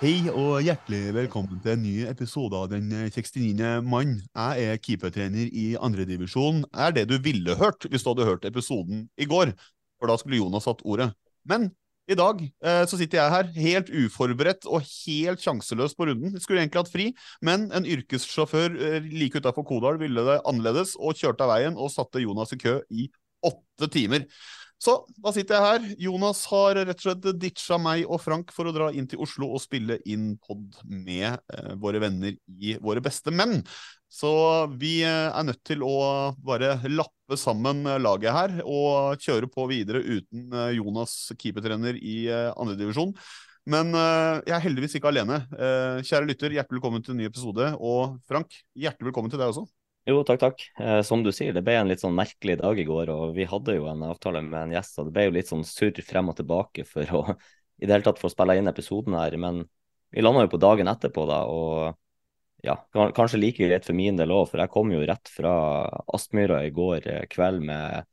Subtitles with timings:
[0.00, 3.82] Hei og hjertelig velkommen til en ny episode av Den 69.
[3.84, 4.14] mann.
[4.32, 6.62] Jeg er keepertrener i andredivisjon.
[6.72, 9.52] Er det du ville hørt hvis du hadde hørt episoden i går?
[10.00, 11.10] For da skulle Jonas hatt ordet.
[11.44, 11.68] Men
[12.08, 16.32] i dag eh, så sitter jeg her helt uforberedt og helt sjanseløs på runden.
[16.32, 17.10] Jeg skulle egentlig hatt fri,
[17.44, 21.92] men en yrkessjåfør eh, like utafor Kodal ville det annerledes og kjørte av veien og
[21.92, 23.10] satte Jonas i kø i
[23.44, 24.24] åtte timer.
[24.80, 25.88] Så da sitter jeg her.
[26.06, 29.50] Jonas har rett og slett ditcha meg og Frank for å dra inn til Oslo
[29.52, 33.58] og spille inn pod med eh, våre venner i Våre beste menn.
[34.08, 34.30] Så
[34.80, 39.68] vi eh, er nødt til å bare lappe sammen eh, laget her og kjøre på
[39.68, 43.12] videre uten eh, Jonas keepertrener i eh, andredivisjon.
[43.68, 45.42] Men eh, jeg er heldigvis ikke alene.
[45.60, 47.68] Eh, kjære lytter, hjertelig velkommen til en ny episode.
[47.76, 49.68] Og Frank, hjertelig velkommen til deg også.
[50.08, 50.62] Jo, takk, takk.
[50.80, 53.46] Eh, som du sier, det ble en litt sånn merkelig dag i går, og vi
[53.48, 56.32] hadde jo en avtale med en gjest, og det ble jo litt sånn surr frem
[56.32, 57.24] og tilbake for å
[57.80, 59.36] i det hele tatt få spille inn episoden her.
[59.40, 59.62] Men
[60.12, 61.96] vi landa jo på dagen etterpå, da, og
[62.66, 62.76] ja,
[63.16, 65.52] kanskje like greit for min del òg, for jeg kom jo rett fra
[66.12, 68.08] Aspmyra i går eh, kveld med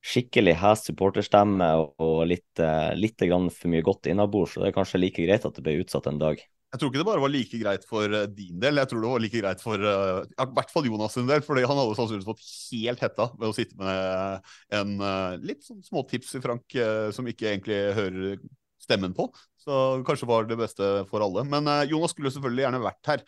[0.00, 5.02] skikkelig hes supporterstemme og, litt, eh, litt for mye godt innabords, så det er kanskje
[5.02, 6.40] like greit at det ble utsatt en dag.
[6.70, 9.10] Jeg tror ikke det bare var like greit for eh, din del, jeg tror det
[9.10, 11.42] var like greit for eh, i hvert fall Jonas sin del.
[11.42, 15.82] fordi han hadde sannsynligvis fått helt hetta ved å sitte med en eh, litt sånn
[15.82, 16.78] småtips i Frank
[17.16, 18.38] som ikke egentlig hører
[18.80, 19.26] stemmen på.
[19.60, 19.74] Så
[20.06, 21.42] kanskje var det beste for alle.
[21.48, 23.24] Men Jonas skulle selvfølgelig gjerne vært her.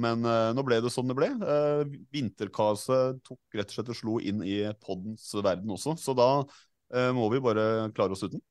[0.00, 1.28] Men nå ble det sånn det ble.
[1.38, 6.28] Uh, Vinterkaoset tok rett og slett og slo inn i poddens verden også, så da
[7.14, 7.64] må vi bare
[7.94, 8.42] klare oss uten.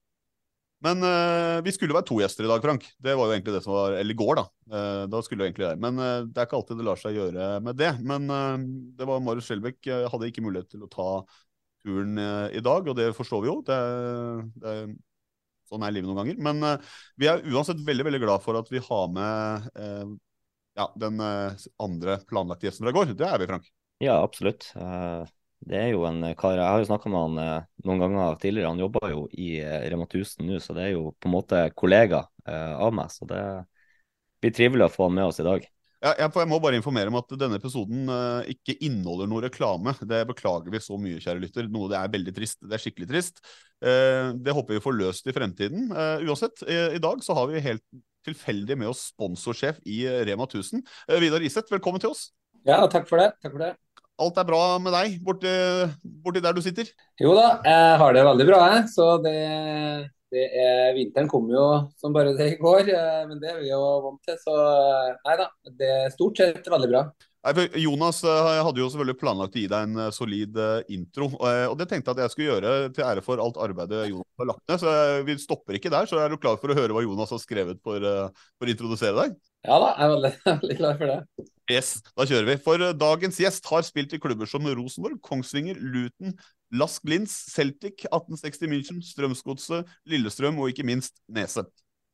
[0.86, 2.86] Men uh, vi skulle være to gjester i dag, Frank.
[3.02, 4.44] Det var jo egentlig det som var Eller i går, da.
[4.70, 5.80] Uh, da skulle vi egentlig det.
[5.82, 7.92] Men uh, det er ikke alltid det lar seg gjøre med det.
[8.06, 8.30] Men
[8.98, 11.10] det var Marius Skjelbæk Jeg hadde ikke mulighet til å ta
[11.86, 13.60] turen i dag, og det forstår vi jo.
[13.66, 13.78] Det,
[14.60, 14.74] det,
[15.70, 16.40] sånn er livet noen ganger.
[16.44, 16.82] Men
[17.22, 19.70] vi er uansett veldig, veldig glad for at vi har med
[20.78, 23.14] ja, den andre planlagte gjesten fra i går.
[23.16, 23.70] Det er vi, Frank.
[24.04, 24.72] Ja, absolutt.
[24.76, 25.24] Eh,
[25.68, 28.72] Det er jo en kar Jeg har jo snakka med han eh, noen ganger tidligere.
[28.72, 31.64] Han jobber jo i eh, Rema 1000 nå, så det er jo på en måte
[31.76, 33.10] kollega eh, av meg.
[33.12, 33.42] Så det
[34.44, 35.66] blir trivelig å få han med oss i dag.
[35.98, 39.96] Ja, jeg, jeg må bare informere om at denne episoden eh, ikke inneholder noe reklame.
[39.98, 41.72] Det beklager vi så mye, kjære lytter.
[41.74, 42.62] Noe det er veldig trist.
[42.62, 43.42] Det er skikkelig trist.
[43.82, 45.90] Eh, det håper vi får løst i fremtiden.
[45.90, 47.86] Eh, uansett, eh, i dag så har vi helt
[48.28, 50.86] tilfeldig med oss sponsorsjef i eh, Rema 1000.
[51.08, 52.30] Eh, Vidar Iseth, velkommen til oss.
[52.68, 53.32] Ja, takk for det.
[53.42, 53.74] Takk for det.
[54.18, 55.52] Alt er bra med deg borti,
[56.26, 56.90] borti der du sitter?
[57.22, 58.86] Jo da, jeg har det veldig bra, jeg.
[58.90, 59.36] Så det,
[60.34, 61.64] det er Vinteren kom jo
[62.00, 64.38] som bare det i går, eh, men det er vi jo vant til.
[64.42, 65.48] Så eh, nei da,
[65.80, 67.04] det er stort sett veldig bra.
[67.80, 70.58] Jonas eh, hadde jo selvfølgelig planlagt å gi deg en solid
[70.92, 74.42] intro, og det tenkte jeg at jeg skulle gjøre til ære for alt arbeidet Jonas
[74.42, 74.82] har lagt ned.
[74.82, 74.96] Så
[75.30, 76.10] vi stopper ikke der.
[76.10, 79.16] Så er du klar for å høre hva Jonas har skrevet for, for å introdusere
[79.22, 79.38] deg?
[79.66, 80.32] Ja da, jeg er veldig,
[80.62, 81.48] veldig klar for det.
[81.72, 82.56] Yes, da kjører vi.
[82.64, 86.38] For eh, dagens gjest har spilt i klubber som Rosenborg, Kongsvinger, Luton,
[86.78, 91.66] Lask Linz, Celtic, 1860 München, Strømsgodset, Lillestrøm og ikke minst Nese.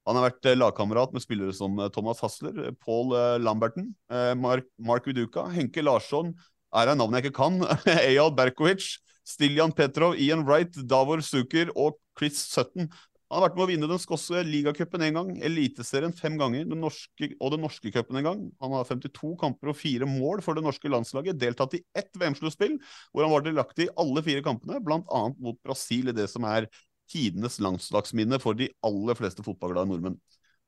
[0.08, 3.14] Han har vært eh, lagkamerat med spillere som eh, Thomas Hasler, Paul
[3.44, 3.92] Lamberton,
[4.40, 6.34] Mark, Mark Viduka, Henke Larsson,
[6.74, 7.62] er det navnet jeg ikke kan,
[8.10, 8.96] Eyal Berkovic,
[9.28, 12.90] Stiljan Petrov, Ian Wright, Davor Suker og Chris Sutton.
[13.34, 16.84] Han har vært med å vinne den skotske ligacupen én gang, Eliteserien fem ganger den
[16.84, 18.44] norske, og den norske cupen en gang.
[18.62, 22.76] Han har 52 kamper og fire mål for det norske landslaget, deltatt i ett VM-sluttspill,
[23.10, 25.24] hvor han var delaktig i alle fire kampene, bl.a.
[25.34, 26.70] mot Brasil i det som er
[27.10, 30.22] tidenes landslagsminne for de aller fleste fotballglade nordmenn.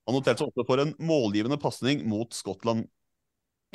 [0.10, 2.90] Han noterte seg også for en målgivende pasning mot Skottland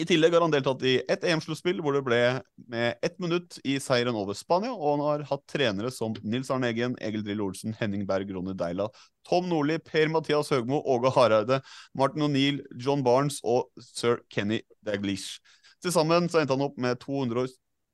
[0.01, 2.21] i tillegg har han deltatt i ett EM-sluttspill hvor det ble
[2.73, 6.71] med ett minutt i seieren over Spania, og han har hatt trenere som Nils Arne
[6.71, 8.89] Eggen, Egil Drill Olsen, Henning Berg, Ronny Deila,
[9.29, 11.61] Tom Nordli, Per-Mathias Høgmo, Åge Hareide,
[11.99, 15.39] Martin O'Neill, John Barnes og sir Kenny Daglish.
[15.85, 17.49] Til sammen så endte han opp med 200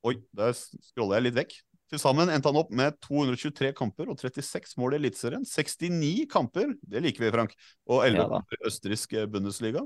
[0.07, 1.55] Oi, der scroller jeg litt vekk.
[1.91, 5.43] Til sammen endte han opp med 223 kamper og 36 mål i Eliteserien.
[5.47, 7.55] 69 kamper, det liker vi, Frank,
[7.87, 9.83] og 11 Ja kamper i østerriksk Bundesliga.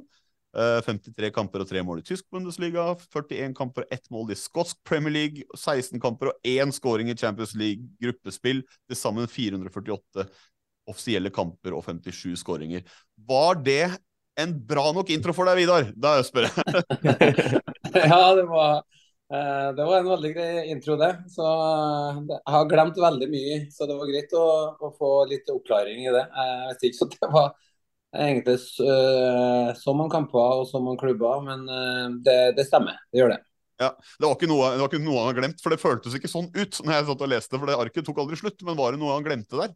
[0.52, 4.36] Eh, 53 kamper og 3 mål i tysk Bundesliga, 41 kamper og 1 mål i
[4.36, 8.60] skotsk Premier League, 16 kamper og 1 scoring i Champions League gruppespill.
[8.90, 10.28] Til sammen 448
[10.92, 12.84] offisielle kamper og 57 skåringer.
[13.16, 13.86] Var det
[14.42, 15.88] en bra nok intro for deg, Vidar?
[15.96, 16.84] Da spør jeg.
[18.12, 18.84] ja, det var,
[19.32, 21.14] eh, det var en veldig grei intro, det.
[21.32, 25.48] Så eh, jeg har glemt veldig mye, så det var greit å, å få litt
[25.54, 26.28] oppklaring i det.
[26.28, 27.54] Jeg visste ikke at det var
[28.16, 33.00] egentlig uh, så mange kamper og så mange klubber, men uh, det, det stemmer.
[33.12, 33.42] Det gjør det.
[33.82, 36.14] Ja, det var, ikke noe, det var ikke noe han har glemt, for det føltes
[36.14, 38.62] ikke sånn ut når jeg satt og leste, for det arket tok aldri slutt.
[38.68, 39.74] Men var det noe han glemte der?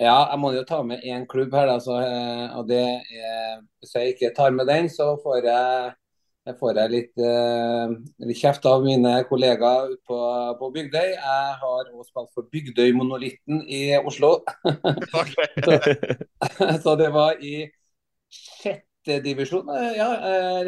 [0.00, 3.58] Ja, jeg må jo ta med én klubb her, da, så, eh, og det er
[3.82, 5.90] Hvis jeg ikke tar med den, så får jeg,
[6.48, 7.90] jeg får jeg litt, eh,
[8.24, 10.20] litt kjeft av mine kollegaer på,
[10.60, 11.10] på Bygdøy.
[11.12, 14.38] Jeg har også spilt for Bygdøy-monolitten i Oslo.
[14.64, 15.76] så,
[16.84, 17.66] så det var i
[18.32, 20.08] sjette divisjon, eh, ja,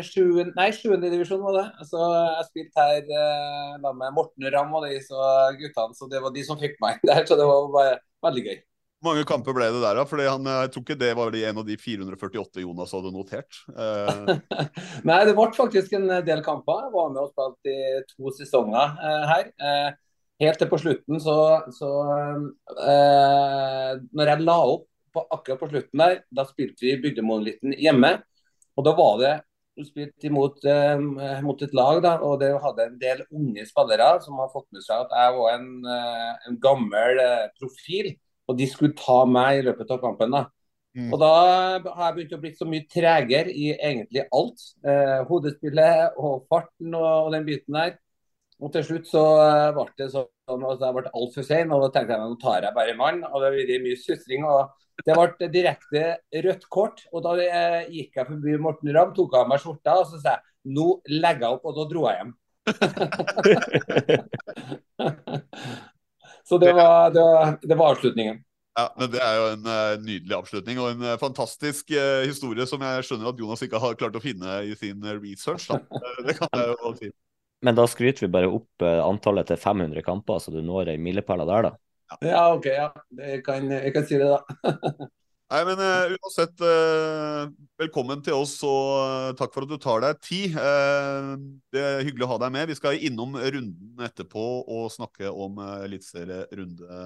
[0.05, 1.67] Sjuende, nei, sjuende divisjon var det.
[1.89, 5.25] Så jeg spilte her eh, med Morten Ramm og de så
[5.57, 7.25] guttene, så det var de som fikk meg der.
[7.25, 7.97] Så det var bare
[8.29, 8.61] veldig gøy.
[9.03, 10.05] Mange kamper ble det der, da?
[10.07, 13.59] Fordi han, Jeg tror ikke det var en av de 448 Jonas hadde notert.
[13.75, 14.31] Eh,
[15.09, 16.87] Nei, det ble faktisk en del kamper.
[16.87, 19.51] Jeg var med og spilte i to sesonger eh, her.
[19.59, 19.91] Eh,
[20.47, 21.37] helt til på slutten, så,
[21.75, 21.93] så
[22.79, 28.17] eh, Når jeg la opp på, akkurat på slutten der, da spilte vi Bygdemonolitten hjemme.
[28.79, 29.35] Og da var det
[29.77, 30.99] du spilte imot eh,
[31.43, 34.85] mot et lag, da, og det hadde en del unge spillere som har fått med
[34.85, 37.23] seg at jeg var en, eh, en gammel
[37.59, 38.13] profil,
[38.53, 40.37] og de skulle ta meg i løpet av kampen.
[40.37, 40.43] da.
[40.93, 41.29] Og da
[41.89, 44.61] har jeg begynt å bli så mye tregere i egentlig alt.
[44.85, 47.93] Eh, hodespillet og farten og, og den biten der.
[48.63, 51.91] Og til slutt så eh, ble det sånn at jeg ble altfor sein, og da
[51.95, 53.19] tenkte jeg nå tar jeg bare mann.
[53.25, 54.43] Og det har vært mye sutring.
[54.45, 54.61] og
[55.01, 56.03] Det ble direkte
[56.45, 56.99] rødt kort.
[57.13, 60.31] Og da eh, gikk jeg forbi Morten Ramm, tok av meg skjorta og så sa
[60.37, 60.43] jeg
[60.77, 62.33] nå legger jeg opp, og da dro jeg hjem.
[66.49, 68.41] så det var, det var, det var avslutningen.
[68.79, 72.67] ja, men Det er jo en uh, nydelig avslutning og en uh, fantastisk uh, historie
[72.69, 75.69] som jeg skjønner at Jonas ikke har klart å finne i sin research.
[75.71, 75.81] Da.
[76.27, 77.13] Det kan jeg jo si.
[77.67, 81.45] Men da skryter vi bare opp antallet til 500 kamper, så du når ei milepæl
[81.47, 81.77] der, da.
[82.27, 82.67] Ja, OK.
[82.67, 82.89] ja.
[83.15, 85.07] Jeg kan, jeg kan si det, da.
[85.53, 90.01] Nei, men uh, uansett, uh, velkommen til oss, og uh, takk for at du tar
[90.01, 90.55] deg tid.
[91.69, 92.71] Det er hyggelig å ha deg med.
[92.71, 97.03] Vi skal innom runden etterpå og snakke om uh, eliteserierunde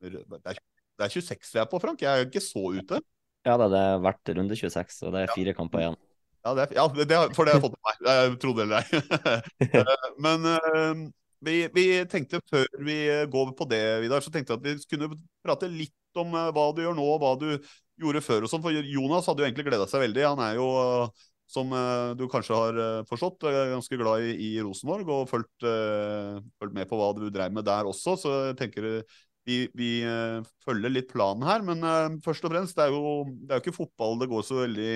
[0.00, 2.02] det, det er 26 vi er på, Frank.
[2.02, 2.98] Jeg er ikke så ute.
[3.46, 6.00] Ja, det har vært runde 26, og det er fire kamper igjen.
[6.40, 8.02] Ja, det er, ja det, det, for det har jeg fått med meg.
[8.10, 8.82] Jeg trodde eller
[9.70, 10.02] ei.
[10.26, 11.06] Men
[11.46, 12.98] vi, vi tenkte før vi
[13.30, 15.14] går på det, Vidar, så tenkte jeg at vi kunne
[15.46, 17.48] prate litt om eh, hva du gjør nå, og hva du
[18.00, 18.62] gjorde før og sånn.
[18.64, 20.26] For Jonas hadde jo egentlig gleda seg veldig.
[20.26, 25.10] Han er jo, eh, som eh, du kanskje har forstått, ganske glad i, i Rosenborg
[25.10, 28.16] og fulgt, fulgt med på hva du dreiv med der også.
[28.20, 28.92] Så jeg tenker
[29.48, 29.90] vi, vi
[30.62, 31.64] følger litt planen her.
[31.66, 34.62] Men først og fremst, det er, jo, det er jo ikke fotball det går så
[34.62, 34.92] veldig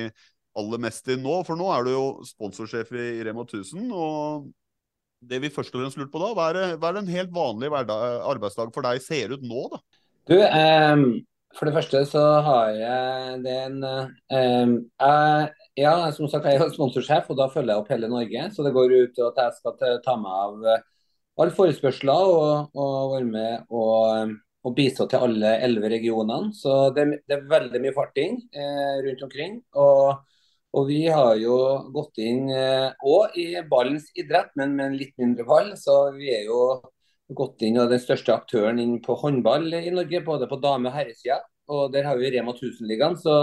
[0.61, 1.41] aller mest i nå.
[1.49, 3.89] For nå er du jo sponsorsjef i Rema 1000.
[3.91, 4.53] og
[5.29, 7.35] det vi først og fremst lurte på da, hva er, hva er det en helt
[7.35, 9.81] vanlig arbeidsdag for deg ser ut nå, da?
[10.29, 11.05] Du, ehm,
[11.59, 16.71] for det første så har jeg det en ehm, jeg, Ja, som sagt, jeg er
[16.71, 18.45] sponsorsjef, og da følger jeg opp hele Norge.
[18.55, 20.85] Så det går ut til at jeg skal ta- meg av eh,
[21.43, 26.53] alle forespørsler og, og være med og, og bistå til alle elleve regionene.
[26.55, 29.61] Så det, det er veldig mye farting eh, rundt omkring.
[29.75, 30.23] og
[30.75, 31.57] og vi har jo
[31.95, 35.69] gått inn òg i ballens idrett, men med en litt mindre ball.
[35.79, 36.57] Så vi er jo
[37.33, 40.97] gått inn og den største aktøren inn på håndball i Norge, både på dame- og
[40.99, 41.41] herresida.
[41.73, 43.17] Og der har vi Rema 1000-ligaen.
[43.17, 43.37] Så,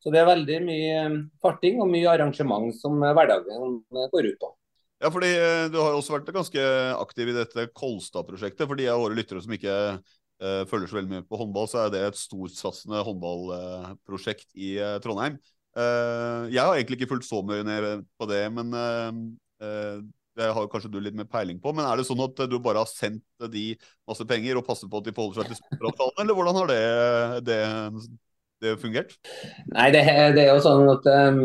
[0.00, 1.02] så det er veldig mye
[1.42, 4.54] farting og mye arrangement som hverdagen går ut på.
[4.98, 6.62] Ja, fordi eh, Du har også vært ganske
[6.98, 8.64] aktiv i dette Kolstad-prosjektet.
[8.66, 11.84] For de av våre lyttere som ikke uh, følger så veldig mye på håndball, så
[11.84, 15.38] er det et storsatsende håndballprosjekt i uh, Trondheim.
[15.78, 18.72] Uh, jeg har egentlig ikke fulgt så mye ned på det, men
[20.38, 21.72] det har kanskje du litt mer peiling på.
[21.74, 23.72] Men er det sånn at du bare har sendt de
[24.08, 26.82] masse penger og passer på at de forholder seg til sponsoravtalen, eller hvordan har det,
[27.48, 27.58] det,
[28.64, 29.18] det fungert?
[29.74, 30.04] Nei, det,
[30.36, 31.44] det, er jo sånn at um,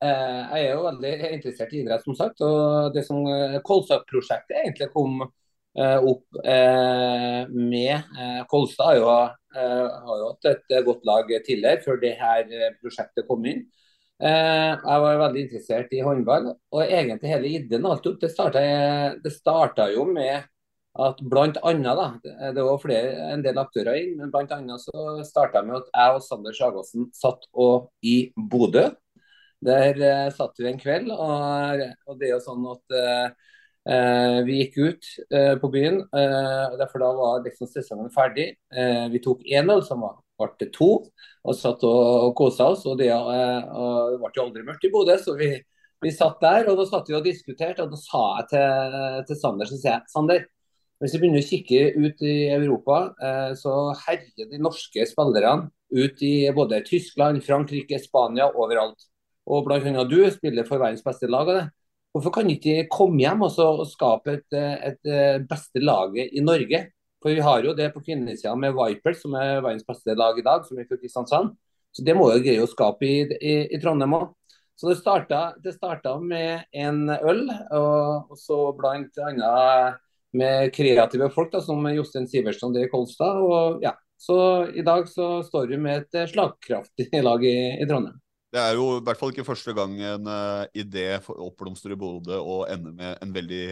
[0.00, 2.44] jeg er jo veldig interessert i idrett, som sagt.
[2.44, 3.24] Og det som
[3.66, 8.16] Kolstad-prosjektet egentlig kom uh, opp uh, med
[8.52, 9.10] Kolstad har jo,
[9.50, 12.48] har jo hatt et godt lag tidligere, før det her
[12.80, 13.64] prosjektet kom inn.
[14.20, 18.62] Eh, jeg var veldig interessert i håndball, og egentlig hele ideen alt opp, det starta,
[19.24, 20.44] det starta jo med
[21.00, 25.22] at blant annet, da, det var flere, en del aktører inn, men blant annet så
[25.24, 28.90] starta med at jeg og Sander Sagåsen satt og i Bodø.
[29.64, 34.60] Der eh, satt vi en kveld, og, og, det er jo sånn at eh, vi
[34.62, 36.00] gikk ut eh, på byen.
[36.16, 38.50] Eh, derfor da var liksom sesongen ferdig.
[38.72, 42.86] Eh, vi tok én øl, som var ble to og satt og, kosa oss.
[42.88, 45.52] og Det ble jo aldri mørkt i Bodø, så vi,
[46.02, 47.84] vi, satt der og da satt vi og diskuterte.
[47.84, 50.46] og Da sa jeg til, til Sander så sier jeg, Sander,
[51.00, 56.22] hvis vi begynner å kikke ut i Europa, eh, så herjer de norske spillerne ut
[56.22, 59.08] i både Tyskland, Frankrike, Spania, overalt.
[59.50, 60.04] Og bl.a.
[60.04, 61.48] du spiller for verdens beste lag.
[61.48, 61.66] av det.
[62.12, 64.56] Hvorfor kan ikke de komme hjem og, skape et,
[64.92, 66.84] et beste laget i Norge?
[67.20, 70.44] For vi har jo det på kvinnesida med Viper, som er verdens beste lag i
[70.44, 71.54] dag, som er fra Kristiansand.
[71.92, 74.28] Så det må jo greie å skape i, i, i Trondheim òg.
[74.80, 77.42] Så det starta, det starta, med en øl,
[77.76, 79.98] og, og så annet
[80.32, 83.42] med kreative folk, da, som Jostein Sivertsen i Kolstad.
[83.44, 84.38] Og ja, så
[84.72, 88.16] i dag så står vi med et slagkraftig lag i, i Trondheim.
[88.50, 92.40] Det er jo i hvert fall ikke første gang en uh, idé oppblomstrer i Bodø
[92.40, 93.66] og ender med en veldig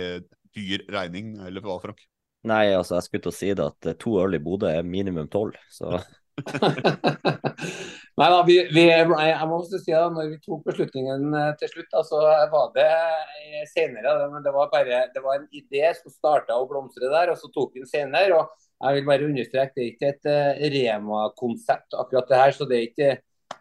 [0.55, 2.05] dyr regning, eller hva, Frank?
[2.47, 5.27] Nei, altså jeg skulle til å si det at to øl i Bodø er minimum
[5.33, 5.99] tolv, så
[8.19, 11.71] Nei da, vi, vi, jeg må også si at når vi tok beslutningen eh, til
[11.73, 12.19] slutt, så
[12.53, 12.87] var det
[13.71, 14.15] senere.
[14.33, 17.51] Men det var bare det var en idé som starta å blomstre der, og så
[17.55, 18.41] tok vi den senere.
[18.41, 18.45] og
[18.79, 20.27] jeg vil bare understreke, Det er ikke et
[20.75, 22.53] Rema-konsept, akkurat det her.
[22.55, 23.11] så det er ikke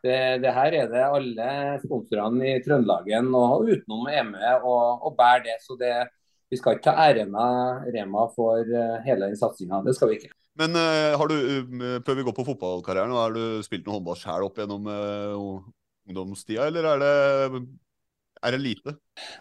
[0.04, 1.50] det, det, her er det alle
[1.82, 5.58] sponsorene i Trøndelagen og utenom er og, og bærer det.
[5.62, 5.94] så det
[6.52, 9.82] vi skal ikke ta æren av Rema for uh, hele den satsinga.
[9.86, 10.32] Det skal vi ikke.
[10.58, 14.20] Men uh, har du, uh, før vi går på fotballkarrieren, har du spilt noe håndball
[14.20, 14.88] sjøl opp gjennom
[16.08, 17.62] ungdomstida, eller er det,
[18.48, 18.96] er det lite?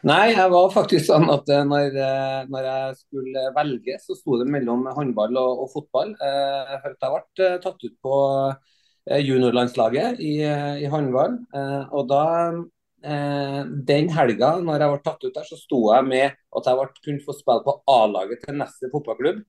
[0.09, 1.95] Nei, jeg var faktisk sånn at når,
[2.51, 6.17] når jeg skulle velge, så sto det mellom håndball og, og fotball.
[6.19, 8.17] Jeg følte jeg ble tatt ut på
[9.07, 10.41] juniorlandslaget i,
[10.83, 11.39] i håndball.
[11.95, 12.65] Og da eh,
[13.01, 16.87] den helga når jeg ble tatt ut der, så sto jeg med at jeg ble,
[17.05, 19.45] kunne få spille på A-laget til neste fotballklubb.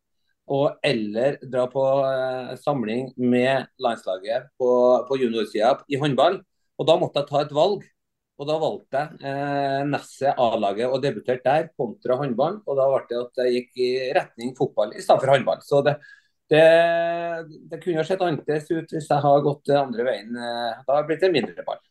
[0.56, 4.70] Og eller dra på eh, samling med landslaget på,
[5.10, 6.40] på juniorsida i håndball.
[6.80, 7.84] Og da måtte jeg ta et valg.
[8.38, 12.62] Og da valgte jeg eh, Nesset A-laget og debuterte der kontra håndball.
[12.64, 15.60] Og da ble det at jeg gikk i retning fotball i stedet for håndball.
[15.68, 15.98] Så det,
[16.54, 16.64] det,
[17.68, 20.32] det kunne ha sett annerledes ut hvis jeg hadde gått andre veien.
[20.32, 21.84] Eh, da har det blitt en mindre ball.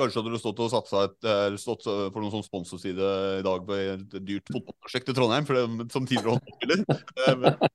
[0.00, 3.66] Kanskje hadde du stått og satsa et, eh, stått for noen sånn sponsorside i dag
[3.68, 6.84] på et dyrt fotballprosjekt i Trondheim for det, som tidligere håndballspiller.
[7.22, 7.68] Eh,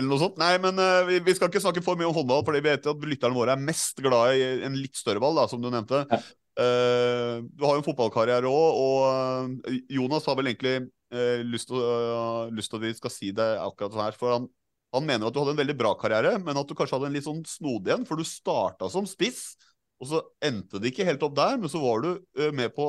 [0.00, 0.38] eller noe sånt.
[0.40, 2.86] Nei, men uh, vi, vi, skal ikke snakke for mye om håndball, for vi vet
[2.88, 6.04] at lytterne våre er mest glad i en litt større ball, da, som du nevnte.
[6.08, 6.20] Ja.
[6.60, 12.80] Uh, du har jo en fotballkarriere òg, og Jonas har vel egentlig uh, lyst til
[12.80, 14.18] at vi skal si det akkurat sånn her.
[14.18, 14.48] For han,
[14.96, 17.18] han, mener at du hadde en veldig bra karriere, men at du kanskje hadde en
[17.18, 19.52] litt sånn snodig en, for du starta som spiss.
[20.00, 22.10] Og så endte det ikke helt opp der, men så var du
[22.56, 22.86] med på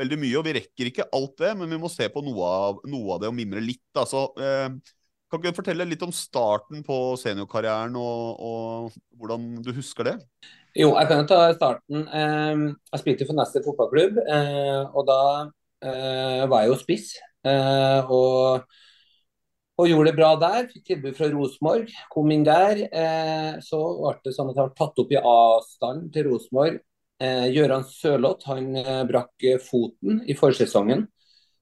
[0.00, 0.38] veldig mye.
[0.40, 3.22] Og vi rekker ikke alt det, men vi må se på noe av, noe av
[3.22, 3.86] det og mimre litt.
[3.94, 4.96] Altså, eh,
[5.30, 10.16] kan ikke du fortelle litt om starten på seniorkarrieren, og, og, hvordan du husker det?
[10.74, 12.02] Jo, jeg kan jo ta starten.
[12.06, 15.22] Eh, jeg spilte for Nesset fotballklubb, eh, og da
[15.86, 17.12] eh, var jeg jo spiss.
[17.46, 18.66] Eh, og
[19.80, 20.68] og gjorde det bra der.
[20.70, 22.84] Fikk tilbud fra Rosenborg, kom inn der.
[22.88, 26.80] Eh, så ble det sånn at jeg ble tatt opp i avstanden til Rosenborg.
[27.20, 31.08] Eh, Gøran Sørloth han eh, brakk foten i forsesongen.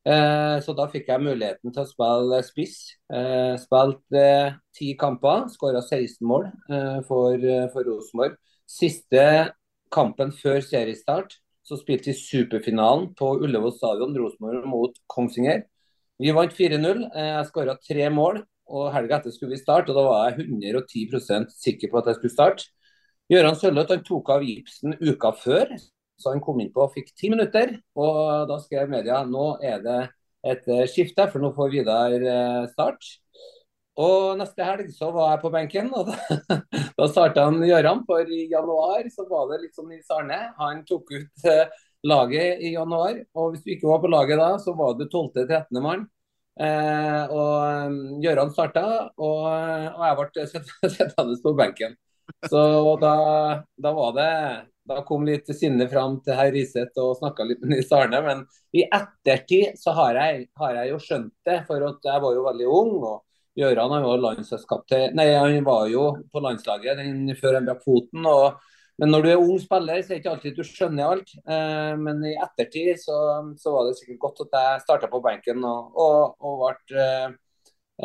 [0.09, 2.77] Eh, så da fikk jeg muligheten til å spille spiss.
[3.13, 4.25] Eh, spilte
[4.77, 8.39] ti kamper, skåra 16 mål eh, for, for Rosenborg.
[8.69, 9.25] Siste
[9.93, 15.67] kampen før seriestart så spilte vi superfinalen på Ullevål stadion, Rosenborg mot Kongsvinger.
[16.19, 17.05] Vi vant 4-0.
[17.15, 18.43] Eh, jeg skåra tre mål.
[18.69, 22.19] og Helga etter skulle vi starte, og da var jeg 110% sikker på at jeg
[22.19, 22.67] skulle starte.
[23.33, 25.73] Gøran Sørloth tok av gipsen uka før,
[26.21, 27.79] så han kom inn på og fikk ti minutter.
[27.97, 29.97] og Da skrev media nå er det
[30.45, 33.09] et eh, skifte, for nå får Vidar eh, start.
[33.97, 36.61] Og neste helg så var jeg på benken, og da,
[36.99, 38.05] da starta han Gjøran.
[38.11, 40.43] For i januar så var det litt som Nils Arne.
[40.61, 41.49] Han tok ut
[42.07, 43.19] laget i januar.
[43.35, 45.81] Og hvis du ikke var på laget da, så var du 12.-13.
[45.83, 46.07] mann.
[46.59, 50.47] Eh, og Gøran Gjøran starta, og, og jeg ble
[50.97, 51.95] sittende på benken.
[52.51, 52.61] Så
[53.01, 53.15] da,
[53.81, 54.33] da var det
[54.89, 58.21] da kom litt sinne fram til herr Riseth og snakka litt med Nils Arne.
[58.25, 62.47] Men i ettertid så har jeg, har jeg, jo skjønt det, for jeg var jo
[62.47, 62.95] veldig ung.
[63.05, 63.19] og
[63.59, 64.23] Gjøran var
[65.67, 68.25] var jo på landslaget den, før han brakk foten.
[68.27, 68.63] og
[68.99, 71.35] men når du er ung spiller, så er det ikke alltid du skjønner alt.
[71.47, 73.19] Eh, men i ettertid så,
[73.59, 77.37] så, var det sikkert godt at jeg starta på benken og, og, og ble, eh,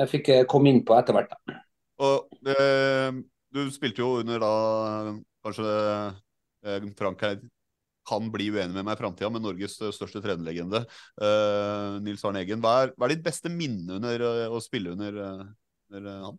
[0.03, 1.37] jeg fikk komme innpå etter hvert.
[2.03, 3.21] Eh,
[3.53, 4.53] Du spilte jo under da
[5.45, 5.73] kanskje
[6.63, 7.41] Eh, Frank her
[8.07, 10.81] kan bli uenig med meg i framtida, men Norges største trenerlegende,
[12.03, 12.59] Nils Arne Eggen.
[12.63, 15.21] Hva er, hva er, ditt beste minne under å spille under,
[15.93, 16.37] uh, under han?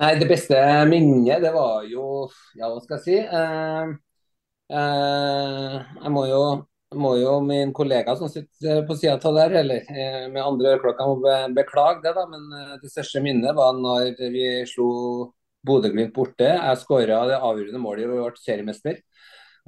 [0.00, 0.58] Nei, Det beste
[0.90, 2.28] minnet, det var jo
[2.58, 3.18] Ja, hva skal jeg si?
[4.72, 6.40] jeg må jo,
[6.96, 9.90] må jo min kollega som sitter på sida av der, eller
[10.32, 12.24] med andre øreklokka, må be, beklage det, da.
[12.30, 14.88] Men det største minnet var når vi slo
[15.66, 16.48] Bodø-Glimt borte.
[16.48, 19.02] Jeg skåra det avgjørende målet og ble seriemester.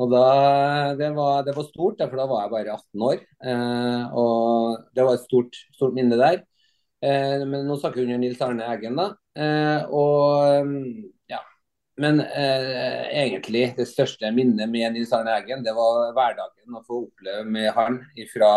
[0.03, 0.23] Og da,
[0.99, 3.21] det, var, det var stort, for da var jeg bare 18 år.
[3.47, 6.41] Eh, og Det var et stort, stort minne der.
[7.05, 9.13] Eh, men nå snakker vi under Nils Arne Eggen, da.
[9.35, 10.69] Eh, og
[11.31, 11.41] ja.
[12.01, 17.05] Men eh, egentlig det største minnet med Nils Arne Eggen, det var hverdagen å få
[17.07, 18.01] oppleve med han.
[18.33, 18.53] Fra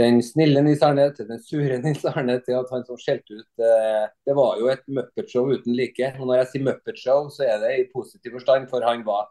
[0.00, 3.64] den snille Nils Arne til den sure Nils Arne til at han som skjelte ut
[3.68, 6.14] eh, Det var jo et Muppet-show uten like.
[6.18, 9.28] Og når jeg sier Muppet-show, så er det i positiv forstand, for han var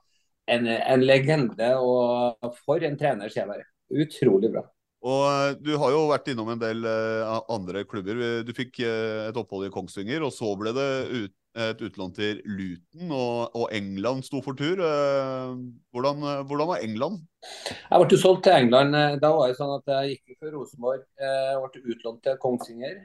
[0.52, 1.74] en, en legende.
[1.82, 3.70] Og for en trener, ser jeg bare.
[4.04, 4.66] Utrolig bra.
[5.04, 8.20] Og eh, Du har jo vært innom en del uh, andre klubber.
[8.48, 12.40] Du fikk uh, et opphold i Kongsvinger, og så ble det ut, et utlån til
[12.50, 14.80] Luton, og, og, England sto for tur.
[15.94, 17.20] Hvordan, hvordan, var England?
[17.92, 18.98] Jeg ble solgt til England.
[19.22, 21.04] Da var det sånn at jeg gikk for Rosenborg.
[21.22, 22.98] Jeg ble utlånt til Kongsvinger.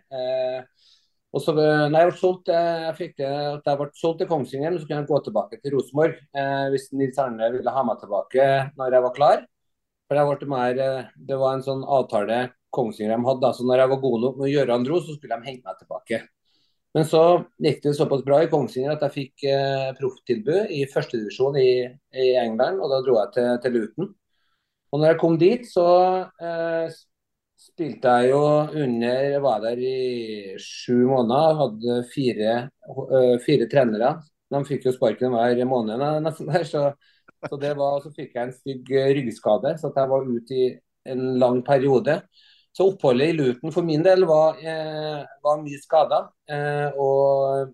[1.36, 4.30] Og så, nei, jeg, ble solgt, eh, jeg fikk det at jeg ble solgt til
[4.30, 8.00] Kongsvinger, så kunne jeg gå tilbake til Rosenborg eh, hvis Nils Arne ville ha meg
[8.00, 8.46] tilbake
[8.78, 9.42] når jeg var klar.
[10.08, 13.48] For Det, ble mer, eh, det var en sånn avtale Kongsvinger hadde.
[13.48, 16.20] Altså når jeg var god nok når Gøran dro, så skulle de hente meg tilbake.
[16.96, 17.22] Men så
[17.60, 21.68] gikk det såpass bra i Kongsvinger at jeg fikk eh, profftilbud i førstedivisjon i,
[22.16, 24.08] i England, og da dro jeg til, til Luton.
[24.88, 25.86] Og når jeg kom dit, så
[26.40, 26.96] eh,
[27.60, 28.42] spilte jeg jo
[28.84, 31.60] under Var der i sju måneder.
[31.60, 32.56] Hadde fire,
[33.44, 34.14] fire trenere.
[34.48, 36.64] De fikk jo sparken hver måned nesten der.
[36.64, 36.86] Så,
[37.44, 40.68] så, var, så fikk jeg en stygg ryggskade, så jeg var ute i
[41.08, 42.20] en lang periode.
[42.76, 46.20] Så oppholdet i Luton for min del var, eh, var mye skada.
[46.50, 47.72] Eh, og,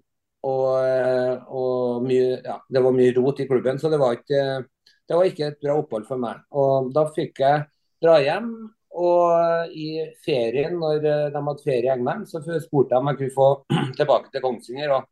[0.48, 4.64] og, og mye, ja, det var mye rot i klubben, så det var, ikke,
[5.08, 6.40] det var ikke et bra opphold for meg.
[6.56, 7.66] Og Da fikk jeg
[8.04, 8.54] dra hjem
[8.94, 9.88] og i
[10.24, 13.48] ferien, når eh, de hadde ferie i England, så spurte jeg om jeg kunne få
[13.98, 15.08] tilbake til Kongsvinger og,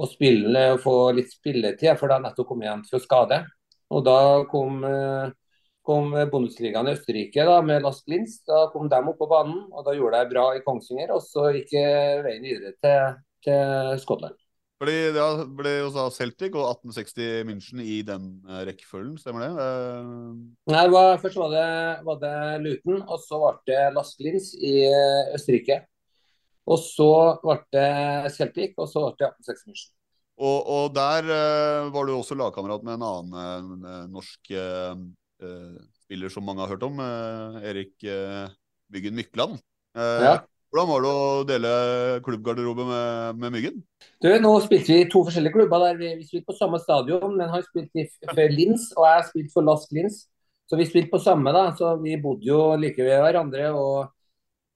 [0.00, 3.40] og spille, få litt spilletid, for da nettopp kommet jeg hjem fra skade.
[3.90, 4.18] Og da
[4.50, 5.32] kom, eh,
[5.86, 8.38] kom Bundesligaen i Østerrike da, med Last Linz.
[8.46, 11.14] Da kom de opp på banen, og da gjorde de bra i Kongsvinger.
[11.16, 11.74] Og så gikk
[12.26, 14.38] veien videre til, til Skottland.
[14.80, 15.24] Fordi Det
[15.58, 19.50] ble jo da Celtic og 1860 München i den uh, rekkefølgen, stemmer det?
[20.72, 21.66] Nei, var, Først var det,
[22.06, 24.86] var det, Luton, og så ble det Lask Linz i
[25.36, 25.82] Østerrike.
[26.64, 29.96] Og så ble det Celtic, og så ble det 1860 München.
[30.40, 31.26] Og, og der
[31.92, 34.52] var du også lagkamerat med en annen norsk
[36.00, 36.96] spiller som mange har hørt om,
[37.60, 37.92] Erik
[38.88, 39.60] Byggen Mykland.
[39.96, 40.38] ja.
[40.70, 41.70] Hvordan var det å dele
[42.22, 43.80] klubbgarderobe med, med, Myggen?
[44.22, 45.82] Du, Nå spilte vi i to forskjellige klubber.
[45.82, 49.54] der Vi, vi spilte på samme stadion, men han spilte for Lins, og jeg spilte
[49.56, 50.22] for Lask Lins.
[50.70, 51.72] Så vi spilte på samme, da.
[51.74, 53.72] Så vi bodde jo like ved hverandre.
[53.74, 54.14] og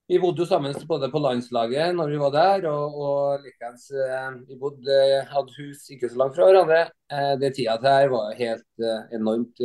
[0.05, 4.35] vi bodde jo sammen både på landslaget når vi var der, og, og likeens eh,
[4.45, 4.97] Vi bodde,
[5.31, 6.81] hadde hus ikke så langt fra hverandre.
[7.09, 9.63] Eh, det tida her var helt eh, enormt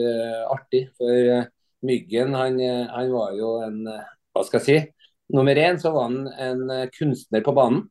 [0.49, 0.87] artig.
[0.97, 1.45] For
[1.85, 2.59] Myggen han,
[2.93, 5.07] han, var jo en Hva skal jeg si?
[5.37, 7.85] Nummer én så var han en kunstner på banen.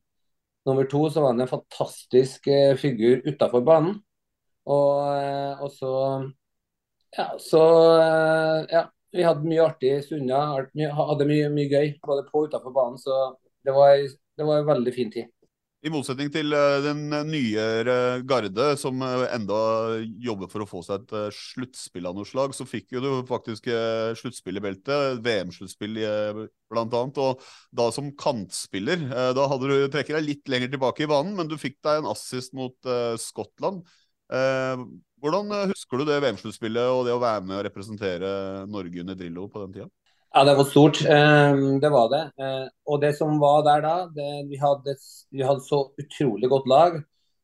[0.66, 2.50] Nummer to så var han en fantastisk
[2.82, 3.98] figur utafor banen.
[4.66, 5.92] Og, og, så
[7.16, 7.62] Ja, så
[8.70, 8.88] Ja.
[9.10, 10.70] Vi hadde mye artige stunder.
[10.94, 12.98] Hadde mye, mye gøy både på og utafor banen.
[13.00, 13.16] Så
[13.66, 15.30] det var, det var en veldig fin tid.
[15.80, 19.60] I motsetning til uh, den nyere garde, som uh, enda
[20.20, 23.70] jobber for å få seg et sluttspill av noe slag, så fikk jo du faktisk
[24.20, 27.22] sluttspill i beltet, VM-sluttspill annet.
[27.24, 27.40] Og
[27.72, 31.56] da som kantspiller, da hadde du trekker deg litt lenger tilbake i banen, men du
[31.60, 32.92] fikk deg en assist mot
[33.24, 33.80] Skottland.
[34.30, 38.30] Hvordan husker du det VM-sluttspillet og det å være med og representere
[38.70, 39.88] Norge under Drillo på den tida?
[40.30, 41.00] Ja, det var stort.
[41.10, 42.22] Ehm, det var det.
[42.38, 44.94] Eh, og det som var der da, det, vi, hadde,
[45.34, 47.00] vi hadde så utrolig godt lag.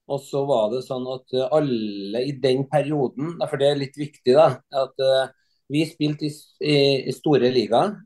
[0.06, 4.36] Og så var det sånn at alle i den perioden, for det er litt viktig,
[4.36, 5.02] da, at
[5.66, 6.30] vi spilte i,
[6.62, 7.96] i, store ligaer.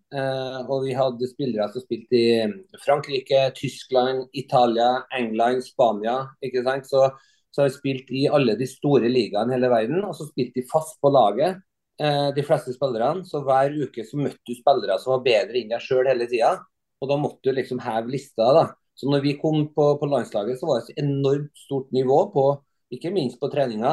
[0.64, 6.22] Og vi hadde spillere som spilte i Frankrike, Tyskland, Italia, England, Spania.
[6.40, 6.88] ikke sant?
[6.88, 7.04] Så,
[7.50, 10.04] så har vi spilt i alle de store ligaene i hele verden.
[10.06, 11.60] Og så spilte de fast på laget.
[12.00, 13.24] Eh, de fleste spillerne.
[13.28, 16.54] Så hver uke så møtte du spillere som var bedre enn deg sjøl hele tida.
[17.00, 18.52] Og da måtte du liksom heve lista.
[18.56, 18.64] da.
[18.94, 22.46] Så når vi kom på, på landslaget, så var det et enormt stort nivå på
[22.90, 23.92] ikke minst på treninga,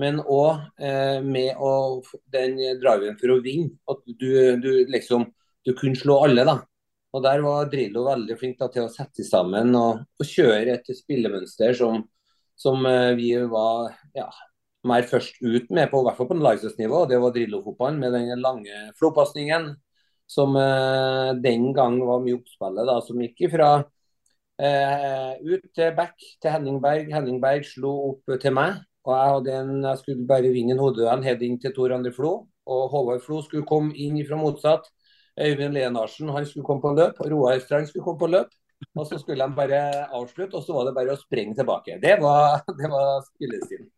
[0.00, 2.00] men òg eh, med å,
[2.32, 3.74] den driven for å vinne.
[3.90, 4.30] At du,
[4.62, 5.26] du, liksom
[5.66, 6.60] du kunne slå alle, da.
[7.16, 10.90] Og Der var Drillo veldig flink da, til å sette sammen og, og kjøre et
[10.98, 12.04] spillemønster som,
[12.56, 14.28] som eh, vi var ja,
[14.86, 17.04] mer først ut med, på, i hvert fall på Lyses-nivå.
[17.10, 19.74] Det var Drillo-fotballen med den lange flopasningen
[20.26, 23.70] som eh, den gang var mye oppspillet, som gikk fra
[24.58, 27.12] eh, ut til back til Henning Berg.
[27.14, 28.82] Henning Berg slo opp til meg.
[29.06, 32.46] og Jeg, en, jeg skulle bare vinne en hodeduell, heading til Tor André Flo.
[32.66, 34.88] Og Håvard Flo skulle komme inn fra motsatt.
[35.38, 37.20] Øyvind Lenarsen han skulle komme på løp.
[37.20, 38.50] Roar Strand skulle komme på løp.
[38.96, 39.80] Og så skulle de bare
[40.14, 41.98] avslutte, og så var det bare å sprenge tilbake.
[42.02, 43.88] Det var, det var spillestilen.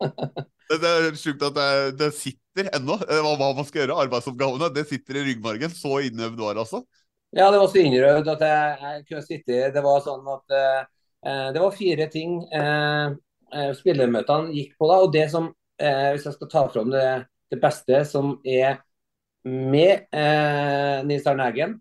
[0.71, 1.69] det, er sjukt at det,
[2.01, 4.01] det sitter ennå, eh, hva, man skal gjøre.
[4.07, 4.71] Arbeidsoppgavene.
[4.75, 5.75] Det sitter i ryggmargen.
[5.75, 6.83] Så innøvd var det altså?
[7.37, 11.49] Ja, det var så innøvd at jeg, jeg, kunne sitte Det var sånn at eh,
[11.53, 13.17] det var fire ting eh,
[13.53, 15.01] eh spillermøtene gikk på da.
[15.05, 17.09] Og det som, eh, hvis jeg skal ta fram det,
[17.53, 18.81] det beste som er
[19.49, 21.77] med eh, Nils Arne Eggen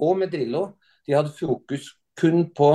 [0.00, 0.70] og med Drillo,
[1.06, 2.70] de hadde fokus kun på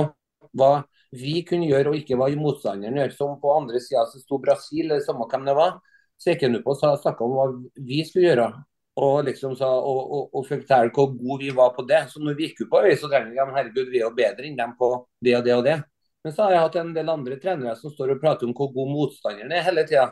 [0.56, 0.70] hva
[1.16, 3.12] vi kunne gjøre og ikke hva motstanderen gjør.
[3.16, 5.76] Som på andre sida så sto Brasil, eller samme hvem det var,
[6.16, 7.46] så gikk han opp og snakka om hva
[7.86, 8.48] vi skulle gjøre.
[8.96, 12.06] Og liksom sa, og, og, og fortalte hvor gode vi var på det.
[12.12, 14.56] Så når vi gikk på øy, så vi ja, herregud, vi er jo bedre enn
[14.56, 14.90] dem på
[15.24, 15.76] det og det og det.
[16.24, 18.72] Men så har jeg hatt en del andre trenere som står og prater om hvor
[18.74, 20.08] god motstanderen er hele tida.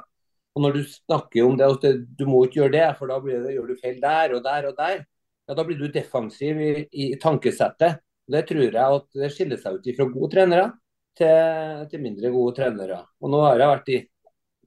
[0.54, 1.86] Og når du snakker om det at
[2.18, 4.76] du må ikke gjøre det, for da det, gjør du feil der og der og
[4.78, 5.00] der,
[5.48, 8.03] ja, da blir du defensiv i, i tankesettet.
[8.30, 10.68] Det tror jeg at det skiller seg ut fra gode trenere
[11.18, 13.02] til, til, mindre gode trenere.
[13.20, 13.98] Og Nå har jeg vært i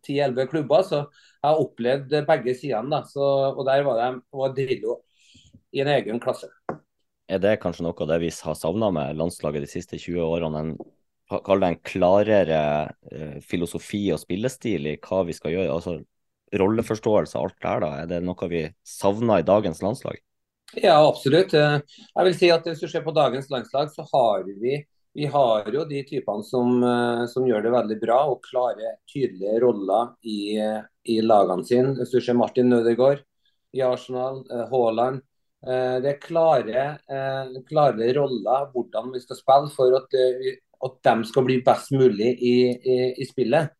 [0.07, 3.01] 10-11 klubber, så jeg har opplevd begge sidene.
[3.01, 4.99] og Der var, det, var Drillo
[5.73, 6.51] i en egen klasse.
[7.27, 10.61] Er det kanskje noe av det vi har savna med landslaget de siste 20 årene?
[10.63, 10.77] En,
[11.43, 12.61] kall det en klarere
[13.11, 15.73] eh, filosofi og spillestil i hva vi skal gjøre?
[15.73, 15.97] altså
[16.55, 17.89] Rolleforståelse og alt det her, da.
[17.99, 20.21] Er det noe vi savner i dagens landslag?
[20.75, 21.53] Ja, absolutt.
[21.53, 21.79] Eh,
[22.13, 24.75] jeg vil si at Hvis du ser på dagens landslag, så har vi,
[25.15, 29.61] vi har jo de typene som, eh, som gjør det veldig bra og klarer tydelige
[29.63, 30.57] roller i,
[31.07, 31.95] i lagene sine.
[31.95, 33.23] Hvis du ser Martin Nødegaard
[33.73, 35.23] i Arsenal, eh, Haaland.
[35.67, 36.81] Det er klare,
[37.65, 40.13] klare roller hvordan vi skal spille for at,
[40.85, 43.73] at de skal bli best mulig i, i, i spillet.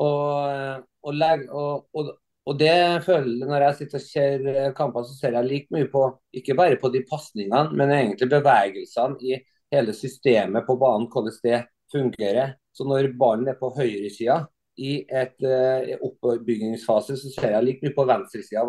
[0.00, 2.08] Og, og, og,
[2.48, 5.88] og det føler Når jeg sitter og ser eh, kamper, så ser jeg like mye
[5.92, 6.04] på
[6.40, 9.40] ikke bare på de pasningene, men egentlig bevegelsene i
[9.74, 11.58] hele systemet på banen, hvordan det
[11.92, 12.54] fungerer.
[12.72, 14.38] Så når ballen er på høyresida
[14.78, 18.62] i et uh, oppbyggingsfase, så ser jeg like mye på venstresida.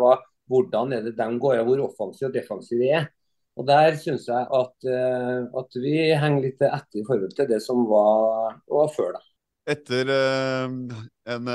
[0.50, 3.06] Hvordan er det de går, hvor offensiv og defensiv de er.
[3.56, 7.62] Og Der syns jeg at, uh, at, vi henger litt etter i forhold til det
[7.62, 9.14] som var, var før.
[9.16, 9.24] da.
[9.70, 10.98] Etter uh,
[11.30, 11.52] en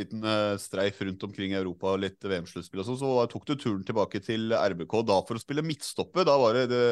[0.00, 3.54] liten uh, streif rundt omkring i Europa og litt VM-sluttspill og sånn, så tok du
[3.54, 6.26] turen tilbake til RBK da for å spille midtstoppe.
[6.26, 6.84] Da var det, det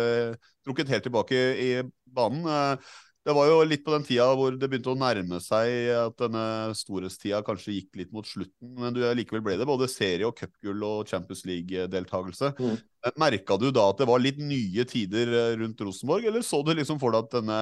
[0.67, 1.71] trukket helt tilbake i
[2.15, 2.47] banen.
[2.47, 2.97] Uh,
[3.29, 6.45] det var jo litt på den tida hvor det begynte å nærme seg at denne
[6.79, 10.87] storhetstida kanskje gikk litt mot slutten, men du, likevel ble det både serie- og cupgull
[10.87, 12.55] og Champions League-deltakelse.
[12.57, 12.79] Mm.
[13.21, 17.03] Merka du da at det var litt nye tider rundt Rosenborg, eller så du liksom
[17.03, 17.61] for deg at denne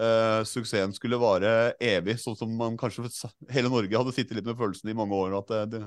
[0.00, 3.08] uh, suksessen skulle vare evig, sånn som man kanskje
[3.52, 5.38] hele Norge hadde sittet litt med følelsen i mange år.
[5.40, 5.86] at det, det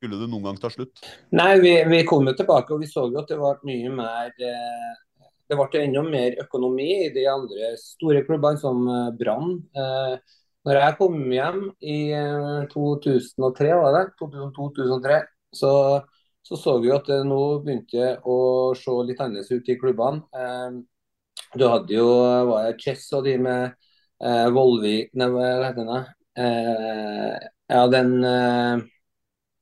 [0.00, 1.02] skulle det noen gang ta slutt?
[1.36, 4.30] Nei, vi, vi kom jo tilbake og vi så jo at det ble mye mer
[4.32, 4.92] eh,
[5.50, 9.58] Det ble enda mer økonomi i de andre store klubbene, som eh, Brann.
[9.76, 11.98] Eh, når jeg kom hjem i
[12.72, 14.02] 2003, var det?
[14.20, 15.20] 2002-2003,
[15.56, 15.70] så,
[16.44, 18.36] så, så vi at det nå begynte å
[18.76, 20.20] se litt annerledes ut i klubbene.
[21.56, 22.06] Du hadde jo
[22.50, 23.72] var det Chess og de med
[24.22, 26.04] eh, Volvik Nei, hva heter den?
[26.38, 28.84] Eh, ja, den eh,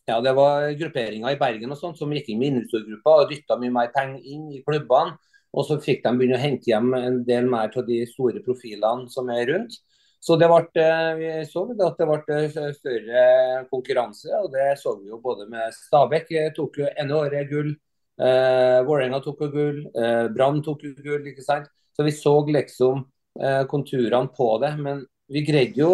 [0.09, 3.59] ja, det var grupperinger i Bergen og sånt som gikk inn med investorgrupper og dytta
[3.61, 5.17] mye mer penger inn i klubbene.
[5.57, 9.09] Og så fikk de begynne å hente hjem en del mer av de store profilene
[9.13, 9.79] som er rundt.
[10.21, 13.25] Så det ble, eh, vi så at det ble eh, større
[13.71, 17.73] konkurranse, og det så vi jo både med Stabæk tok jo ene året gull.
[18.19, 21.29] Eh, Vålerenga tok jo gull, eh, Brann tok jo gull.
[21.33, 21.69] ikke sant?
[21.99, 23.01] Så vi så liksom
[23.43, 24.77] eh, konturene på det.
[24.79, 25.93] Men vi greide jo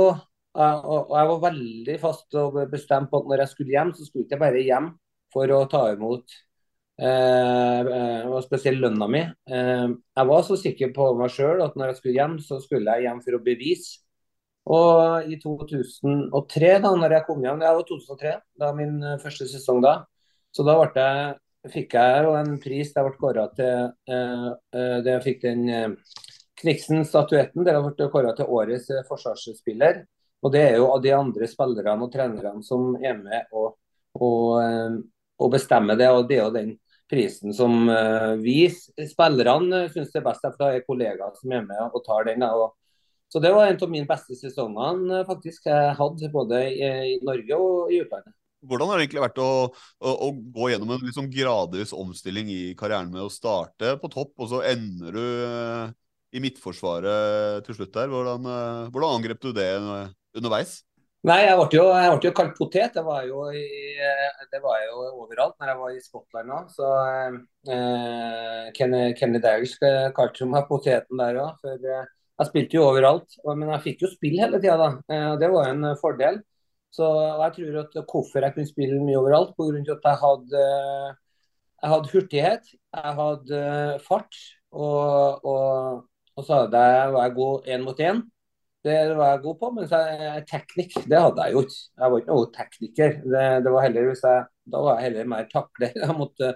[0.54, 4.22] og jeg var veldig fast og bestemt på at når jeg skulle hjem, så skulle
[4.22, 4.90] jeg ikke bare hjem
[5.34, 6.34] for å ta imot
[7.02, 7.90] eh,
[8.28, 9.24] og spesielt lønna mi.
[9.50, 12.94] Eh, jeg var så sikker på meg sjøl at når jeg skulle hjem, så skulle
[12.94, 13.98] jeg hjem for å bevise.
[14.70, 19.82] Og i 2003, da når jeg kom hjem, det var 2003, da min første sesong
[19.84, 19.98] da,
[20.54, 21.34] så da ble jeg
[21.72, 25.42] fikk jeg jo en pris der jeg ble kåra til eh, eh, det jeg fikk
[25.46, 25.88] den eh,
[26.60, 27.64] Kniksen-statuetten.
[27.64, 30.04] Der jeg ble kåra til årets eh, forsvarsspiller.
[30.44, 33.78] Og Det er jo av de andre spillerne og trenerne som er med og,
[34.20, 34.98] og, eh,
[35.40, 36.10] og bestemmer det.
[36.12, 36.74] og Det er jo den
[37.10, 41.84] prisen som eh, vi spillerne syns er best, for da er kollegaer som er med
[41.90, 42.44] og tar den.
[42.44, 42.74] Og,
[43.32, 47.92] så Det var en av mine beste sesonger faktisk jeg hadde, både i, Norge og
[47.92, 48.36] i utlandet.
[48.68, 52.62] Hvordan har det egentlig vært å, å, å gå gjennom en liksom gradvis omstilling i
[52.78, 55.26] karrieren med å starte på topp, og så ender du
[56.34, 58.10] i Midtforsvaret til slutt der.
[58.10, 58.48] Hvordan,
[58.90, 59.70] hvordan angrep du det
[60.34, 60.80] underveis?
[61.24, 62.92] Nei, jeg ble jo, jeg ble jo kalt potet.
[62.92, 63.62] Det var, jo i,
[64.52, 66.66] det var jo overalt når jeg var i Skottland òg.
[66.74, 66.90] Så
[67.72, 69.78] eh, Kenny, Dagers
[70.18, 71.64] kalte meg poteten der òg.
[71.64, 72.10] eh,
[72.42, 73.38] jeg spilte jo overalt.
[73.46, 74.90] Men jeg fikk jo spill hele tida, da.
[75.16, 76.42] Eh, det var en fordel.
[76.94, 77.06] Så
[77.42, 79.82] jeg tror at hvorfor jeg kunne spille mye overalt, pga.
[79.96, 80.64] at jeg hadde,
[81.82, 83.62] jeg hadde hurtighet, jeg hadde
[84.06, 84.38] fart,
[84.70, 86.04] og, og,
[86.36, 88.22] og så hadde jeg, var jeg god én mot én.
[88.84, 89.86] Det var jeg god på, men
[90.50, 91.78] teknikk det hadde jeg jo ikke.
[92.00, 93.14] Jeg var ikke noen tekniker.
[93.24, 94.42] Det, det var heller, jeg,
[94.74, 95.94] da var jeg heller mer takler.
[96.04, 96.50] Jeg måtte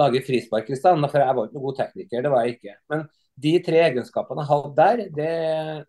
[0.00, 2.22] lage frispark i stand, for jeg var ikke noen god tekniker.
[2.24, 2.74] Det var jeg ikke.
[2.92, 3.02] Men
[3.44, 5.32] de tre egenskapene jeg hadde der, det,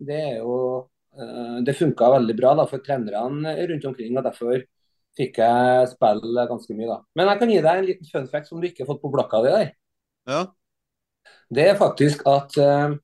[0.08, 4.16] det er jo eh, Det funka veldig bra da, for trenerne rundt omkring.
[4.16, 4.62] og Derfor
[5.20, 6.88] fikk jeg spille ganske mye.
[6.88, 6.98] da.
[7.16, 9.12] Men jeg kan gi deg en liten fun fact som du ikke har fått på
[9.14, 9.72] blokka di der.
[10.32, 10.42] Ja.
[11.52, 12.96] Det er faktisk at uh,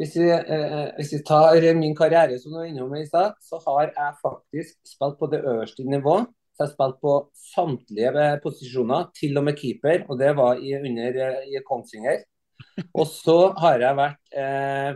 [0.00, 3.62] hvis vi, uh, hvis vi, tar min karriere som du var innom i stad, så
[3.68, 6.24] har jeg faktisk spilt på det øverste nivå.
[6.54, 7.12] Så jeg har spilt på
[7.50, 12.20] samtlige eh, posisjoner, til og med keeper, og det var i, under eh, i Kongsvinger.
[13.00, 14.90] Og så har jeg vært eh,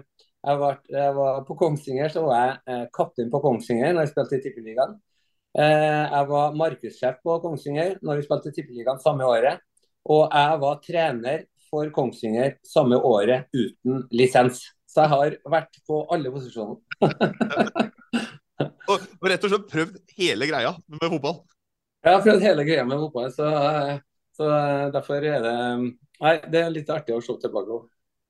[0.46, 4.12] jeg, var, jeg, var, På Kongsvinger så var jeg eh, kaptein på Kongsvinger når jeg
[4.12, 4.96] spilte i Tippeligaen.
[5.58, 9.64] Eh, jeg var markedssjef på Kongsvinger når vi spilte i Tippeligaen samme året.
[10.08, 14.62] Og jeg var trener for Kongsvinger samme året uten lisens.
[14.88, 16.78] Så jeg har vært på alle posisjoner.
[18.88, 21.42] og, og, rett og slett prøvd hele greia med fotball?
[22.06, 23.48] Jeg har prøvd hele greia med fotball, så,
[24.38, 24.48] så
[24.94, 25.56] derfor er det
[26.18, 27.82] Nei, det er litt artig å se tilbake på.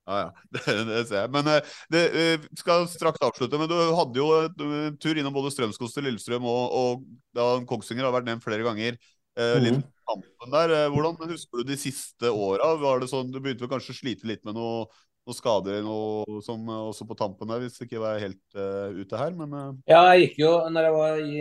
[0.09, 0.31] Ja, ja.
[0.57, 1.33] Det, det, ser jeg.
[1.35, 3.61] Men eh, det vi skal straks avslutte.
[3.61, 7.05] Men du hadde jo en tur innom både Strømskog til Lillestrøm, og,
[7.37, 8.97] og Kongsvinger har vært nevnt flere ganger.
[9.39, 9.83] Eh, mm.
[10.09, 10.79] kampen der.
[10.95, 12.73] Hvordan husker du de siste åra?
[13.11, 14.89] Sånn, du begynte vel kanskje å slite litt med noe
[15.29, 19.19] noen skader noe som også på tampen der, hvis det ikke var helt uh, ute
[19.21, 19.75] her, men uh...
[19.91, 21.35] Ja, jeg gikk jo når jeg var i,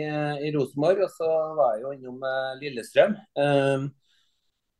[0.44, 3.16] i Rosenborg, og så var jeg jo innom uh, Lillestrøm.
[3.40, 3.88] Um,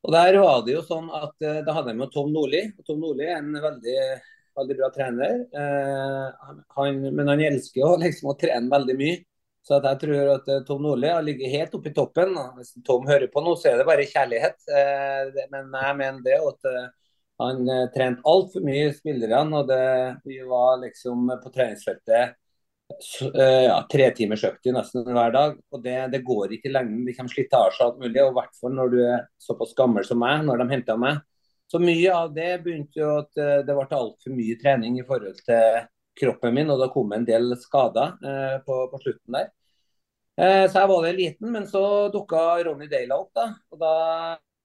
[0.05, 2.61] og der var det jo sånn at uh, da hadde jeg med Tom Nordli.
[2.87, 3.97] Tom Nordli er en veldig,
[4.59, 5.41] veldig bra trener.
[6.77, 9.17] Han, men han elsker jo liksom å trene veldig mye.
[9.67, 12.31] Så jeg tror at Tom Nordli har ligget helt oppe i toppen.
[12.57, 14.63] Hvis Tom hører på nå, så er det bare kjærlighet.
[15.51, 16.71] men jeg mener det at
[17.39, 19.83] han eh, trente altfor mye spillerne, og det,
[20.27, 22.33] vi var liksom på treningsfeltet eh,
[22.89, 25.57] ja, tre timers økt nesten hver dag.
[25.71, 27.03] og Det, det går ikke i lengden.
[27.07, 28.23] Det kommer slitasje og alt mulig.
[28.23, 31.21] og hvert fall når du er såpass gammel som meg, når de henta meg.
[31.69, 35.37] Så mye av det begynte jo at eh, det ble altfor mye trening i forhold
[35.45, 35.83] til
[36.19, 39.51] kroppen min, og da kom en del skader eh, på, på, slutten der.
[40.39, 43.51] Eh, så jeg var der liten, men så dukka Ronny Deila opp, da.
[43.69, 43.93] Og da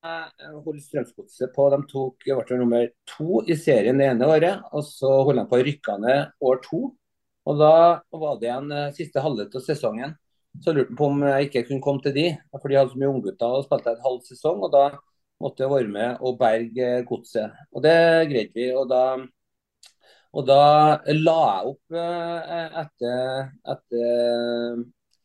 [0.04, 1.68] holdt Strømsgodset på.
[1.72, 5.60] De tok ble nummer to i serien det ene året, og så holdt de på
[5.60, 6.86] å rykke ned år to.
[7.44, 7.72] Og Da
[8.24, 10.14] var det en eh, siste halvdel av sesongen.
[10.62, 13.00] Så lurte han på om jeg ikke kunne komme til de, for de hadde så
[13.00, 14.62] mye unggutter og spilte en halv sesong.
[14.64, 14.84] og Da
[15.42, 17.56] måtte jeg være med og berge godset.
[17.74, 17.96] Og det
[18.30, 18.70] greide vi.
[18.74, 19.04] og da
[20.34, 20.60] og da
[21.14, 24.80] la jeg opp eh, etter, etter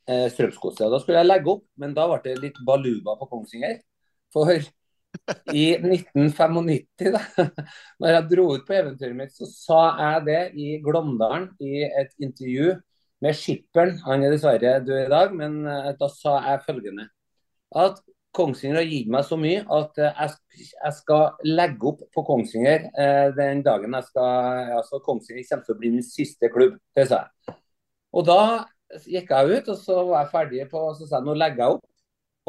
[0.05, 0.86] eh, Strømsgodset.
[0.91, 3.79] Da skulle jeg legge opp, men da ble det litt baluba på Kongsvinger.
[4.34, 4.53] For
[5.54, 7.22] I 1995, da
[8.02, 12.13] når jeg dro ut på eventyret mitt, så sa jeg det i Glåmdalen i et
[12.22, 12.76] intervju
[13.24, 13.98] med skipperen.
[14.06, 17.10] Han er dessverre død i dag, men eh, da sa jeg følgende.
[17.76, 18.02] At
[18.36, 23.30] Kongsvinger har gitt meg så mye at eh, jeg, skal legge opp på Kongsvinger eh,
[23.38, 26.78] den dagen jeg skal altså Kongsvinger kommer til å bli min siste klubb.
[26.95, 27.58] Det sa jeg.
[28.13, 28.41] Og da
[29.06, 31.78] gikk jeg ut, og så var jeg ferdig på Så sa jeg nå legger jeg
[31.78, 31.88] opp.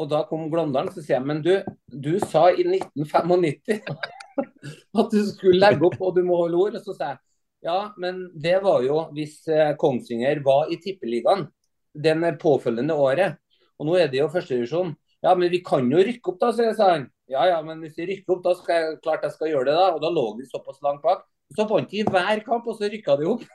[0.01, 1.53] Og da kom Glåmdalen så sier jeg men du,
[1.93, 3.91] du sa i 1995
[5.01, 6.79] at du skulle legge opp og du må holde ord.
[6.79, 7.21] Og så sa jeg
[7.61, 11.45] ja, men det var jo hvis eh, Kongsvinger var i Tippeligaen
[11.93, 13.37] den påfølgende året.
[13.77, 14.95] Og nå er det jo førstedivisjon.
[15.21, 17.05] Ja, men vi kan jo rykke opp, da, sier han.
[17.29, 19.75] Ja ja, men hvis vi rykker opp, da skal jeg klart jeg skal gjøre det,
[19.77, 19.91] da.
[19.93, 21.21] Og da lå de såpass langt bak.
[21.53, 23.45] Så vant de hver kamp, og så rykka de opp.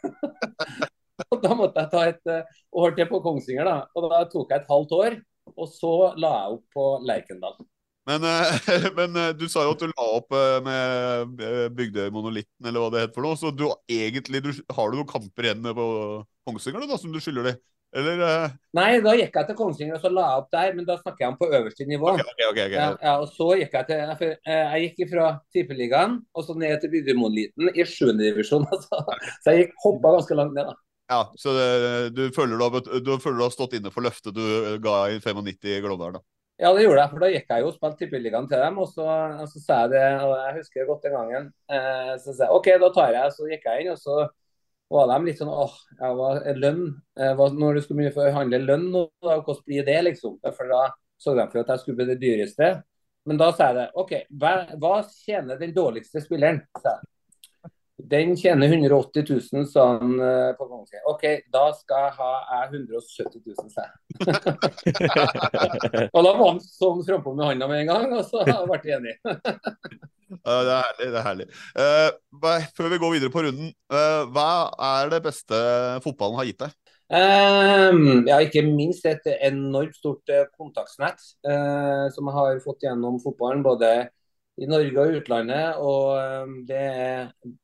[1.32, 3.76] og da måtte jeg ta et uh, år til på Kongsvinger, da.
[3.96, 5.18] Og da tok jeg et halvt år.
[5.54, 7.56] Og så la jeg opp på Lerkendal.
[8.06, 10.34] Men, uh, men uh, du sa jo at du la opp
[10.66, 11.40] med
[11.78, 13.38] Bygdøymonolitten, eller hva det het for noe.
[13.38, 15.88] Så du, egentlig du, har du noen kamper igjen på
[16.46, 17.64] Kongsvinger da, som du skylder dem?
[17.96, 18.50] Eller?
[18.76, 21.22] Nei, da gikk jeg til Kongsvinger og så la jeg opp der, men da snakker
[21.22, 22.10] jeg om på øverste nivå.
[22.12, 26.18] Okay, okay, okay, ja, ja, og så gikk Jeg til eh, Jeg gikk fra Tippeligaen
[26.34, 28.12] og så ned til Bygdøymonolitten i 7.
[28.20, 28.66] divisjon.
[28.76, 29.00] Altså.
[29.40, 30.76] Så jeg gikk hoppa ganske langt ned, da.
[31.06, 31.66] Ja, Så det,
[32.16, 35.20] du, føler du, har, du, føler du har stått inne for løftet du ga i
[35.22, 36.24] 95 i Glåmdalen?
[36.56, 37.12] Ja, det gjorde jeg.
[37.12, 38.80] For da gikk jeg jo og spilte Tippeligaen til dem.
[38.80, 39.06] Og så,
[39.44, 41.48] og så sa jeg det, og jeg husker godt den gangen.
[41.68, 43.34] Eh, så sa jeg OK, da tar jeg.
[43.36, 44.26] Så gikk jeg inn, og så
[44.96, 46.84] var de litt sånn åh, jeg var lønn.
[47.20, 50.38] Jeg var, når du skulle begynne å forhandle lønn, hvordan blir det, liksom?
[50.46, 50.86] For da
[51.18, 52.70] så de for at jeg skulle bli det dyreste.
[53.26, 53.86] Men da sa jeg det.
[53.98, 56.62] OK, hva, hva tjener den dårligste spilleren?
[56.80, 57.15] sa jeg.
[57.96, 60.18] Den tjener 180 000 han
[60.58, 61.06] på Kongsvinger.
[61.08, 62.32] OK, da skal jeg ha
[62.66, 63.94] 170 000, sa jeg.
[66.14, 68.94] og da var han sånn frampå med hånda med en gang, og så ble vi
[68.98, 69.16] enig.
[70.26, 71.06] Uh, det er herlig.
[71.06, 71.46] det er herlig.
[71.78, 74.50] Uh, før vi går videre på runden, uh, hva
[74.98, 75.60] er det beste
[76.04, 76.74] fotballen har gitt deg?
[77.06, 80.26] Um, ja, ikke minst et enormt stort
[80.58, 83.62] kontaktsnett som jeg har fått gjennom fotballen.
[83.62, 83.90] Både
[84.56, 85.76] i Norge og utlandet.
[85.76, 86.82] og Det,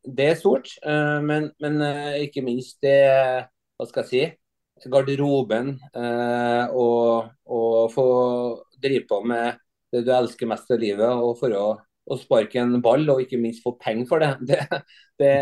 [0.05, 0.68] det er stort.
[0.85, 1.81] men, men
[2.20, 2.98] ikke minst det
[3.76, 5.78] hva skal jeg si, garderoben.
[5.96, 8.09] og, og få
[8.83, 11.09] drive på med det du elsker mest i livet.
[11.09, 11.66] og for å
[12.11, 14.33] å sparke en ball og ikke minst få penger for det,
[15.22, 15.35] det,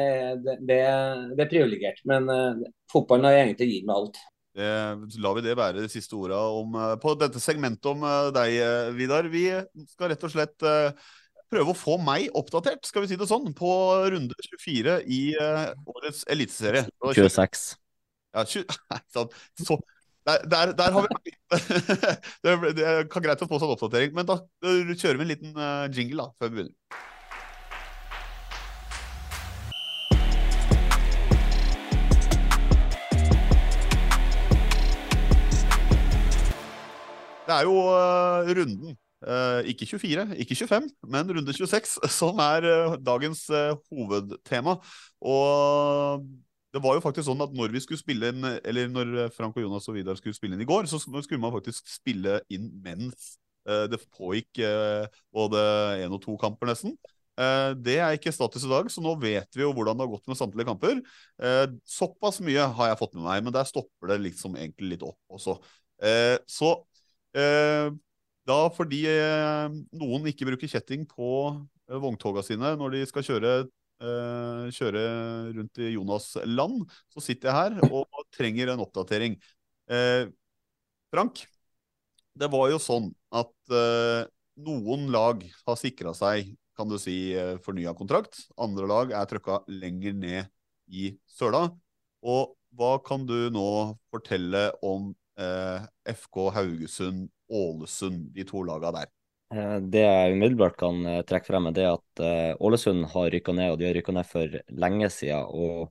[0.44, 2.02] det, det, er privilegert.
[2.08, 2.28] Men
[2.92, 4.20] fotballen har egentlig gitt meg alt.
[5.22, 6.40] Lar vi det være de siste orda
[7.00, 8.58] på dette segmentet om deg,
[8.98, 9.30] Vidar.
[9.32, 9.46] Vi
[9.92, 10.68] skal rett og slett
[11.50, 13.70] prøve å få meg oppdatert, skal vi si det sånn, på
[14.14, 16.86] runde 24 i årets eliteserie.
[17.02, 17.64] 26.
[18.30, 19.32] Ja, 20, nei, sånn.
[19.58, 19.78] Så,
[20.28, 21.32] der, der, der, har vi
[22.44, 25.86] det, det kan greit å få sånn oppdatering, men da kjører vi en liten uh,
[25.90, 26.76] jingle da, før vi begynner.
[37.50, 42.64] Det er jo uh, runden, uh, ikke 24, ikke 25, men runde 26, som er
[43.04, 43.42] dagens
[43.90, 44.78] hovedtema.
[45.20, 46.24] Og
[46.70, 49.64] det var jo faktisk sånn at når vi skulle spille inn, eller når Frank og
[49.66, 53.34] Jonas og Vidar skulle spille inn i går, så skulle man faktisk spille inn mens
[53.90, 54.62] det pågikk
[55.34, 55.62] både
[56.00, 56.94] én og to kamper, nesten.
[57.80, 60.30] Det er ikke status i dag, så nå vet vi jo hvordan det har gått
[60.30, 61.02] med samtlige kamper.
[61.88, 65.36] såpass mye har jeg fått med meg, men der stopper det liksom egentlig litt opp
[65.36, 65.58] også.
[66.48, 66.70] så
[68.50, 69.04] da fordi
[69.96, 71.30] noen ikke bruker kjetting på
[72.00, 75.04] vogntoga sine når de skal kjøre uh, kjøre
[75.56, 76.82] rundt i Jonas land,
[77.14, 79.38] så sitter jeg her og trenger en oppdatering.
[81.10, 81.40] Frank,
[82.38, 83.74] det var jo sånn at
[84.62, 87.34] noen lag har sikra seg kan du si,
[87.64, 88.46] fornya kontrakt.
[88.56, 90.48] Andre lag er trøkka lenger ned
[90.88, 91.66] i søla.
[92.24, 93.66] Og hva kan du nå
[94.12, 99.10] fortelle om FK Haugesund, Ålesund, de to lagene der?
[99.50, 103.54] Eh, det jeg umiddelbart kan eh, trekke frem, er det at eh, Ålesund har rykka
[103.56, 105.88] ned, og de har rykka ned for lenge siden.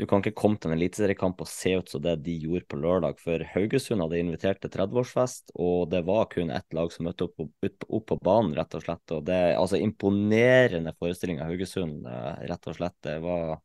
[0.00, 2.78] Du kan ikke komme til en eliteseriekamp og se ut som det de gjorde på
[2.80, 3.18] lørdag.
[3.20, 7.42] For Haugesund hadde invitert til 30-årsfest, og det var kun ett lag som møtte opp,
[7.44, 9.04] opp, opp, på banen, rett og slett.
[9.12, 12.08] Og det er altså imponerende forestilling av Haugesund,
[12.48, 12.96] rett og slett.
[13.04, 13.58] Det var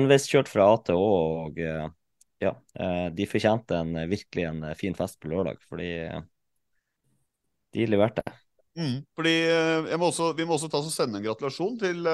[0.00, 1.14] enveiskjørt fra A til Å,
[1.46, 1.62] og
[2.40, 2.54] ja,
[3.12, 5.60] de fortjente en, virkelig en fin fest på lørdag.
[5.68, 5.90] fordi
[7.74, 8.24] de leverte.
[8.78, 12.06] Mm, fordi eh, må også, Vi må også ta og sende en gratulasjon til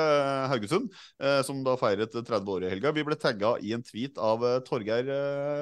[0.50, 0.88] Haugesund,
[1.46, 2.92] som da feiret 30 år i helga.
[2.96, 5.10] Vi ble tagga i en tweet av Torgeir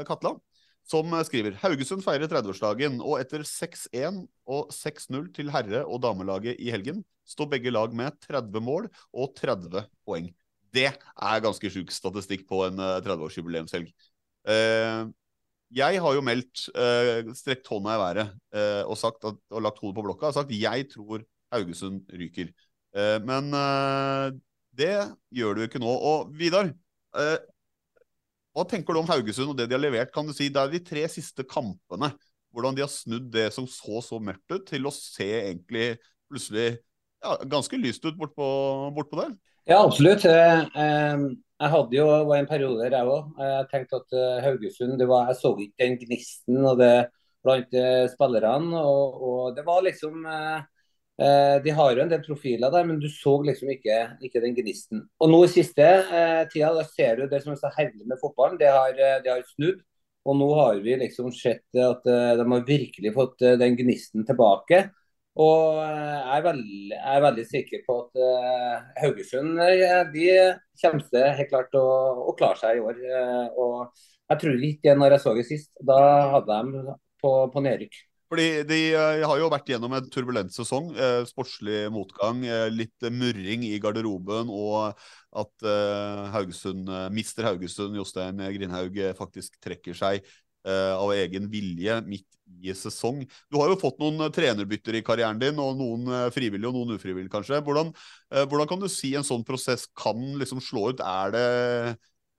[0.09, 0.37] Katla,
[0.85, 6.71] som skriver Haugesund feirer 30-årsdagen, og etter 6-1 og 6-0 til herre- og damelaget i
[6.75, 10.29] helgen, står begge lag med 30 mål og 30 poeng.
[10.75, 13.89] Det er ganske sjuk statistikk på en 30-årsjubileumshelg.
[14.45, 15.09] Uh,
[15.75, 19.97] jeg har jo meldt, uh, strekt hånda i været uh, og, at, og lagt hodet
[19.97, 21.25] på blokka og sagt jeg tror
[21.55, 22.51] Haugesund ryker.
[23.27, 23.51] Men
[24.75, 24.95] det
[25.35, 25.91] gjør du ikke nå.
[25.91, 26.69] Og Vidar,
[27.15, 30.13] hva tenker du om Haugesund og det de har levert?
[30.15, 32.11] Kan du si, Det er de tre siste kampene.
[32.55, 35.97] Hvordan de har snudd det som så så mørkt ut, til å se egentlig
[36.31, 36.69] plutselig
[37.23, 38.49] ja, ganske lyst ut bortpå
[38.95, 39.35] bort der?
[39.71, 40.27] Ja, absolutt.
[41.65, 43.29] Jeg hadde jo var en periode der jeg òg.
[43.41, 46.95] Jeg tenkte at eh, Haugesund det var, Jeg så ikke den gnisten og det
[47.45, 48.83] blant eh, spillerne.
[48.83, 53.09] Og, og, det var liksom eh, De har jo en del profiler der, men du
[53.09, 55.05] så liksom ikke, ikke den gnisten.
[55.23, 58.21] Og nå i siste eh, tida da ser du det som er så herlig med
[58.23, 58.61] fotballen.
[58.61, 59.81] Det har, det har snudd.
[60.25, 64.87] Og nå har vi liksom sett at de har virkelig fått den gnisten tilbake.
[65.35, 70.27] Og eh, jeg er, veldig, jeg er veldig sikker på at uh, Haugesund uh, de
[70.79, 71.87] kommer til helt klart å,
[72.31, 73.01] å, klare seg i år.
[73.03, 75.73] Uh, og jeg tror ikke det når jeg så det sist.
[75.83, 75.97] Da
[76.37, 77.99] hadde de på, på nedrykk.
[78.31, 80.89] Fordi De har jo vært gjennom en turbulent sesong.
[81.29, 82.41] sportslig motgang,
[82.73, 84.97] litt murring i garderoben og
[85.39, 85.67] at
[86.33, 90.25] Haugesund, mister Haugesund, Jostein Grindhaug, faktisk trekker seg
[90.67, 92.34] av egen vilje midt
[92.71, 93.23] i sesong.
[93.53, 96.77] Du har jo fått noen eh, trenerbytter i karrieren din, og noen eh, frivillige og
[96.79, 97.61] noen ufrivillige, kanskje.
[97.65, 97.93] Hvordan,
[98.33, 101.03] eh, hvordan, kan du si en sånn prosess kan liksom slå ut?
[101.05, 101.47] Er det,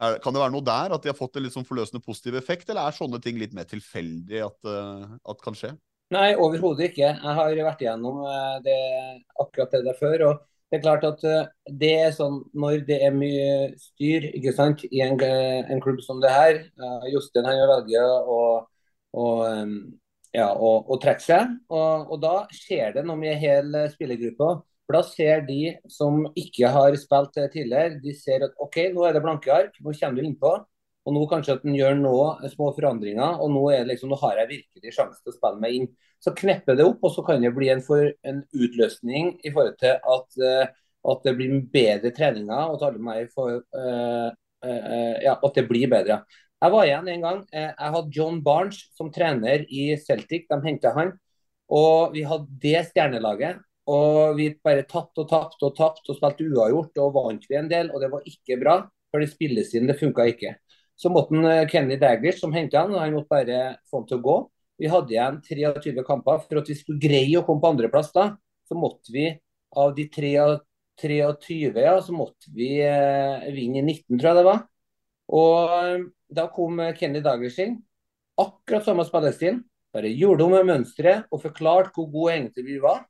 [0.03, 2.39] er, kan det være noe der, at de har fått en litt sånn forløsende positiv
[2.39, 4.73] effekt, eller er sånne ting litt mer tilfeldig at,
[5.31, 5.75] at kan skje?
[6.13, 7.07] Nei, overhodet ikke.
[7.07, 8.19] Jeg har vært igjennom
[8.65, 8.75] det,
[9.41, 10.27] akkurat det der før.
[10.29, 11.21] og det er klart at
[11.81, 13.49] det er sånn når det er mye
[13.79, 16.57] styr ikke sant, i en, en klubb som det her
[17.13, 18.39] Jostein han velger å,
[19.15, 19.25] å
[20.35, 21.57] ja, og, og trekke seg.
[21.71, 24.55] Og, og, da skjer det noe med hele spillergruppa.
[24.85, 29.15] For da ser de som ikke har spilt tidligere, de ser at OK, nå er
[29.15, 30.55] det blanke ark, nå kommer du innpå.
[31.05, 32.15] Og nå kanskje at en gjør nå
[32.49, 35.91] små forandringer, og nå, liksom, nå har jeg virkelig sjanse til å spille meg inn.
[36.21, 39.77] Så knepper det opp, og så kan det bli en, for, en utløsning i forhold
[39.81, 40.63] til at, uh,
[41.13, 42.57] at det blir bedre treninger.
[42.57, 44.31] og at alle meg for, uh,
[44.65, 46.23] uh, ja, at det blir bedre.
[46.63, 47.39] Jeg var igjen en gang.
[47.51, 50.47] Eh, jeg hadde John Barnes som trener i Celtic.
[50.49, 51.11] De henta han.
[51.69, 53.59] Og vi hadde det stjernelaget.
[53.91, 57.69] Og vi bare tapte og tapte og tapte og spilte uavgjort og vant vi en
[57.69, 57.91] del.
[57.93, 58.79] Og det var ikke bra,
[59.11, 60.55] for det spillestilen det funka ikke.
[60.97, 64.07] Så måtte han, eh, Kenny Daglish som henta han, og han måtte bare få han
[64.07, 64.37] til å gå.
[64.79, 66.39] Vi hadde igjen 23 kamper.
[66.47, 68.29] For at vi skulle greie å komme på andreplass da,
[68.65, 69.27] så måtte vi
[69.75, 74.61] av de 23, ja, så måtte vi eh, vinne i 19, tror jeg det var.
[75.35, 77.79] Og da kom Kenny Dagersen.
[78.41, 79.61] Akkurat samme spillestil.
[79.95, 83.05] Bare gjorde om mønsteret og forklarte hvor gode egentlig vi var.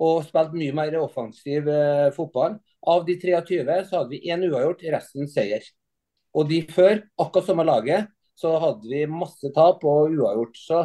[0.00, 2.56] Og spilte mye mer offensiv eh, fotball.
[2.88, 5.64] Av de 23 så hadde vi én uavgjort, resten seier.
[6.32, 8.08] Og de før, akkurat samme laget,
[8.38, 10.56] så hadde vi masse tap og uavgjort.
[10.56, 10.84] Så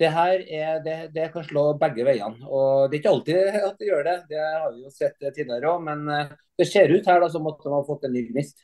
[0.00, 2.46] det her er, det, det kan slå begge veiene.
[2.46, 5.74] Og Det er ikke alltid at det gjør det, det har vi jo sett tidligere
[5.74, 5.84] òg.
[5.90, 8.62] Men eh, det ser ut her da, som at de har fått en ny gnist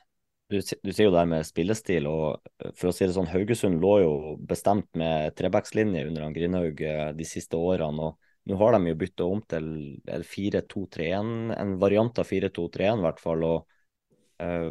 [0.53, 3.31] du, du sier jo det her med spillestil, og eh, for å si det sånn,
[3.33, 4.13] Haugesund lå jo
[4.49, 8.11] bestemt med trebackslinje under han Grindhaug eh, de siste årene.
[8.11, 9.71] og Nå har de jo bytta om til
[10.07, 13.45] 4-2-3-1, en variant av 4-2-3-1 i hvert fall.
[13.47, 14.71] og uh,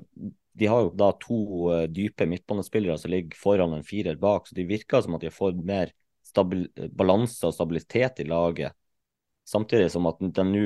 [0.59, 1.37] De har jo da to
[1.71, 5.31] uh, dype midtbanespillere som ligger foran en firer bak, så de virker som at de
[5.31, 5.95] har fått mer
[6.99, 8.75] balanse og stabilitet i laget.
[9.47, 10.65] Samtidig som at de nå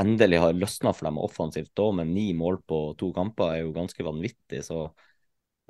[0.00, 3.74] endelig har løsna for dem offensivt òg, med ni mål på to kamper, er jo
[3.76, 4.62] ganske vanvittig.
[4.66, 4.82] Så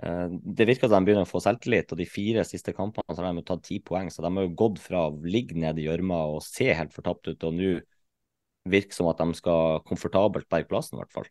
[0.03, 1.93] eh, det virker som de begynner å få selvtillit.
[1.95, 4.57] Og de fire siste kampene så har de tatt ti poeng, så de har jo
[4.65, 7.77] gått fra å ligge nede i gjørma og se helt fortapt ut, og nå
[8.67, 11.31] virker som at de skal komfortabelt berge plassen, i hvert fall.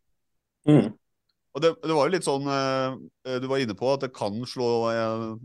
[0.70, 0.94] Mm.
[1.56, 4.36] Og det, det, var jo litt sånn eh, Du var inne på at det kan
[4.50, 5.36] slå en,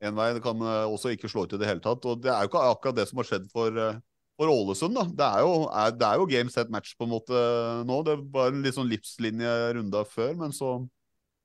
[0.00, 2.04] en vei, det kan eh, også ikke slå ut i det hele tatt.
[2.08, 3.98] Og det er jo ikke akkurat det som har skjedd for eh,
[4.38, 5.04] for Ålesund, da.
[5.18, 7.40] Det er, jo, er, det er jo game set match på en måte
[7.88, 7.98] nå.
[8.06, 10.78] Det var en litt sånn livslinje runda før, men så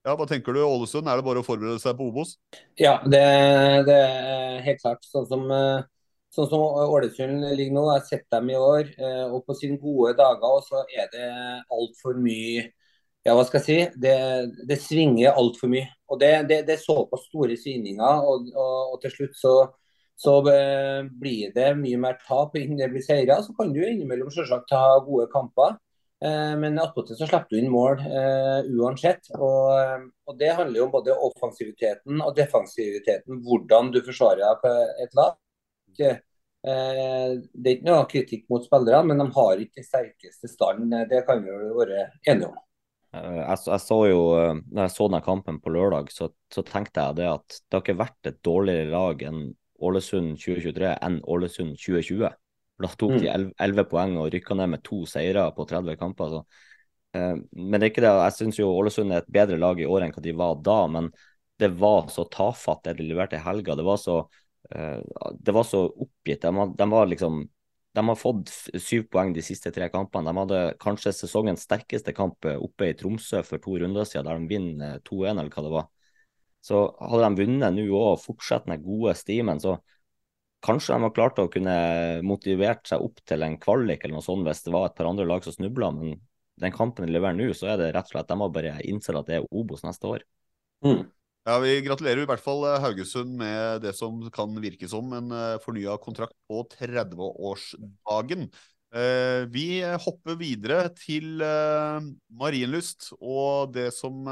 [0.04, 1.08] ja, Hva tenker du Ålesund?
[1.08, 2.36] Er det bare å forberede seg på Obos?
[2.76, 3.24] Ja, det,
[3.88, 5.06] det er helt klart.
[5.08, 5.46] Sånn som,
[6.36, 7.86] sånn som Ålesund ligger nå.
[7.88, 8.91] Jeg har sett dem i år.
[9.00, 11.30] Eh, og på sine gode dager så er det
[11.72, 12.68] altfor mye
[13.24, 14.16] ja, hva skal jeg si, det,
[14.68, 15.88] det svinger altfor mye.
[16.12, 19.54] Og det, det, det er såpass store svingninger, og, og, og, til slutt så,
[20.24, 23.41] så eh, blir det mye mer tap enn det blir seire.
[23.43, 25.76] Så kan du innimellom selvsagt ta gode kamper.
[26.24, 29.28] Eh, men attpåtil så slipper du inn mål uh, uansett.
[29.36, 29.71] Og,
[30.24, 35.39] og, Det handler jo om både offensiviteten og defensiviteten, hvordan du forsvarer på et lag.
[36.63, 40.93] Uh, det er ikke noe kritikk mot spillerne, men de har ikke den sterkeste standen.
[41.09, 42.61] Det kan vi jo være enige om.
[43.13, 44.21] Jeg, jeg, så jo,
[44.71, 47.84] når jeg så denne kampen på lørdag, så, så, tenkte jeg det at det har
[47.84, 49.43] ikke vært et dårligere lag enn
[49.82, 52.30] Ålesund 2023 enn Ålesund 2020.
[52.84, 53.89] Da tok de 11 mm.
[53.89, 56.34] poeng og rykka ned med to seire på 30 kamper.
[56.34, 56.41] Så.
[57.17, 58.13] Eh, men det er ikke det.
[58.17, 60.80] Jeg syns jo Ålesund er et bedre lag i år enn hva de var da.
[60.91, 61.09] Men
[61.61, 63.78] det var så tafatt det de leverte i helga.
[63.80, 64.19] Det var så,
[64.71, 64.99] eh,
[65.39, 66.41] det var så oppgitt.
[66.41, 67.43] De, de, var liksom
[67.93, 68.49] de har fått
[68.82, 70.32] syv poeng de siste tre kampene.
[70.32, 74.49] De hadde kanskje sesongens sterkeste kamp oppe i Tromsø for to runder siden, der de
[74.49, 75.91] vinner 2-1, eller hva det var.
[76.64, 79.78] Så hadde de vunnet nå òg og fortsatt den gode stimen, så
[80.64, 81.74] Kanskje de har klart å kunne
[82.24, 85.26] motivert seg opp til en kvalik eller noe sånt hvis det var et par andre
[85.28, 86.14] lag som snubla, men
[86.61, 89.18] den kampen de leverer nå, så er det rett og slett de har bare innsett
[89.20, 90.24] at det er Obos neste år.
[90.86, 91.03] Mm.
[91.43, 95.34] Ja, Vi gratulerer i hvert fall eh, Haugesund med det som kan virke som en
[95.36, 98.47] eh, fornya kontrakt på 30-årsdagen.
[98.95, 99.68] Eh, vi
[100.05, 101.43] hopper videre til
[102.39, 104.24] Marienlyst og det som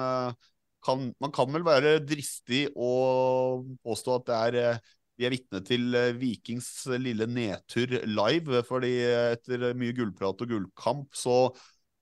[0.83, 4.81] kan Man kan vel være dristig å påstå at det er
[5.21, 8.63] vi er vitne til eh, Vikings lille nedtur live.
[8.65, 11.43] fordi etter mye gullprat og gullkamp så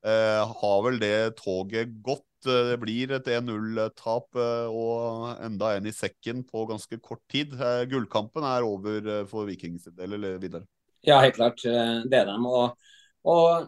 [0.08, 2.26] eh, har vel det toget gått.
[2.46, 7.58] Det blir et 1-0-tap eh, og enda en i sekken på ganske kort tid.
[7.60, 10.64] Eh, gullkampen er over for Vikings del, eller videre?
[11.04, 11.60] Ja, helt klart.
[11.64, 12.48] Det er dem.
[12.48, 12.80] Og,
[13.28, 13.68] og,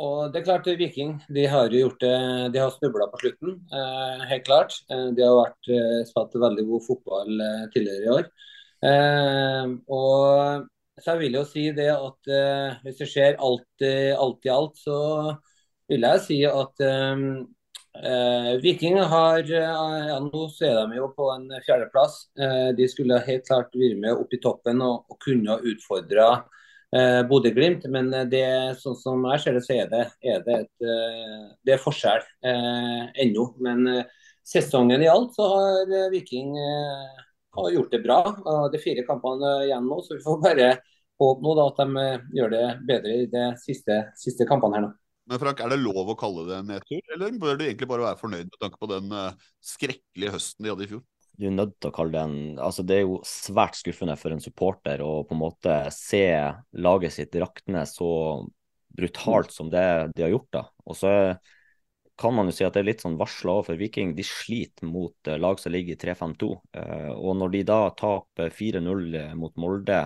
[0.00, 2.16] og, det er klart, Viking de har jo gjort det,
[2.54, 3.58] de har snubla på slutten.
[3.72, 4.78] Eh, helt klart.
[4.88, 5.72] De har vært,
[6.08, 8.30] spilt veldig god fotball tidligere i år.
[8.82, 10.68] Eh, og
[11.00, 14.76] så jeg vil jo si det at eh, hvis det skjer alt, alt, i alt,
[14.78, 14.98] så
[15.90, 17.24] vil jeg si at eh,
[18.02, 22.16] eh Viking har ja, Nå så er de jo på en fjerdeplass.
[22.38, 26.61] Eh, de skulle helt klart vært med opp i toppen og, og kunne utfordra eh,
[27.28, 27.86] Bodø-Glimt.
[27.92, 28.44] Men det,
[28.82, 32.24] sånn som jeg ser det, så er det, er det, et, eh, det er forskjell
[32.44, 33.46] eh, ennå.
[33.64, 34.04] Men
[34.44, 37.22] sesongen i alt så har Viking eh,
[37.56, 38.18] har gjort det bra.
[38.72, 40.72] Det er fire kampene igjen nå, så vi får bare
[41.22, 44.86] håpe nå da, at de eh, gjør det bedre i de siste, siste kampene her
[44.86, 44.92] nå.
[45.30, 48.08] Men Frank, Er det lov å kalle det en nedtur, eller bør du egentlig bare
[48.08, 49.12] være fornøyd med tanke på den
[49.62, 51.04] skrekkelige høsten de hadde i fjor?
[51.38, 54.34] Du er nødt til å kalle det en altså Det er jo svært skuffende for
[54.34, 56.26] en supporter å på en måte se
[56.76, 58.10] laget sitt rakne så
[58.92, 60.50] brutalt som det de har gjort.
[60.52, 60.64] da.
[60.84, 61.12] Og så
[62.18, 64.14] kan man jo si at det er litt sånn varsla for Viking.
[64.16, 66.50] De sliter mot uh, lag som ligger i 3-5-2.
[66.76, 70.04] Uh, eh, og når de da taper 4-0 eh, mot Molde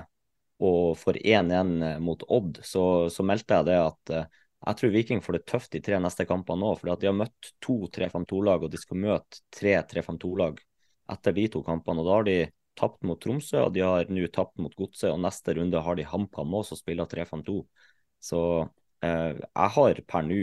[0.62, 5.36] og får 1-1 mot Odd, så, så, meldte jeg det at jeg tror Viking får
[5.36, 6.70] det tøft de tre neste kampene nå.
[6.78, 10.62] For de har møtt to 3-5-2-lag, og de skal møte tre 3-5-2-lag
[11.12, 12.02] etter de to kampene.
[12.02, 12.38] og Da har de
[12.76, 15.10] tapt mot Tromsø, og de har nå tapt mot Godset.
[15.12, 17.60] Og neste runde har de HamKam også, som spiller 3-5-2.
[18.22, 18.40] Så
[19.04, 20.40] Eh, jeg har per nå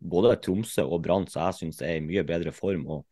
[0.00, 3.04] både Tromsø og Brann som jeg syns er i mye bedre form og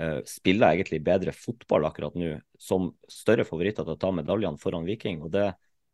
[0.00, 4.88] eh, spiller egentlig bedre fotball akkurat nå, som større favoritter til å ta medaljene foran
[4.88, 5.20] Viking.
[5.26, 5.50] og det,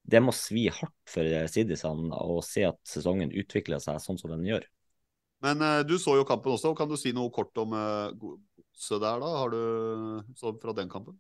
[0.09, 4.47] det må svi hardt for Sidisene å se at sesongen utvikler seg sånn som den
[4.47, 4.69] gjør.
[5.45, 6.73] Men uh, du så jo kampen også.
[6.75, 7.75] Kan du si noe kort om
[8.79, 9.27] godset der, da?
[9.27, 11.19] Har du så fra den kampen?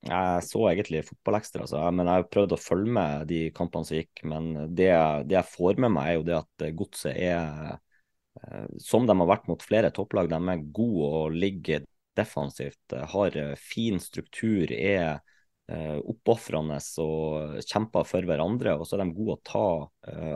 [0.00, 1.80] Jeg så egentlig fotballekstra, altså.
[1.92, 4.22] men jeg har prøvd å følge med de kampene som gikk.
[4.24, 4.92] Men det,
[5.28, 7.74] det jeg får med meg, er jo det at godset er,
[8.40, 11.84] eh, som de har vært mot flere topplag, de er gode og ligger
[12.16, 12.96] defensivt.
[13.12, 15.20] Har fin struktur, er
[15.70, 18.74] uh, oppofrende og kjemper for hverandre.
[18.76, 19.68] Og så er de gode å ta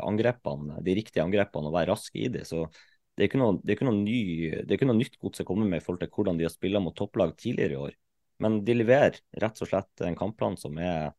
[0.06, 2.46] angrepene, de riktige angrepene og være raske i dem.
[2.46, 2.68] Så
[3.14, 4.20] det er ikke noe, er ikke noe, ny,
[4.64, 6.96] er ikke noe nytt godset kommer med i forhold til hvordan de har spilt mot
[6.98, 7.98] topplag tidligere i år.
[8.42, 11.12] Men de leverer rett og slett en kampplan som er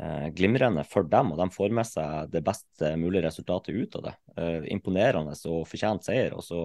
[0.00, 4.06] eh, glimrende for dem, og de får med seg det beste mulige resultatet ut av
[4.08, 4.14] det.
[4.40, 6.62] Eh, imponerende og fortjent seier, og så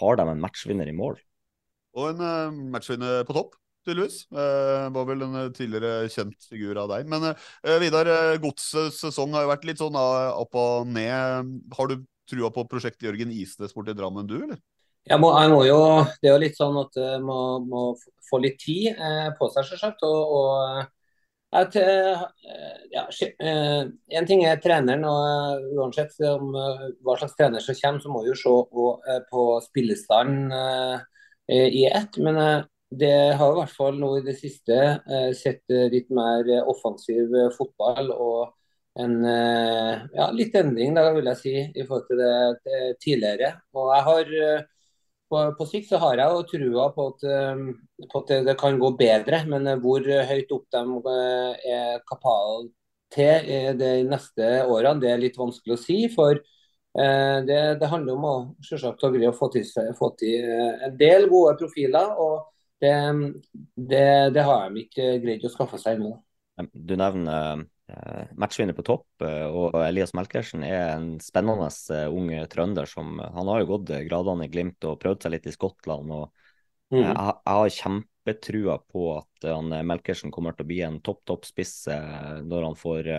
[0.00, 1.20] har de en matchvinner i mål.
[1.94, 3.54] Og en uh, matchvinner på topp,
[3.86, 4.24] tydeligvis.
[4.34, 7.06] Uh, var vel en tidligere kjent figur av deg.
[7.10, 11.54] Men uh, Vidar, uh, godsets sesong har jo vært litt sånn opp og ned.
[11.78, 12.00] Har du
[12.30, 14.60] trua på prosjektet Jørgen Isnes til Drammen, du, eller?
[15.04, 15.78] Jeg må, jeg må, jo,
[16.20, 17.86] Det er jo litt sånn at jeg må, må
[18.24, 20.04] få litt tid eh, på seg, selvsagt.
[20.08, 22.22] Og, og at, eh,
[22.94, 23.82] ja, eh,
[24.18, 28.32] en ting er treneren, og uansett om hva slags trener som kommer, så må vi
[28.32, 28.88] jo se på,
[29.30, 30.56] på spillestand
[31.52, 32.18] i ett.
[32.24, 32.40] Men
[32.94, 34.80] det har i hvert fall nå i det siste
[35.36, 38.08] sett litt mer offensiv fotball.
[38.14, 38.54] og
[39.00, 43.50] en ja, litt endring da, vil jeg si, i forhold til det tidligere.
[43.74, 44.30] Og jeg har
[45.30, 47.24] på, på, sikt så har jeg jo trua på at,
[48.12, 51.14] på at, det kan gå bedre, men hvor høyt opp de
[51.74, 52.68] er kapable
[53.14, 55.98] til de neste årene, det er litt vanskelig å si.
[56.14, 56.38] For
[56.94, 59.66] det, det handler om å selvsagt å få til,
[59.98, 60.50] få til
[60.86, 62.14] en del gode profiler.
[62.14, 62.50] og
[62.84, 62.94] det,
[63.74, 66.16] det, det har de ikke greid å skaffe seg ennå.
[66.72, 67.64] Du nevner
[68.36, 72.88] matchvinner på topp, uh, og Elias Melkersen er en spennende uh, ung trønder.
[72.90, 76.12] som Han har jo gått gradene i Glimt og prøvd seg litt i Skottland.
[76.12, 76.30] og
[76.94, 77.00] mm.
[77.00, 81.48] jeg, jeg, har kjempetrua på at han, Melkersen kommer til å bli en topp, topp
[81.48, 83.10] spiss når han får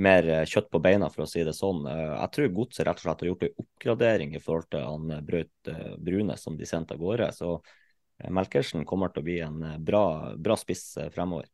[0.00, 1.84] mer kjøtt på beina, for å si det sånn.
[1.84, 5.72] Jeg tror Godset rett og slett har gjort en oppgradering i forhold til han Braut
[6.00, 7.30] Brune som de sendte av gårde.
[7.36, 7.58] så
[8.30, 10.04] Melkersen kommer til å bli en bra,
[10.36, 11.46] bra spiss fremover.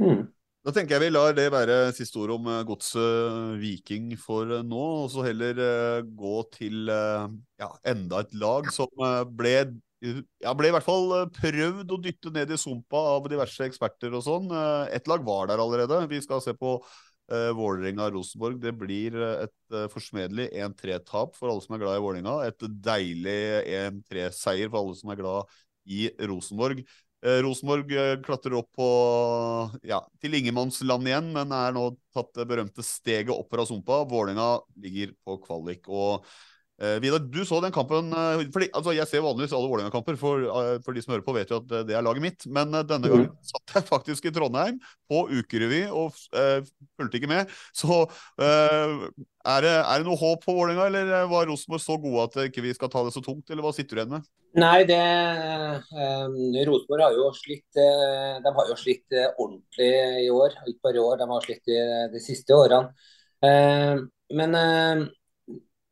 [0.00, 0.28] Mm.
[0.60, 4.64] Da tenker jeg vi lar det være siste ord om eh, godset Viking for eh,
[4.66, 4.80] nå.
[5.04, 5.60] Og så heller
[6.04, 8.90] gå til ja, enda et lag som
[9.36, 9.54] ble
[10.00, 14.24] ja, ble i hvert fall prøvd å dytte ned i sumpa av diverse eksperter og
[14.24, 14.52] sånn.
[14.92, 15.98] Et lag var der allerede.
[16.12, 18.56] Vi skal se på uh, Vålerenga-Rosenborg.
[18.62, 22.38] Det blir et forsmedelig 1-3-tap for alle som er glad i Vålerenga.
[22.48, 23.36] Et deilig
[23.76, 26.80] 1-3-seier for alle som er glad i Rosenborg.
[27.20, 28.86] Eh, Rosenborg eh, klatrer opp på,
[29.84, 33.98] ja, til ingenmannsland igjen, men er nå tatt det berømte steget opp fra sumpa.
[34.08, 35.88] Vålerenga ligger på kvalik.
[35.88, 36.24] og
[36.80, 40.78] Vidar, du så den kampen eh, fordi, altså Jeg ser vanligvis alle Vålerenga-kamper, for, eh,
[40.80, 42.46] for, de som hører på, vet jo at det er laget mitt.
[42.48, 43.10] Men denne mm.
[43.12, 44.78] gangen satt jeg faktisk i Trondheim
[45.10, 46.64] på ukerevy og uh,
[46.96, 47.52] fulgte ikke med.
[47.76, 52.26] Så uh, er, det, er, det, noe håp for Vålerenga, eller var Rosenborg så gode
[52.30, 53.50] at ikke vi skal ta det så tungt?
[53.50, 54.32] Eller hva sitter du igjen med?
[54.60, 55.00] Nei, det
[55.92, 59.92] um, Rosenborg har jo slitt De har jo slitt ordentlig
[60.24, 60.56] i år.
[60.64, 61.80] Ikke bare i år, de har slitt de,
[62.16, 62.94] de siste årene.
[63.44, 64.54] Uh, men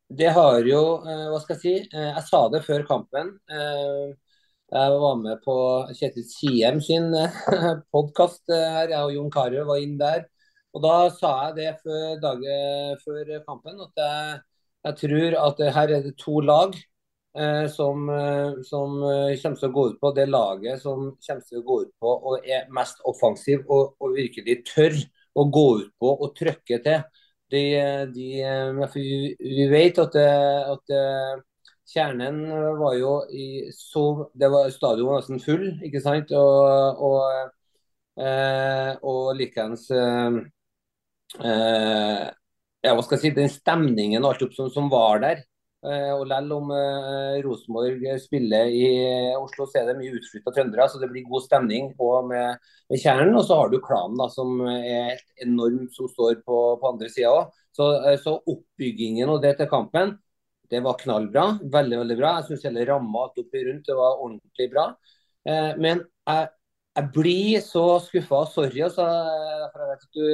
[0.09, 1.75] det har jo eh, Hva skal jeg si?
[1.93, 3.35] Eh, jeg sa det før kampen.
[3.51, 4.09] Eh,
[4.69, 5.55] jeg var med på
[5.97, 7.09] Kjetil Siem sin
[7.93, 8.89] podkast her.
[8.89, 10.25] Jeg og Jon Carew var inn der.
[10.73, 14.41] Og Da sa jeg det før, dagen før kampen, at jeg,
[14.85, 18.09] jeg, tror at her er det to lag eh, som,
[18.65, 21.95] som, kommer til å gå ut på det laget som kommer til å gå ut
[22.01, 25.01] på og er mest offensiv og, og virkelig tør
[25.33, 27.01] å gå ut på og trykke til.
[27.49, 27.61] De,
[28.13, 28.25] de,
[28.93, 29.05] vi,
[29.41, 30.91] vi vet at, at,
[31.89, 32.43] kjernen
[32.77, 34.03] var jo i så
[34.37, 36.31] Det var stadion nesten full, ikke sant?
[36.37, 37.49] Og, og,
[38.21, 40.37] eh, og likeens eh,
[42.85, 45.43] ja, hva skal jeg si, den stemningen og alt opp som, som var der.
[45.79, 48.87] Eh, og Selv om eh, Rosenborg spiller i
[49.39, 50.87] Oslo, så er det mye utflytta trøndere.
[50.91, 51.93] Så det blir god stemning
[52.27, 53.35] med, med kjernen.
[53.39, 57.11] Og så har du klanen, da, som er helt enormt, som står på, på andre
[57.13, 57.59] sida òg.
[57.75, 60.17] Så, eh, så, oppbyggingen og det til kampen,
[60.69, 61.45] det var knallbra.
[61.63, 62.35] Veldig, veldig bra.
[62.39, 64.89] Jeg syns hele ramma oppi rundt det var ordentlig bra.
[65.47, 66.49] Eh, men jeg,
[66.99, 68.43] jeg blir så skuffa.
[68.51, 68.83] Sorry.
[68.89, 69.05] Altså,
[69.71, 70.25] for, du,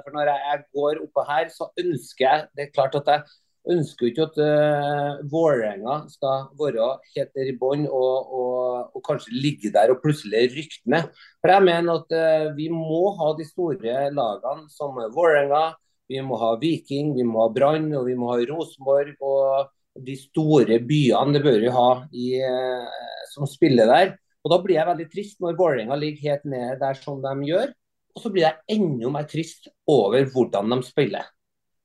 [0.00, 3.36] for når jeg går oppå her, så ønsker jeg Det er klart at jeg
[3.72, 9.02] ønsker jo ikke at uh, Vålerenga skal være helt der i bånn og, og, og,
[9.06, 11.10] kanskje ligge der og plutselig rykke ned.
[11.42, 15.64] For jeg mener at uh, vi må ha de store lagene som Vålerenga,
[16.08, 19.16] vi må ha Viking, vi må ha Brann og vi må ha Rosenborg.
[19.20, 24.14] og de store byene det bør vi ha i, uh, som spiller der.
[24.44, 27.74] Og Da blir jeg veldig trist når Vålerenga ligger helt nede der som de gjør.
[28.16, 31.26] Og så blir jeg enda mer trist over hvordan de spiller.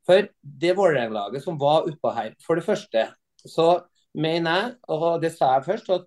[0.08, 3.08] For det Vålerenga-laget som var oppå her, for det første
[3.48, 3.68] så
[4.14, 6.04] mener jeg, og det sa jeg først, at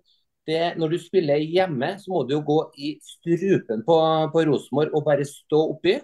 [0.47, 3.97] det, når du spiller hjemme, så må du jo gå i strupen på,
[4.33, 5.97] på Rosenborg og bare stå oppi.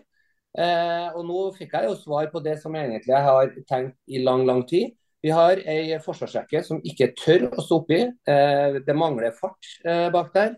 [0.53, 4.19] Eh, og nå fikk jeg jo svar på det som jeg egentlig har tenkt i
[4.21, 4.91] lang, lang tid.
[5.23, 8.01] Vi har ei forsvarsrekke som ikke tør å stå oppi.
[8.03, 10.57] Eh, det mangler fart eh, bak der.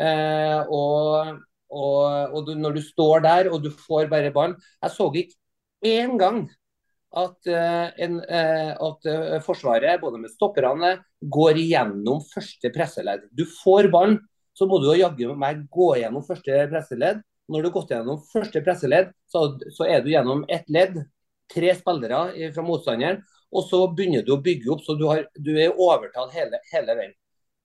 [0.00, 1.38] Eh, og,
[1.70, 5.36] og, og du, når du står der og du får bare ballen Jeg så ikke
[5.90, 6.44] én gang
[7.12, 13.26] at, eh, en, eh, at, eh, Forsvaret, både med stopperne, går igjennom første presseledd.
[13.34, 14.18] Du får ballen,
[14.54, 17.22] så må du jaggu meg gå gjennom første presseledd.
[17.50, 21.00] Når du har gått gjennom første presseledd, så, så er du gjennom ett ledd,
[21.50, 25.56] tre spillere fra motstanderen, og så begynner du å bygge opp, så du, har, du
[25.58, 27.16] er overtalt hele, hele, veien.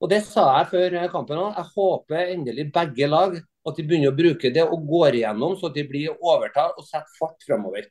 [0.02, 1.54] Og Det sa jeg før kampen òg.
[1.54, 5.70] Jeg håper endelig begge lag at de begynner å bruke det og går igjennom, så
[5.70, 7.86] de blir overtalt og setter fart framover.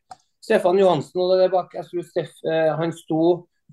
[0.45, 3.21] Stefan Johansen og det bak, jeg tror Steff, eh, han sto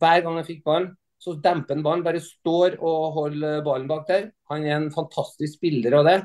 [0.01, 0.93] hver gang han fikk ballen.
[1.23, 4.31] Så demper han ballen, bare står og holder ballen bak der.
[4.51, 6.16] Han er en fantastisk spiller av det.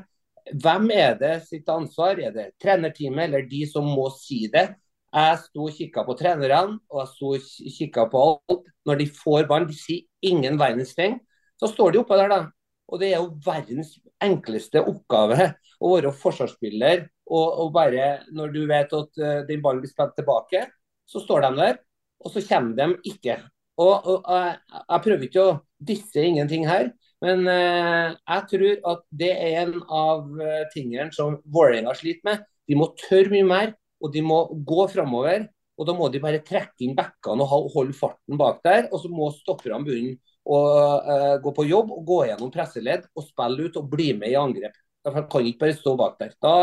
[0.64, 2.18] Hvem er det sitt ansvar?
[2.24, 4.70] Er det trenerteamet eller de som må si det?
[5.14, 8.72] Jeg sto og kikka på trenerne og jeg sto og kikka på alt.
[8.88, 11.20] Når de får ballen, de sier ingen verdens ting.
[11.60, 12.39] Så står de oppe der, da.
[12.88, 15.52] Og det er jo verdens enkleste oppgave
[15.84, 17.06] å være forsvarsspiller.
[17.28, 20.65] Og, og bare når du vet at uh, den ballen blir spilt tilbake,
[21.07, 21.80] så står de der,
[22.23, 23.38] og så kommer de ikke.
[23.78, 25.57] Og, og jeg, jeg, prøver ikke å
[25.88, 26.89] disse ingenting her,
[27.23, 30.39] men uh, jeg tror at det er en av
[30.73, 32.47] tingene som Vålerenga sliter med.
[32.67, 35.47] De må tørre mye mer, og de må gå framover.
[35.78, 38.88] Og da må de bare trekke inn bekkene og holde farten bak der.
[38.89, 40.17] Og så må stopperne begynne
[40.47, 40.57] å
[41.05, 44.39] uh, gå på jobb og gå gjennom presseledd og spille ut og bli med i
[44.39, 44.78] angrep.
[45.05, 46.34] De kan ikke bare stå bak der.
[46.43, 46.55] Da,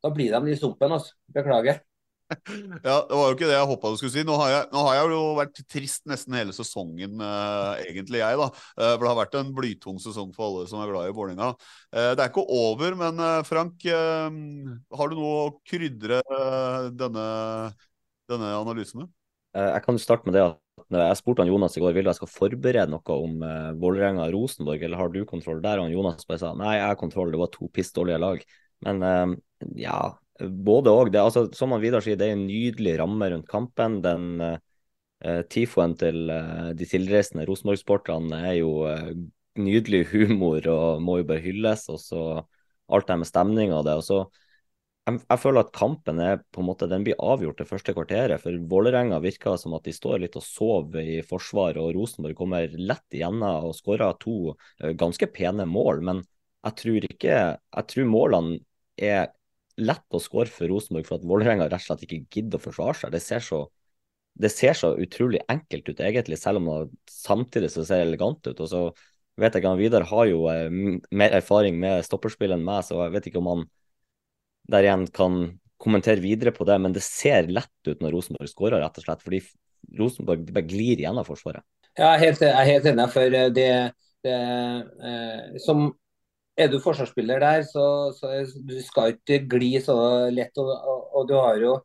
[0.00, 0.92] da blir de i sumpen.
[0.98, 1.16] altså.
[1.34, 1.80] Beklager.
[2.86, 4.24] Ja, Det var jo ikke det jeg håpa du skulle si.
[4.26, 8.38] Nå har, jeg, nå har jeg, jo vært trist nesten hele sesongen, eh, egentlig jeg.
[8.40, 8.48] da.
[8.78, 11.52] Eh, for det har vært en blytung sesong for alle som er glad i Vålerenga.
[11.90, 16.20] Eh, det er ikke over, men Frank, har du noe å krydre
[16.94, 17.26] denne,
[18.30, 19.14] denne analysen med?
[19.50, 22.30] Jeg kan starte med det at jeg spurte han Jonas i går vil jeg skal
[22.30, 25.82] forberede noe om uh, Vålerenga-Rosenborg, eller har du kontroll der?
[25.82, 28.44] Og Jonas bare sa nei, jeg har kontroll, det var to pissdårlige lag.
[28.86, 29.02] Men
[29.76, 30.00] ja,
[30.40, 31.14] både òg.
[31.20, 34.00] Altså, som han Vidar sier, det er en nydelig ramme rundt kampen.
[34.04, 39.10] Den uh, tifoen til uh, de tilreisende Rosenborg-sporterne er jo uh,
[39.60, 41.88] nydelig humor og må jo bare hylles.
[41.92, 42.22] Og så
[42.90, 43.98] alt det med stemning og det.
[44.00, 44.22] Og så
[45.08, 48.42] jeg, jeg, føler at kampen er på en måte, den blir avgjort det første kvarteret.
[48.42, 52.76] For Vålerenga virker som at de står litt og sover i forsvar, og Rosenborg kommer
[52.76, 54.54] lett igjennom og skårer to
[55.00, 56.04] ganske pene mål.
[56.06, 56.24] Men
[56.60, 58.58] jeg tror ikke Jeg tror målene
[59.00, 59.30] er
[59.78, 62.98] lett å skåre for Rosenborg for at Vålerenga rett og slett ikke gidder å forsvare
[62.98, 63.14] seg.
[63.14, 63.60] Det ser så,
[64.40, 68.60] det ser så utrolig enkelt ut, egentlig, selv om det samtidig så ser elegant ut.
[68.60, 68.82] Og så
[69.40, 70.68] vet jeg ikke, han Vidar har jo eh,
[71.10, 73.66] mer erfaring med stopperspill enn meg, så jeg vet ikke om han
[74.70, 75.40] der igjen kan
[75.80, 79.24] kommentere videre på det, men det ser lett ut når Rosenborg skårer, rett og slett.
[79.24, 79.40] Fordi
[79.98, 81.64] Rosenborg bare glir gjennom Forsvaret.
[81.96, 83.06] Ja, jeg er helt, jeg er helt enig.
[83.14, 83.70] for det, det
[84.30, 85.88] eh, som
[86.60, 87.84] er du forsvarsspiller der, så,
[88.16, 88.32] så
[88.66, 89.96] du skal ikke gli så
[90.32, 90.52] lett.
[90.60, 91.78] Og, og, og, du har jo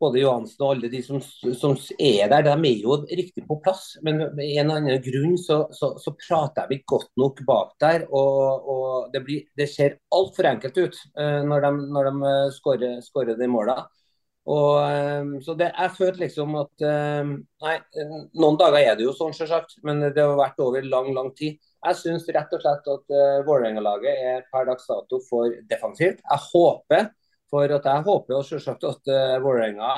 [0.00, 1.22] både Johansen og alle de som,
[1.56, 3.94] som, er der, de er jo riktig på plass.
[4.04, 7.76] Men med en eller annen grunn så, så, så prater jeg ikke godt nok bak
[7.82, 8.06] der.
[8.10, 12.98] Og, og det, blir, det ser altfor enkelt ut uh, når de, når de skårer,
[13.04, 13.86] skårer de målene.
[14.46, 17.72] Og, um, så det, Jeg følte liksom at Nei,
[18.38, 19.80] noen dager er det jo sånn, selvsagt.
[19.82, 21.56] Men det har vært over lang, lang tid.
[21.86, 26.18] Jeg syns rett og slett at uh, Vålerenga-laget er per dags dato for defensivt.
[26.24, 27.08] Jeg håper
[27.52, 29.92] for at jeg håper selvsagt at uh, Vålerenga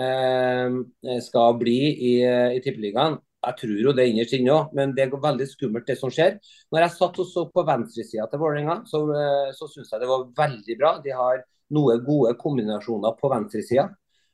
[0.00, 0.78] uh,
[1.22, 3.20] skal bli i, uh, i Tippeligaen.
[3.46, 6.40] Jeg tror jo det innerst inne òg, men det er veldig skummelt det som skjer.
[6.74, 10.10] Når jeg satt og så på venstresida til Vålerenga, så, uh, så syns jeg det
[10.10, 10.92] var veldig bra.
[11.04, 13.86] De har noen gode kombinasjoner på venstresida.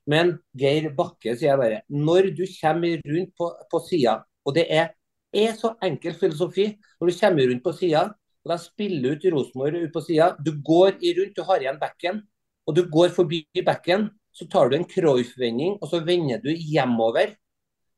[0.09, 4.93] Men Geir Bakke sier bare når du kommer rundt på, på sida, og det er
[5.35, 6.69] er så enkel filosofi.
[7.01, 8.05] Når du kommer rundt på sida,
[8.45, 12.23] og de spiller ut Rosenborg på sida, du går i rundt, du har igjen bekken.
[12.67, 17.35] og du går forbi bekken, så tar du en Cruyff-vending, og så vender du hjemover.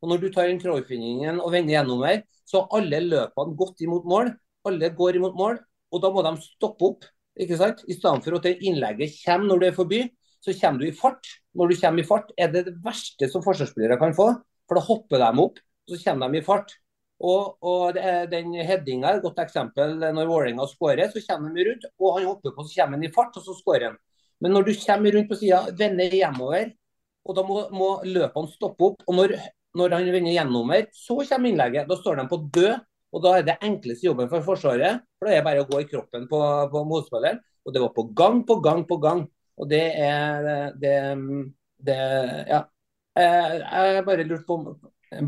[0.02, 4.04] Og Når du tar en Cruyff-vendingen og vender hjemover, så har alle løpene gått imot
[4.04, 4.32] mål.
[4.66, 5.60] Alle går imot mål,
[5.92, 7.06] og da må de stoppe opp.
[7.38, 7.84] ikke sant?
[7.88, 10.00] I stedet for at innlegget kommer når du er forbi,
[10.42, 11.26] så kommer du i fart.
[11.54, 14.32] Når du kommer i fart, er det det verste som forsvarsspillere kan få.
[14.66, 16.74] For da hopper de opp, og så kommer de i fart.
[17.24, 17.96] Og, og
[18.30, 19.94] den headinga er et godt eksempel.
[20.00, 23.12] Når Vålerenga skårer, så kommer de rundt, og han hopper på, så kommer han i
[23.12, 24.00] fart, og så skårer han.
[24.44, 26.74] Men når du kommer rundt på sida, vender hjemover,
[27.26, 29.06] og da må, må løpene stoppe opp.
[29.08, 29.32] og når,
[29.80, 31.88] når han vender hjemover, så kommer innlegget.
[31.88, 32.76] Da står de på død.
[33.16, 35.00] Og da er det enkleste jobben for Forsvaret.
[35.16, 37.38] For da er det bare å gå i kroppen på, på motspilleren.
[37.64, 39.22] Og det var på gang på gang på gang.
[39.56, 40.96] Og det er det,
[41.80, 42.00] det
[42.52, 42.66] Ja.
[43.16, 44.56] Jeg, jeg bare lurte på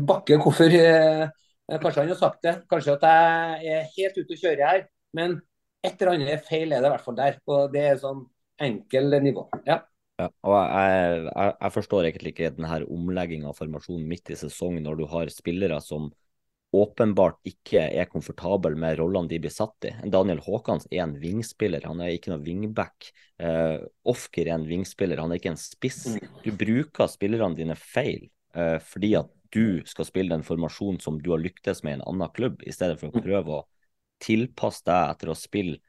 [0.05, 1.29] Bakke hvorfor eh, Eh,
[1.77, 2.55] kanskje han har sagt det.
[2.71, 4.83] Kanskje at jeg er helt ute å kjøre her.
[5.17, 5.37] Men
[5.85, 7.39] et eller annet feil er det i hvert fall der.
[7.49, 8.25] Og det er sånn
[8.59, 9.45] enkel nivå.
[9.69, 9.83] Ja.
[10.19, 14.81] Ja, og jeg, jeg, jeg, forstår egentlig ikke denne omlegginga av formasjonen midt i sesong,
[14.83, 16.09] når du har spillere som
[16.75, 19.93] åpenbart ikke er komfortable med rollene de blir satt i.
[20.11, 23.09] Daniel Haakons er en vingspiller, han er ikke noen wingback.
[23.41, 23.79] Uh,
[24.11, 26.03] Ofker er en vingspiller, han er ikke en spiss.
[26.13, 26.35] Mm.
[26.43, 31.31] Du bruker spillerne dine feil uh, fordi at du skal spille den formasjonen som du
[31.33, 33.23] har lyktes med i en annen klubb, i stedet for å mm.
[33.25, 33.65] prøve å
[34.23, 35.79] tilpasse deg etter å spille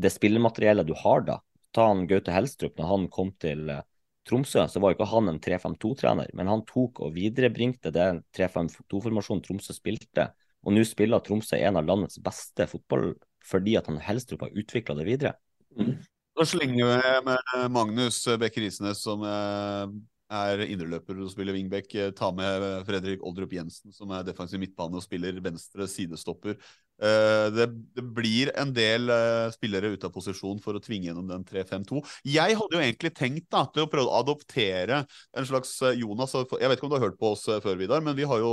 [0.00, 1.38] det spillemateriellet du har da.
[1.74, 3.82] Ta han Gaute Helstrup, når han kom til uh,
[4.28, 9.76] Tromsø, så var ikke han en 3-5-2-trener, men han tok og viderebringte det 3-5-2-formasjonen Tromsø
[9.76, 10.30] spilte.
[10.66, 13.14] Og nå spiller Tromsø en av landets beste fotball
[13.46, 15.34] fordi at han Helstrup har utvikla det videre.
[15.78, 15.94] Mm.
[16.36, 19.94] Så slenger vi med Magnus Bekker Risnes som eh,
[20.30, 21.94] er indreløper og spiller wingback.
[21.94, 26.56] Eh, Ta med Fredrik Oldrup Jensen, som er defensiv midtbane og spiller venstre sidestopper.
[27.00, 31.28] Eh, det, det, blir en del uh, spillere ute av posisjon for å tvinge gjennom
[31.30, 32.02] den 3-5-2.
[32.28, 36.34] Jeg hadde jo egentlig tenkt da, til å prøve å adoptere en slags uh, Jonas
[36.36, 38.50] Jeg vet ikke om du har hørt på oss før, Vidar, men vi har jo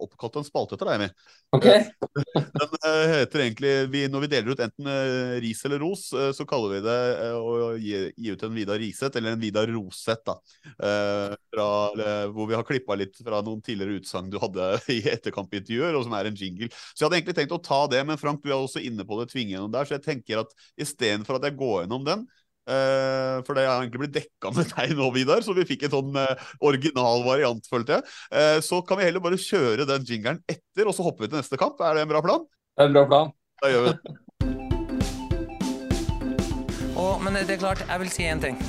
[0.00, 1.36] oppkalt en spalte etter deg, vi.
[1.58, 1.82] Okay.
[2.60, 2.74] den
[3.10, 4.90] heter egentlig vi, Når vi deler ut enten
[5.42, 6.98] ris eller ros, så kaller vi det
[7.34, 10.22] å gi, gi, ut en Vidar Riseth eller en Vidar Roseth.
[10.30, 10.36] da.
[11.50, 11.66] Fra,
[12.30, 16.16] hvor vi har klippa litt fra noen tidligere utsagn du hadde i etterkampintervjuer, og som
[16.16, 16.70] er en jingle.
[16.70, 19.18] Så jeg hadde egentlig tenkt å ta det, men Frank, du er også inne på
[19.20, 22.28] det tvinge gjennom der, så jeg tenker at istedenfor at jeg går gjennom den
[22.70, 25.94] Uh, for det har egentlig blitt dekka med deg nå, Vidar, så vi fikk en
[25.94, 28.04] sånn uh, original variant, følte jeg.
[28.30, 31.40] Uh, så kan vi heller bare kjøre den jingeren etter, og så hopper vi til
[31.40, 31.80] neste kamp.
[31.82, 32.44] Er det en bra plan?
[32.76, 33.32] Det er en bra plan.
[33.64, 34.14] Da gjør vi det.
[37.00, 38.60] oh, men det er klart, jeg vil si én ting.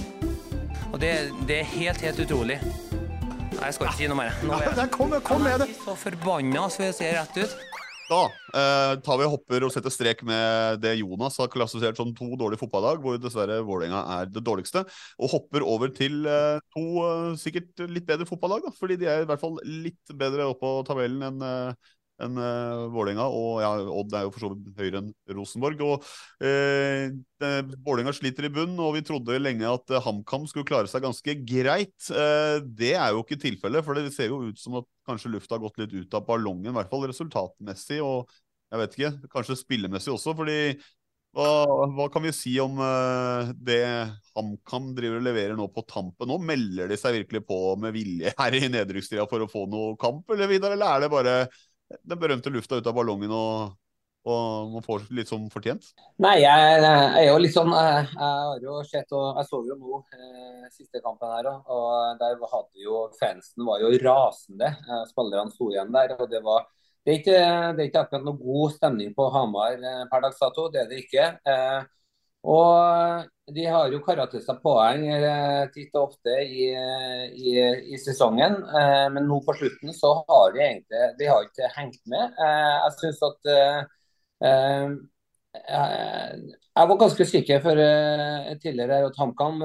[0.91, 1.11] Og det,
[1.47, 2.57] det, er helt, helt utrolig.
[2.61, 4.33] Nei, jeg skal ikke si noe mer.
[4.47, 5.69] Nå er jeg, kom, kom med det.
[5.83, 7.70] så forbanna, så jeg ser rett ut.
[8.11, 12.11] Da eh, tar vi og hopper og setter strek med det Jonas har klassifisert som
[12.15, 14.83] to dårlige fotballag, hvor dessverre Vålerenga er det dårligste,
[15.15, 18.67] og hopper over til eh, to eh, sikkert litt bedre fotballag.
[18.67, 21.93] Da, fordi de er i hvert fall litt bedre oppå tabellen enn eh,
[22.25, 23.25] enn uh, Vålerenga.
[23.31, 25.83] Og ja, Odd er jo for så vidt høyere enn Rosenborg.
[25.85, 26.05] og
[26.45, 31.05] uh, Vålerenga sliter i bunn, og vi trodde lenge at uh, HamKam skulle klare seg
[31.05, 31.97] ganske greit.
[32.09, 35.57] Uh, det er jo ikke tilfellet, for det ser jo ut som at kanskje lufta
[35.57, 38.01] har gått litt ut av ballongen, i hvert fall resultatmessig.
[38.05, 38.31] og
[38.71, 40.59] jeg vet ikke, kanskje spillemessig også, fordi
[41.35, 41.47] hva,
[41.95, 43.83] hva, kan vi si om uh, det
[44.35, 46.27] HamKam driver og leverer nå på tampen?
[46.27, 49.95] Nå Melder de seg virkelig på med vilje her i nedrykkstida for å få noe
[49.99, 50.75] kamp, eller Vidar?
[50.75, 51.35] eller er det bare
[52.01, 53.77] den berømte lufta ut av ballongen og,
[54.27, 55.91] og man får litt som fortjent?
[56.21, 59.79] Nei, jeg, jeg er jo litt sånn Jeg, har jo sett og jeg så jo
[59.79, 61.71] nå eh, siste kampen her òg.
[61.73, 64.69] Og der hadde jo fansen var jo rasende.
[64.69, 66.15] Eh, spillerne sto igjen der.
[66.19, 66.69] og det var
[67.01, 67.37] det er, ikke,
[67.73, 70.67] det er ikke akkurat noe god stemning på Hamar eh, per dags dato.
[70.69, 71.23] Det er det ikke.
[71.49, 71.79] Eh,
[72.43, 77.53] og de har jo karatet seg poeng eh, titt og ofte i, i,
[77.93, 82.01] i, sesongen, eh, men nå på slutten så har de egentlig de har ikke hengt
[82.09, 82.37] med.
[82.39, 83.51] Eh, jeg syns at
[86.81, 87.79] Jeg var ganske sikker for
[88.63, 89.59] tidligere at HamKam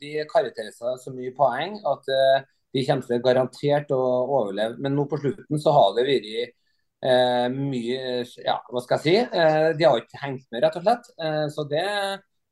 [0.00, 2.06] de karakteriserer så mye poeng at
[2.72, 4.00] de kommer til garantert å
[4.38, 4.78] overleve.
[4.78, 6.54] Men nå på slutten så har det vært
[7.02, 9.14] mye Ja, hva skal jeg si?
[9.78, 11.08] de har ikke hengt med, rett og slett.
[11.50, 11.86] så det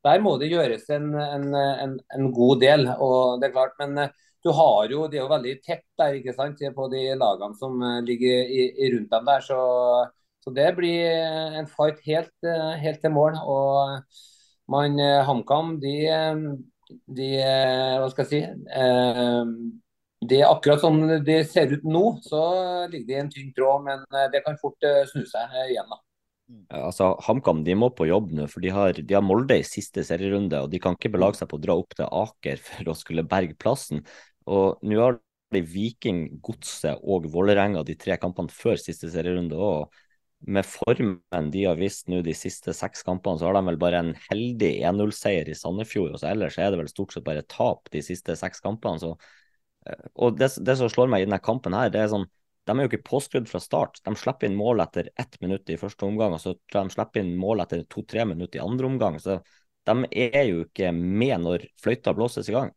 [0.07, 2.86] der må det gjøres en, en, en, en, god del.
[2.96, 6.16] og det er klart, Men eh, du har jo, det er jo veldig tett der
[6.16, 9.44] ikke sant, på de lagene som eh, ligger i, i rundt dem der.
[9.44, 9.61] Så,
[10.40, 11.05] så, det blir
[11.61, 13.36] en fight helt, eh, helt til mål.
[13.44, 14.01] og
[14.70, 14.96] man,
[15.26, 15.94] HamKam, de,
[17.18, 17.30] de,
[18.01, 18.40] Hva skal jeg si?
[20.21, 22.41] Det er akkurat som det ser ut nå, så
[22.93, 23.87] ligger det i en tynn tråd.
[23.87, 25.89] Men det kan fort snu seg igjen.
[25.89, 26.01] da.
[26.81, 30.03] Altså, HamKam de må på jobb nå, for de har, de har, Molde i siste
[30.07, 30.64] serierunde.
[30.64, 33.27] og De kan ikke belage seg på å dra opp til Aker for å skulle
[33.29, 34.05] berge plassen.
[34.51, 35.21] og Nå har
[35.55, 39.59] de Viking, Godset og Vålerenga de tre kampene før siste serierunde.
[39.59, 39.95] og
[40.47, 44.03] Med formen de har vist nå de siste seks kampene, så har de vel bare
[44.03, 46.14] en heldig 1-0-seier i Sandefjord.
[46.14, 49.03] og så Ellers er det vel stort sett bare tap de siste seks kampene.
[49.03, 49.39] Så, eh,
[50.14, 52.28] og det, det, som slår meg i denne kampen, her, det er sånn
[52.68, 54.01] de er jo ikke påskrudd fra start.
[54.05, 56.95] De slipper inn mål etter ett minutt i første omgang, og så tror jeg de
[56.95, 59.16] slipper inn mål etter to-tre minutter i andre omgang.
[59.22, 59.41] Så
[59.88, 59.97] de
[60.28, 62.70] er jo ikke med når fløyta blåses i gang.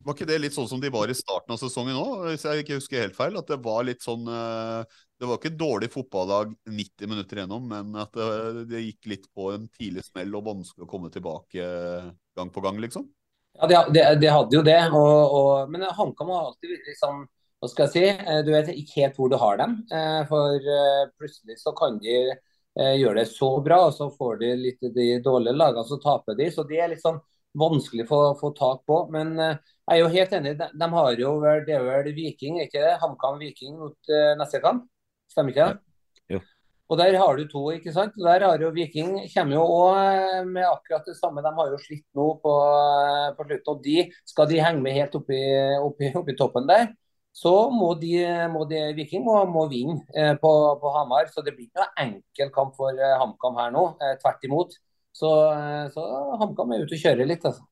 [0.00, 2.62] Var ikke det litt sånn som de var i starten av sesongen òg, hvis jeg
[2.62, 3.36] ikke husker helt feil?
[3.36, 7.92] At det var litt sånn eh, Det var ikke dårlig fotballag 90 minutter gjennom, men
[8.00, 11.66] at det, det, gikk litt på en tidlig smell og vanskelig å komme tilbake
[12.38, 13.10] gang på gang, liksom?
[13.60, 14.80] Ja, det, det, det hadde jo det.
[14.96, 17.26] Og, og, men HamKam har alltid liksom
[17.60, 19.74] hva skal jeg si, eh, Du vet ikke helt hvor du har dem.
[19.92, 22.22] Eh, for eh, plutselig så kan de
[22.80, 26.46] gjøre det så bra, og så får de litt de dårlige lagene, så taper de.
[26.54, 27.18] Så de er litt sånn
[27.58, 29.00] vanskelig å få, tak på.
[29.10, 29.58] Men jeg
[29.90, 30.54] er jo helt enig.
[30.60, 32.94] De, de har jo vel, Det er vel Viking, ikke det?
[33.02, 34.86] HamKam Viking mot neste kamp?
[35.34, 35.89] Stemmer ikke det?
[36.90, 37.70] Og Der har du to.
[37.70, 38.16] ikke sant?
[38.18, 41.42] Der har jo Viking kommer jo også med akkurat det samme.
[41.42, 42.54] De har jo slitt nå på,
[43.36, 43.70] på slutten.
[43.74, 45.38] og de, Skal de henge med helt oppi,
[45.78, 46.90] oppi, oppi toppen der,
[47.32, 48.14] så må, de,
[48.50, 50.50] må de, Viking må, må vinne eh, på,
[50.82, 51.30] på, Hamar.
[51.30, 53.84] Så det blir ikke noen enkel kamp for eh, HamKam her nå.
[54.02, 54.74] Eh, tvert imot.
[55.14, 56.06] Så, eh, så
[56.42, 57.62] HamKam er ute og kjører litt, altså.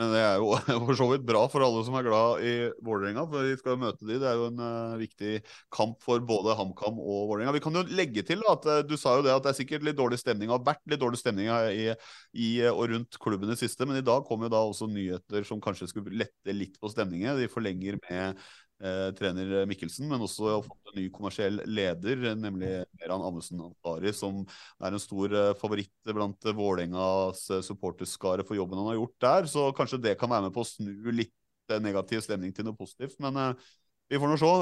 [0.00, 0.48] Men det er jo
[0.88, 4.02] for så vidt bra for alle som er glad i Vålerenga, for vi skal møte
[4.02, 4.16] de.
[4.18, 5.36] Det er jo en uh, viktig
[5.74, 7.54] kamp for både HamKam og Vålerenga.
[7.54, 9.86] Vi kan jo legge til at uh, du sa jo det at det er sikkert
[9.86, 11.86] litt dårlig stemning, har vært litt dårlig stemning i,
[12.34, 15.62] i, og rundt klubben i siste, men i dag kom jo da også nyheter som
[15.62, 17.38] kanskje skulle lette litt på stemningen.
[17.38, 18.42] De forlenger med
[18.84, 24.12] eh, trener Mikkelsen, men også har fått en ny kommersiell leder, nemlig Meran Amundsen Antari,
[24.16, 29.16] som er en stor eh, favoritt blant Vålerengas eh, supporterskare for jobben han har gjort
[29.26, 29.48] der.
[29.50, 31.34] Så kanskje det kan være med på å snu litt
[31.72, 33.16] eh, negativ stemning til noe positivt.
[33.24, 33.56] Men
[34.12, 34.54] vi får nå se.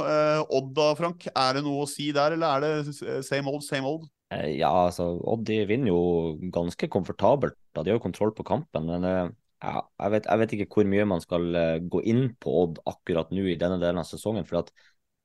[0.54, 1.28] Odd da, Frank.
[1.34, 4.06] Er det noe å si der, eller er det same old, same old?
[4.32, 7.58] Ja, altså, Odd de vinner jo ganske komfortabelt.
[7.74, 8.86] da De har jo kontroll på kampen.
[8.88, 12.54] men ja, jeg, vet, jeg, vet, ikke hvor mye man skal uh, gå inn på
[12.64, 14.46] Odd akkurat nå i denne delen av sesongen.
[14.48, 14.72] For at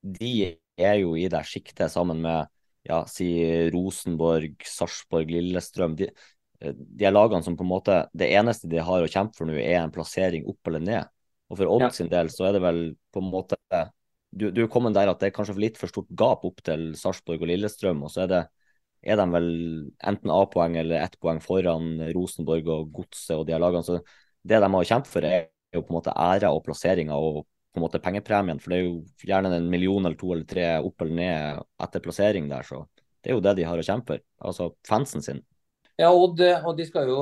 [0.01, 0.33] de
[0.77, 2.51] er jo i det sjiktet sammen med
[2.87, 3.27] ja, si
[3.73, 5.97] Rosenborg, Sarpsborg, Lillestrøm.
[5.99, 6.09] De,
[6.61, 9.49] eh, de er lagene som på en måte Det eneste de har å kjempe for
[9.49, 11.09] nå, er en plassering opp eller ned.
[11.49, 11.91] Og for Odd ja.
[11.95, 12.81] sin del så er det vel
[13.11, 13.57] på en måte
[14.29, 16.91] Du, du er kommet der at det er kanskje litt for stort gap opp til
[16.99, 18.05] Sarpsborg og Lillestrøm.
[18.05, 18.45] og så er det
[19.07, 19.49] er de vel
[20.09, 23.85] enten A-poeng eller ett poeng foran Rosenborg og Godset og de lagene.
[23.85, 23.99] Så
[24.47, 27.79] det de har kjempet for, er jo på en måte æra og plasseringa og på
[27.79, 28.61] en måte pengepremien.
[28.63, 32.03] For det er jo gjerne en million eller to eller tre opp eller ned etter
[32.03, 32.85] plassering der, så
[33.21, 34.25] det er jo det de har å kjempe for.
[34.49, 35.43] Altså fansen sin.
[35.97, 37.21] Ja, Odd og de, jo,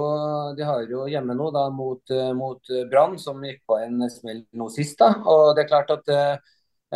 [0.57, 4.67] de har jo hjemme nå da mot, mot Brann, som gikk på en smell nå
[4.73, 4.97] sist.
[4.99, 6.33] da, og Det er klart at eh,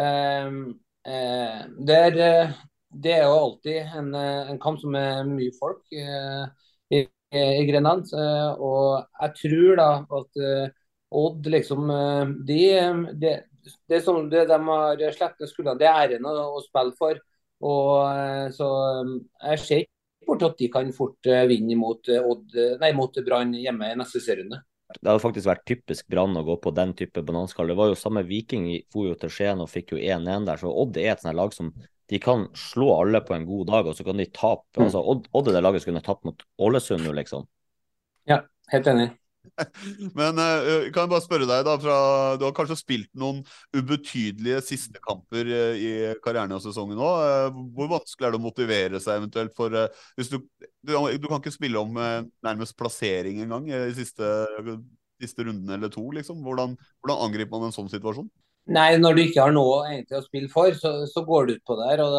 [0.04, 2.18] eh, det, er,
[2.92, 5.86] det, er, jo alltid en, en, kamp som er mye folk.
[5.96, 6.68] Eh,
[7.36, 8.10] i Grenland.
[8.14, 10.76] Eh, og jeg tror da at eh,
[11.20, 12.62] Odd liksom eh, de,
[13.18, 13.34] de,
[13.90, 17.22] det, som de, de har sletta skuldrene, det er æren å, å, spille for.
[17.60, 18.68] Og så
[19.44, 22.08] jeg ser ikke bort at de kan fort vinne mot,
[22.96, 24.62] mot Brann hjemme i neste serierunde.
[24.96, 27.68] Det hadde faktisk vært typisk Brann å gå på den type bananskall.
[27.68, 30.62] Det var jo samme Viking for jo til Skien og fikk jo 1-1 der.
[30.62, 31.74] Så Odd er et sånt lag som
[32.10, 34.66] de kan slå alle på en god dag, og så kan de tape.
[34.78, 34.88] Mm.
[34.88, 37.46] Altså, Odd, Odd er det laget som kunne tapt mot Ålesund nå, liksom.
[38.30, 38.42] Ja,
[38.74, 39.12] helt enig.
[40.18, 42.00] Men uh, kan jeg bare spørre deg, da, fra,
[42.40, 43.44] du har kanskje spilt noen
[43.76, 45.92] ubetydelige siste kamper uh, i
[46.24, 47.22] karrieren og sesongen òg.
[47.22, 49.78] Uh, hvor vanskelig er det å motivere seg eventuelt for
[50.18, 50.40] hvis du,
[50.82, 51.98] du, du, kan ikke spille om
[52.46, 54.28] nærmest plassering engang i siste,
[55.22, 56.42] siste runden eller to, liksom.
[56.46, 58.30] Hvordan, hvordan angriper man en sånn situasjon?
[58.70, 61.64] Nei, når du ikke har noe egentlig å spille for, så, så går du ut
[61.66, 62.02] på der.
[62.04, 62.18] og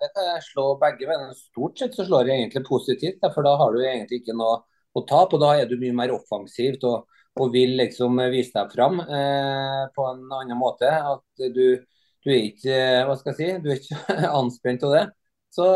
[0.00, 1.34] det, kan jeg slå begge veier.
[1.38, 4.56] Stort sett så slår jeg egentlig positivt, for da har du egentlig ikke noe
[4.94, 5.36] å tape.
[5.36, 7.06] Og da er du mye mer offensivt og,
[7.38, 10.90] og vil liksom vise deg fram eh, på en annen måte.
[10.90, 15.04] At du, du, er ikke hva skal jeg si, du er ikke anspent av det.
[15.54, 15.68] Så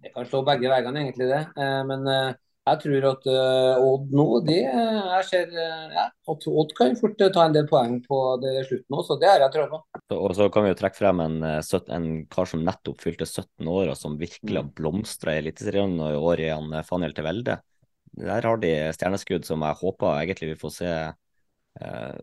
[0.00, 1.42] det kan slå begge veiene, egentlig, det.
[1.60, 2.32] Eh, men eh,
[2.62, 6.94] jeg tror at uh, Odd nå de, eh, jeg ser, uh, ja, at Odd kan
[6.98, 9.80] fort ta en del poeng på det slutten òg, så det har jeg trua på.
[10.14, 13.90] Og så kan vi jo trekke frem en, en, kar som nettopp fylte 17 år,
[13.90, 14.76] og som virkelig har mm.
[14.78, 17.58] blomstra i Eliteserien i år, i han Faniel til Velde.
[18.22, 22.16] Der har de stjerneskudd som jeg håper egentlig vi får se uh,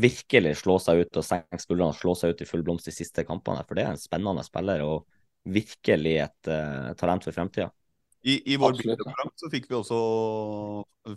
[0.00, 2.96] virkelig slå seg ut og senke skuldrene og slå seg ut i full blomst de
[2.96, 3.68] siste kampene.
[3.68, 5.02] For det er en spennende spiller og
[5.44, 6.54] virkelig et
[6.96, 7.68] talent for fremtida.
[8.24, 9.96] I, i vår program så fikk vi, også,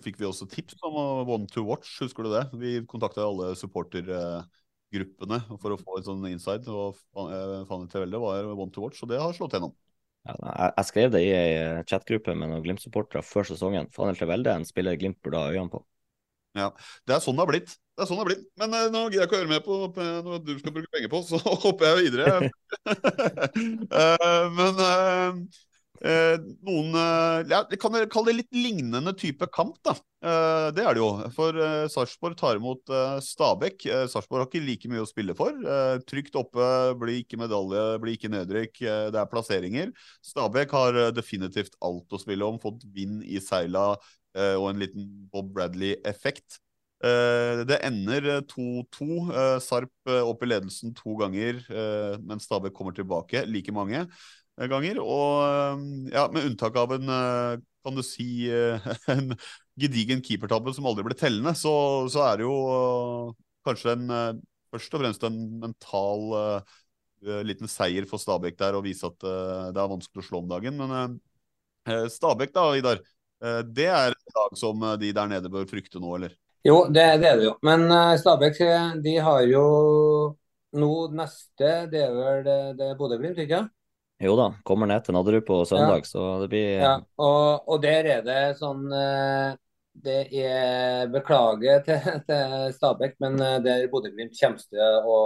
[0.04, 2.44] fikk vi også tips om One to Watch, husker du det?
[2.60, 6.68] Vi kontakta alle supportergruppene for å få en sånn inside.
[6.68, 7.00] og
[7.70, 9.72] Fanny Tevelde var One to Watch, og det har slått gjennom.
[10.28, 10.36] Ja,
[10.66, 13.88] jeg, skrev det i ei chatgruppe med noen Glimt-supportere før sesongen.
[13.96, 15.80] Fanny Tevelde en spiller Glimt burde ha øynene på.
[16.60, 16.74] Ja,
[17.08, 17.78] Det er sånn det har blitt.
[17.96, 18.44] Det er sånn det har blitt.
[18.60, 20.92] Men eh, nå gidder jeg ikke å høre med på, på noe du skal bruke
[20.92, 22.52] penger på, så hopper jeg videre.
[23.96, 29.80] uh, men uh, Eh, noen eh, ja, Kan dere kalle det litt lignende type kamp,
[29.86, 29.96] da.
[30.22, 31.10] Eh, det er det jo.
[31.36, 33.86] For eh, Sarpsborg tar imot eh, Stabæk.
[33.86, 35.58] Eh, Sarpsborg har ikke like mye å spille for.
[35.58, 36.70] Eh, trygt oppe,
[37.02, 38.84] blir ikke medalje, blir ikke nedrykk.
[39.14, 39.92] det er plasseringer.
[40.26, 42.62] Stabæk har definitivt alt å spille om.
[42.62, 43.94] Fått vind i seila
[44.38, 46.60] og en liten Bob Bradley-effekt.
[47.02, 49.32] det ender 2-2.
[49.66, 51.64] Sarp opp i ledelsen to ganger,
[52.22, 54.04] men Stabæk kommer tilbake like mange
[54.66, 55.00] ganger.
[55.04, 55.86] Og eh,
[56.16, 59.36] ja, med unntak av en, eh, kan du si, eh, en
[59.78, 61.74] gedigen keepertabbe som aldri ble tellende, så,
[62.12, 62.58] så, er det jo
[63.68, 64.42] kanskje en,
[64.74, 66.64] først og fremst en mental
[67.46, 70.80] liten seier for Stabæk der, å vise at det er vanskelig å slå om dagen.
[70.80, 71.18] Men
[72.14, 73.02] Stabæk da, Idar,
[73.68, 76.34] det er et lag som de der nede bør frykte nå, eller?
[76.66, 77.56] Jo, det, det er det jo.
[77.68, 77.86] Men
[78.22, 78.62] Stabæk
[79.04, 79.66] de har jo
[80.80, 83.66] nå neste, det er vel det, det Bodø-Glimt, ikke?
[84.20, 86.10] Jo da, kommer ned til Nadderud på søndag, ja.
[86.10, 89.52] så det blir Ja, og, og, der er det sånn eh,
[90.02, 95.20] det er Beklager til, til Stabæk, men der Bodø-Glimt kommer til å,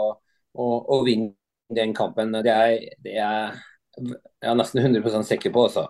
[0.55, 1.35] å, å, vinne
[1.75, 2.35] den kampen.
[2.43, 3.59] Det er, det er
[3.99, 5.65] jeg nesten 100% sikker på.
[5.67, 5.83] Også.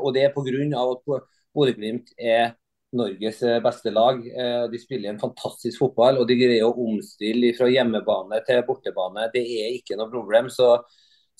[0.00, 0.80] Og det er pga.
[0.80, 2.54] at Bodø-Glimt er
[2.96, 4.24] Norges beste lag.
[4.72, 9.28] De spiller en fantastisk fotball og de greier å omstille fra hjemmebane til bortebane.
[9.32, 10.48] Det er ikke noe problem.
[10.52, 10.74] Så,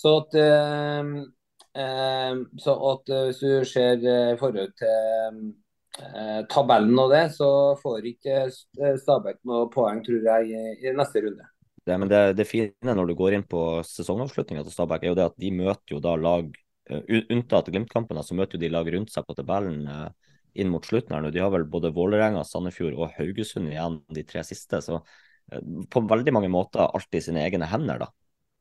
[0.02, 0.36] så at
[1.72, 5.38] Ehm, så at eh, hvis du ser eh, i forhold til
[6.02, 7.48] eh, tabellen og det, så
[7.80, 8.42] får ikke
[9.00, 11.48] Stabæk noe poeng, tror jeg, i neste runde.
[11.82, 15.18] Det, men det, det fine når du går inn på sesongavslutninga til Stabæk, er jo
[15.18, 16.52] det at de møter jo da lag
[16.92, 19.86] Unntatt Glimt-kampene, så møter jo de lag rundt seg på tabellen
[20.52, 21.14] inn mot slutten.
[21.14, 21.30] her nå.
[21.32, 24.82] De har vel både Vålerenga, Sandefjord og Haugesund igjen, de tre siste.
[24.84, 24.98] Så
[25.88, 28.10] på veldig mange måter alltid sine egne hender, da.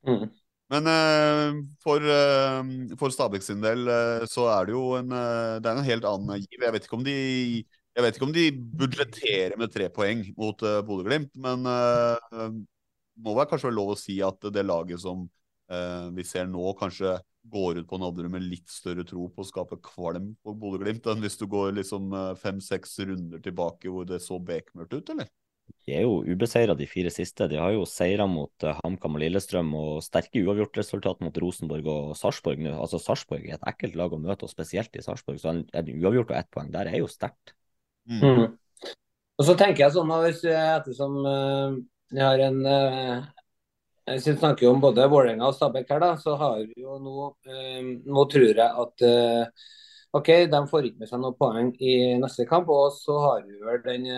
[0.07, 0.29] Mm.
[0.71, 2.63] Men uh, for, uh,
[2.99, 6.39] for Stabæk sin del uh, så er det jo en, det er en helt annen
[6.39, 6.61] giv.
[6.63, 7.15] Jeg vet ikke om de,
[7.97, 8.45] jeg vet ikke om de
[8.79, 12.47] budsjetterer med tre poeng mot uh, Bodø-Glimt, men uh,
[13.19, 15.27] må være kanskje være lov å si at det laget som
[16.11, 17.13] vi ser nå, kanskje
[17.47, 21.23] går ut på Nadderud med litt større tro på å skape kvalm på Bodø-Glimt enn
[21.23, 22.11] hvis du går liksom
[22.41, 25.29] fem-seks runder tilbake hvor det så bekmørkt ut, eller?
[25.87, 27.47] De er jo ubeseira de fire siste.
[27.49, 32.13] De har jo seira mot uh, HamKam og Lillestrøm og sterke uavgjortresultat mot Rosenborg og
[32.19, 32.75] Sarpsborg nå.
[32.77, 35.41] Altså Sarpsborg er et ekkelt lag å møte, og spesielt i Sarpsborg.
[35.41, 37.55] Så en, en uavgjort og ett poeng der er jo sterkt.
[38.09, 38.21] Mm.
[38.21, 38.47] Mm.
[39.41, 41.77] Og så tenker jeg sånn hvis ettersom uh,
[42.13, 43.29] jeg har en uh,
[44.11, 47.91] jeg snakker om både Vålerenga og Stabæk her, da, så har vi jo nå uh,
[48.05, 49.05] Nå tror jeg at
[50.11, 52.67] OK, de får ikke med seg noen poeng i neste kamp.
[52.67, 54.09] Og så har vi vel den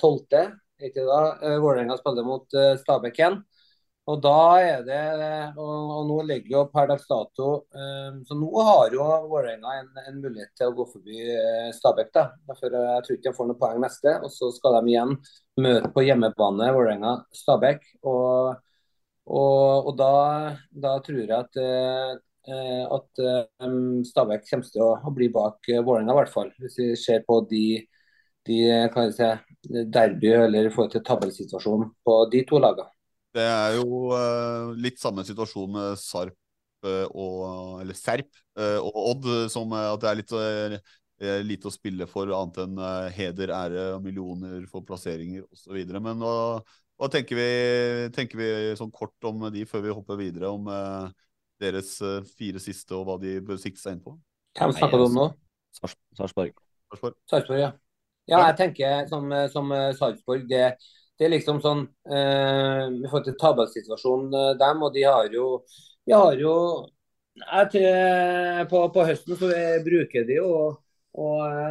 [0.00, 0.40] tolvte
[0.82, 3.38] ikke da, eh, Vålerenga spiller mot uh, Stabæk igjen.
[4.04, 5.02] Og da er det,
[5.56, 7.46] og, og nå ligger jo per dags dato
[8.28, 11.22] Så nå har jo Vålerenga en, en, mulighet til å gå forbi
[11.72, 12.10] Stabæk.
[12.12, 12.26] da.
[12.50, 14.18] Uh, Jeg tror ikke de får noe poeng neste.
[14.20, 15.16] Og så skal de igjen
[15.64, 17.88] møte på hjemmebane Vålerenga-Stabæk.
[18.04, 18.52] Og,
[19.24, 20.12] og, og da,
[20.84, 21.62] da, tror jeg at,
[22.98, 23.24] at
[24.10, 26.52] Stabæk kommer til å, bli bak Vålerenga, i hvert fall.
[26.60, 27.66] Hvis vi ser på de
[28.44, 29.28] de kan jeg si,
[29.70, 32.90] derby eller i forhold til tabellsituasjonen på de to lagene.
[33.34, 36.36] Det er jo uh, litt samme situasjon med Sarp
[36.86, 40.36] uh, og Eller Serp uh, og Odd, som at det er litt
[41.46, 42.80] lite å spille for annet enn
[43.14, 45.78] heder, ære og millioner for plasseringer osv.
[45.94, 46.58] Men hva,
[46.98, 50.66] hva tenker, vi, tenker, vi, sånn kort om de før vi hopper videre, om
[51.62, 51.94] deres
[52.34, 54.16] fire siste og hva de bør sikte seg inn på?
[54.58, 55.28] Hvem snakker du om nå?
[55.78, 56.52] Sarpsborg.
[57.30, 57.70] Sarpsborg, ja.
[58.30, 60.62] Ja, jeg tenker som, som Sarpsborg, det,
[61.18, 65.48] det, er liksom sånn eh, Vi får til tabellsituasjonen eh, dem, og de har jo,
[66.08, 66.54] de har jo
[67.34, 69.50] jeg, på, på, høsten så
[69.84, 70.48] bruker de jo
[71.14, 71.28] å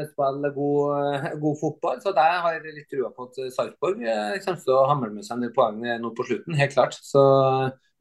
[0.08, 2.02] spille god, god, fotball.
[2.04, 5.26] Så der har jeg litt trua på at Sarpsborg eh, kommer til å hamle med
[5.26, 7.00] seg en del poeng nå på slutten, helt klart.
[7.02, 7.24] Så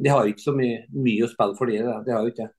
[0.03, 2.53] de har ikke så mye, mye å spille for de, de har jo ikke det.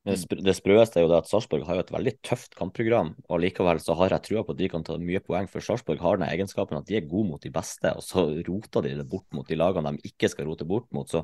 [0.00, 3.82] Det sprøeste er jo det at Sarpsborg har jo et veldig tøft kampprogram, og likevel
[3.84, 6.28] så har jeg trua på at de kan ta mye poeng, for Sarpsborg har den
[6.30, 9.44] egenskapen at de er gode mot de beste, og så roter de det bort mot
[9.44, 11.10] de lagene de ikke skal rote bort mot.
[11.10, 11.20] Så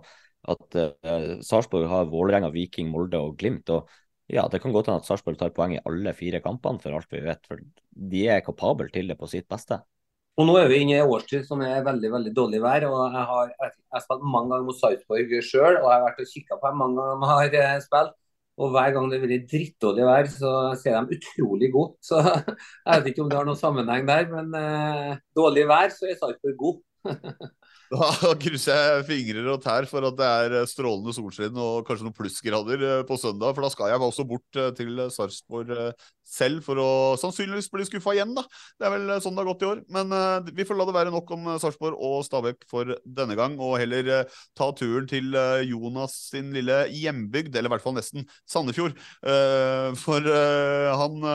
[0.47, 3.73] at uh, Sarpsborg har Vålerenga, Viking, Molde og Glimt.
[3.73, 3.89] og
[4.29, 7.09] ja, Det kan godt hende at Sarpsborg tar poeng i alle fire kampene, for alt
[7.11, 7.49] vi vet.
[7.49, 7.65] for
[8.13, 9.81] De er kapable til det på sitt beste.
[10.37, 12.85] Og Nå er vi inne i årstid som er veldig veldig dårlig vær.
[12.91, 16.23] og Jeg har, jeg, jeg spilt mange ganger mot Sarpsborg sjøl, og jeg har vært
[16.27, 18.17] og kikka på dem mange ganger de har eh, spilt.
[18.57, 20.51] Og hver gang det blir drittdårlig vær, så
[20.81, 21.97] ser de utrolig gode.
[22.09, 26.09] Så jeg vet ikke om det har noen sammenheng der, men uh, dårlig vær, så
[26.09, 26.79] er Sarpsborg god.
[27.93, 32.09] Da krysser jeg fingrer og tær for at det er eh, strålende solskinn og kanskje
[32.09, 33.55] noen plussgrader eh, på søndag.
[33.55, 35.73] For da skal jeg også bort eh, til Sarpsborg
[36.27, 36.89] selv for å
[37.21, 38.43] sannsynligvis bli skuffa igjen, da.
[38.75, 39.83] Det er vel sånn det har gått i år.
[39.95, 40.11] Men
[40.57, 44.27] vi får la det være nok om Sarpsborg og Stabæk for denne gang, og heller
[44.59, 45.39] ta turen til
[45.71, 48.99] Jonas sin lille hjembygd, eller i hvert fall nesten Sandefjord.
[50.03, 51.31] For han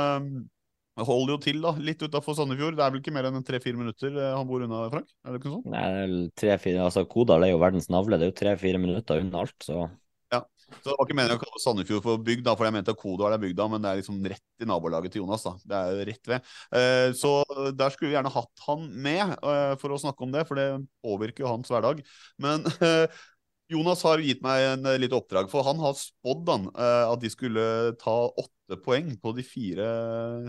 [1.08, 2.78] holder jo til da, litt utafor Sandefjord.
[2.78, 5.10] Det er vel ikke mer enn tre-fire minutter eh, han bor unna, Frank?
[5.26, 5.66] Er det ikke sånn?
[5.74, 8.20] Nei, tre-fire, altså Kodal er jo verdens navle.
[8.20, 9.84] Det er jo tre-fire minutter unna alt, så
[10.32, 10.42] Ja,
[10.72, 13.02] så Det var ikke meningen å kalle Sandefjord for bygd, da, for jeg mente at
[13.02, 15.44] Kodal er bygda, men det er liksom rett i nabolaget til Jonas.
[15.44, 15.56] da.
[15.68, 16.54] Det er jo rett ved.
[16.80, 17.34] Eh, så
[17.76, 20.70] der skulle vi gjerne hatt han med eh, for å snakke om det, for det
[21.04, 22.04] påvirker jo hans hverdag.
[22.42, 22.64] Men
[23.72, 27.64] Jonas har gitt meg en litt oppdrag, for han har spådd at de skulle
[28.02, 29.88] ta åtte poeng på de fire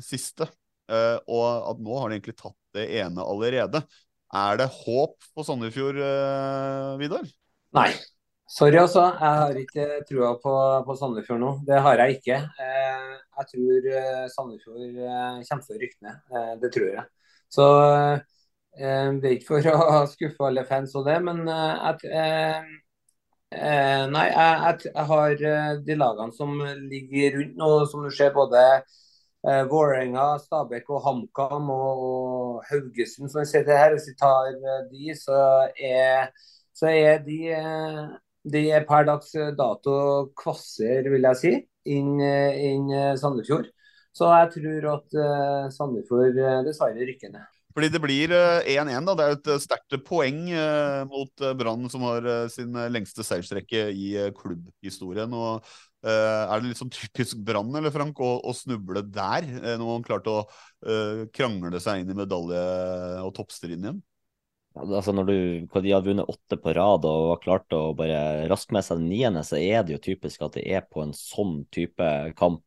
[0.04, 0.48] siste.
[0.90, 3.84] Uh, og at nå har de egentlig tatt det ene allerede.
[4.34, 6.00] Er det håp på Sandefjord,
[7.00, 7.30] Vidar?
[7.76, 7.92] Nei.
[8.52, 9.00] Sorry, altså.
[9.00, 10.52] Jeg har ikke trua på,
[10.84, 11.52] på Sandefjord nå.
[11.64, 12.38] Det har jeg ikke.
[12.60, 16.18] Eh, jeg tror eh, Sandefjord eh, kommer til å rykke ned.
[16.36, 17.04] Eh, det tror jeg.
[17.52, 17.68] Så
[18.76, 21.46] eh, det er ikke for å skuffe alle fans og det, men
[23.52, 25.44] eh, Nei, jeg, jeg, jeg, har
[25.86, 26.56] de lagene som
[26.90, 33.30] ligger rundt nå, som du ser både eh, Vålerenga, Stabæk og HamKam og, og Haugesund,
[33.30, 33.94] som jeg ser til her.
[33.96, 34.50] Hvis vi tar
[34.90, 35.38] de, så
[35.76, 36.32] er,
[36.76, 37.40] så er de
[38.52, 39.96] de er per dags dato
[40.34, 41.52] kvasser, vil jeg si,
[41.94, 43.70] inn, inn Sandefjord.
[44.12, 45.18] Så jeg tror at
[45.76, 47.51] Sandefjord dessverre rykker ned.
[47.72, 48.90] Fordi det blir 1-1.
[48.90, 49.14] Uh, da.
[49.16, 50.44] Det er jo et sterkt poeng
[51.10, 55.32] mot Brann, som har sin lengste seiersrekke i klubbhistorien.
[55.32, 55.66] og
[56.04, 60.36] Er det litt sånn typisk Brann eller Frank, å, å, snuble der, når man klarte
[60.36, 64.02] å krangle seg inn i medalje- og toppstriden igjen?
[64.72, 65.38] altså når du,
[65.84, 69.10] De har vunnet åtte på rad og har klart å bare raske med seg den
[69.12, 72.08] niende, så er det jo typisk at det er på en sånn type
[72.38, 72.64] kamp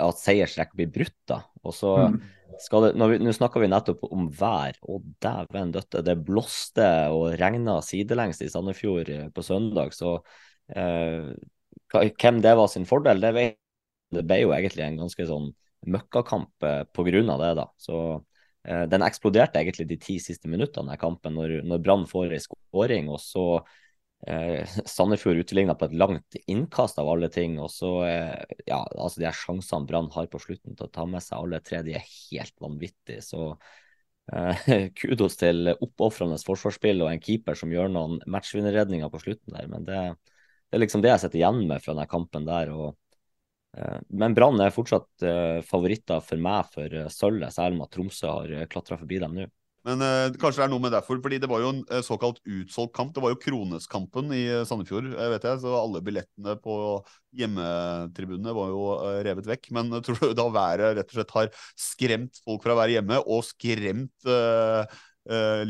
[0.00, 1.18] at seiersrekk blir brutt.
[1.28, 1.42] da.
[1.64, 2.20] Og så mm.
[2.50, 6.02] Nå, snakker vi nettopp om vær, og dæven døtte.
[6.06, 9.94] Det blåste og regna sidelengs i Sandefjord eh, på søndag.
[9.96, 10.18] Så
[10.74, 11.30] eh,
[11.90, 13.56] hvem det var sin fordel, det vet
[14.10, 15.52] Det ble jo egentlig en ganske sånn
[15.86, 17.04] møkkakamp pga.
[17.06, 17.50] grunn av det.
[17.60, 17.66] da.
[17.78, 17.98] Så
[18.68, 22.42] Eh, den eksploderte egentlig de ti siste minuttene av kampen, når, når Brann får ei
[22.44, 23.08] skåring.
[23.12, 23.44] Og så
[24.26, 27.58] eh, Sandefjord utligna på et langt innkast av alle ting.
[27.62, 31.06] Og så eh, ja, altså de her sjansene Brann har på slutten til å ta
[31.08, 33.24] med seg alle tre, de er helt vanvittige.
[33.24, 33.52] Så
[34.32, 34.66] eh,
[35.00, 39.70] kudos til oppofrende forsvarsspill og en keeper som gjør noen matchvinnerredninger på slutten der.
[39.72, 42.74] Men det, det, er liksom det jeg sitter igjen med fra denne kampen der.
[42.74, 42.98] og
[43.76, 47.92] Eh, men Brann er fortsatt eh, favoritter for meg for eh, sølvet, selv om at
[47.94, 49.46] Tromsø har klatra forbi dem nå.
[49.88, 52.40] Men uh, kanskje det er noe med derfor, fordi det var jo en uh, såkalt
[52.44, 53.14] utsolgt kamp.
[53.16, 56.74] Det var jo Kroneskampen i Sandefjord, vet jeg, så alle billettene på
[57.40, 58.82] hjemmetribunene var jo
[59.26, 59.70] revet vekk.
[59.76, 63.22] Men tror du da været rett og slett har skremt folk fra å være hjemme,
[63.24, 64.28] og skremt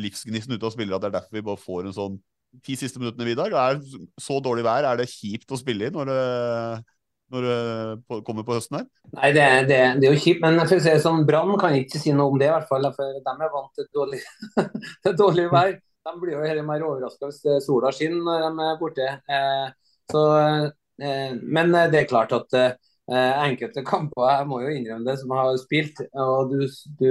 [0.01, 2.21] livsgnisten ut av spillere, at det er derfor vi bare får en sånn
[2.65, 3.55] ti siste minuttene, Vidar?
[3.55, 3.79] Er
[4.19, 6.23] så dårlig vær, er det kjipt å spille i når det
[7.31, 8.89] når det kommer på høsten her?
[9.17, 10.43] Nei, det, det, det er jo kjipt.
[10.43, 12.89] Men for å si sånn, Brann kan ikke si noe om det, i hvert fall.
[12.97, 14.21] For de er vant til dårlig,
[15.23, 15.79] dårlig vær.
[16.07, 19.09] De blir jo heller mer overraska hvis sola skinner når de er borte.
[19.31, 20.23] Eh, så,
[21.03, 22.73] eh, men det er klart at eh,
[23.11, 26.65] enkelte kamper, jeg må jo innrømme det, som har spilt, og du,
[27.01, 27.11] du,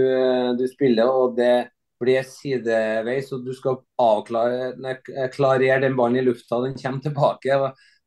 [0.59, 1.69] du spiller, og det
[1.99, 4.95] blir sideveis, og du skal avklare
[5.33, 7.57] klarere den ballen i lufta, den kommer tilbake.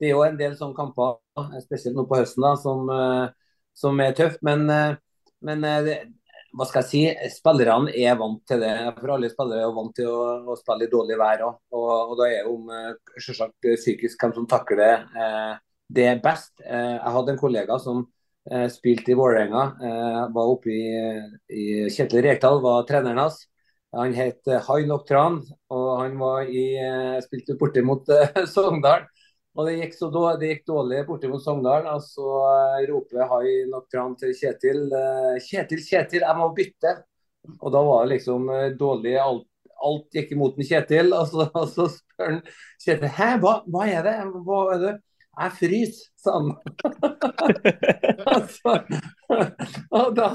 [0.03, 1.21] Det er jo en del sånne kamper,
[1.63, 3.29] spesielt nå på høsten, da, som, eh,
[3.79, 4.41] som er tøft.
[4.43, 4.97] Men, eh,
[5.47, 6.09] men eh,
[6.59, 8.73] hva skal jeg si, spillerne er vant til det.
[8.97, 11.61] For alle spillere er vant til å, å spille i dårlig vær òg.
[11.71, 12.67] Og, og, da er det om
[13.15, 14.91] selvsagt psykisk hvem som takler det,
[16.03, 16.51] det best.
[16.67, 18.03] Jeg hadde en kollega som
[18.75, 19.65] spilte i Vålerenga.
[20.35, 20.85] Var oppe i,
[21.47, 21.65] i
[21.95, 23.39] Kjetil Rekdal, var treneren hans.
[23.95, 25.41] Han het Hai Noktran,
[25.73, 26.67] og han var i,
[27.25, 28.13] spilte borte mot
[28.53, 29.07] Sogndal.
[29.53, 31.87] Og Det gikk, så dårlig, det gikk dårlig borte mot Sogndal.
[31.93, 36.97] og Så uh, roper Hai Noktran til Kjetil uh, Kjetil, Kjetil, jeg må bytte.
[37.59, 39.17] Og da var det liksom uh, dårlig.
[39.21, 39.49] Alt,
[39.85, 41.13] alt, gikk imot en Kjetil.
[41.13, 42.39] Og så, og så spør han
[42.81, 44.15] Kjetil hæ, hva, hva, er det?
[44.47, 44.95] Hva er det?
[45.33, 46.51] Jeg fryser, sa han.
[48.35, 48.75] altså,
[49.97, 50.27] og da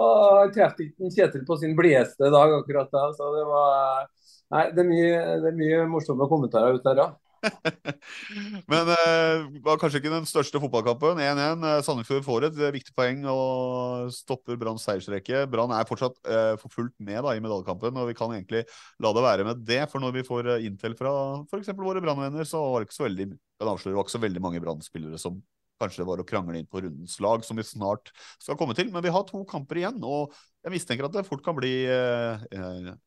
[0.00, 3.08] og traff ikke Kjetil på sin blideste dag akkurat da.
[3.16, 4.06] Så det var
[4.50, 7.18] Nei, det er mye, det er mye morsomme kommentarer ut der òg.
[8.70, 11.20] Men eh, var kanskje ikke den største fotballkampen.
[11.22, 11.64] 1-1.
[11.64, 15.44] Uh, Sandefjord får et uh, viktig poeng og stopper Branns seiersrekke.
[15.50, 18.64] Brann er fortsatt eh, for fullt med da, i medaljekampen, og vi kan egentlig
[19.02, 19.80] la det være med det.
[19.92, 21.14] For når vi får uh, intel fra
[21.46, 21.72] f.eks.
[21.78, 23.30] våre brannvenner, så var det ikke så veldig
[23.60, 24.84] avsløre, var ikke så veldig mange brann
[25.20, 25.40] som
[25.80, 28.90] kanskje det var å krangle inn på rundens lag, som vi snart skal komme til.
[28.92, 31.72] Men vi har to kamper igjen, og jeg mistenker at det fort kan bli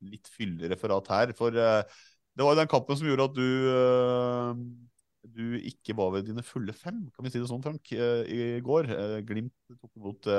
[0.10, 1.36] litt fyldig referat her.
[1.38, 1.54] for
[2.34, 4.62] det var den kampen som gjorde at du, øh,
[5.36, 8.40] du ikke var ved dine fulle fem, kan vi si det sånn, Frank, øh, i
[8.66, 8.90] går.
[8.90, 10.30] Øh, Glimt tok imot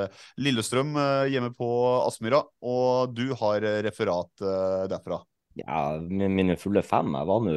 [0.42, 0.96] Lillestrøm
[1.30, 1.68] hjemme på
[2.04, 4.44] Aspmyra, og du har referat
[4.90, 5.20] derfra.
[5.54, 7.12] Ja, mine fulle fem.
[7.14, 7.54] Jeg var nå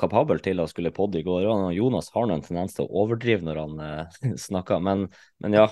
[0.00, 1.44] kapabel til å skulle podde i går.
[1.44, 5.06] og Jonas har en tendens til å overdrive når han snakker, men,
[5.44, 5.68] men ja.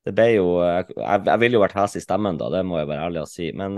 [0.00, 2.88] Det ble jo Jeg, jeg ville jo vært hes i stemmen da, det må jeg
[2.88, 3.50] være ærlig å si.
[3.58, 3.74] Men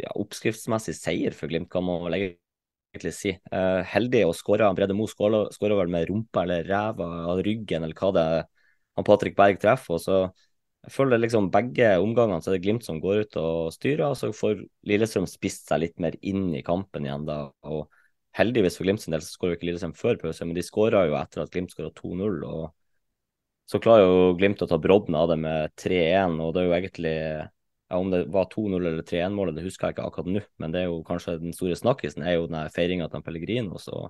[0.00, 3.34] ja, oppskriftsmessig seier for Glimt, kan man vel egentlig si.
[3.52, 4.70] Uh, heldig å skåre.
[4.76, 8.42] Brede Moe skåra vel med rumpa eller ræva av ryggen, eller hva det er
[8.98, 9.96] han Patrick Berg treffer.
[9.96, 10.16] og så
[10.82, 14.16] jeg føler liksom begge omgangene så er det Glimt som går ut og styrer, og
[14.18, 17.44] så får Lillestrøm spist seg litt mer inn i kampen igjen da.
[17.62, 17.86] og
[18.34, 21.14] heldigvis for Glimt sin del så skåra ikke Lillestrøm før pause, men de skåra jo
[21.20, 22.42] etter at Glimt skåra 2-0.
[22.48, 22.72] og
[23.70, 26.76] Så klarer jo Glimt å ta brodden av det med 3-1, og det er jo
[26.80, 27.16] egentlig
[27.92, 30.82] ja, Om det var 2-0 eller 3-1-målet, det husker jeg ikke akkurat nå, men det
[30.82, 33.76] er jo kanskje den store snakkisen er jo den feiringa til Pellegrino.
[33.82, 34.06] så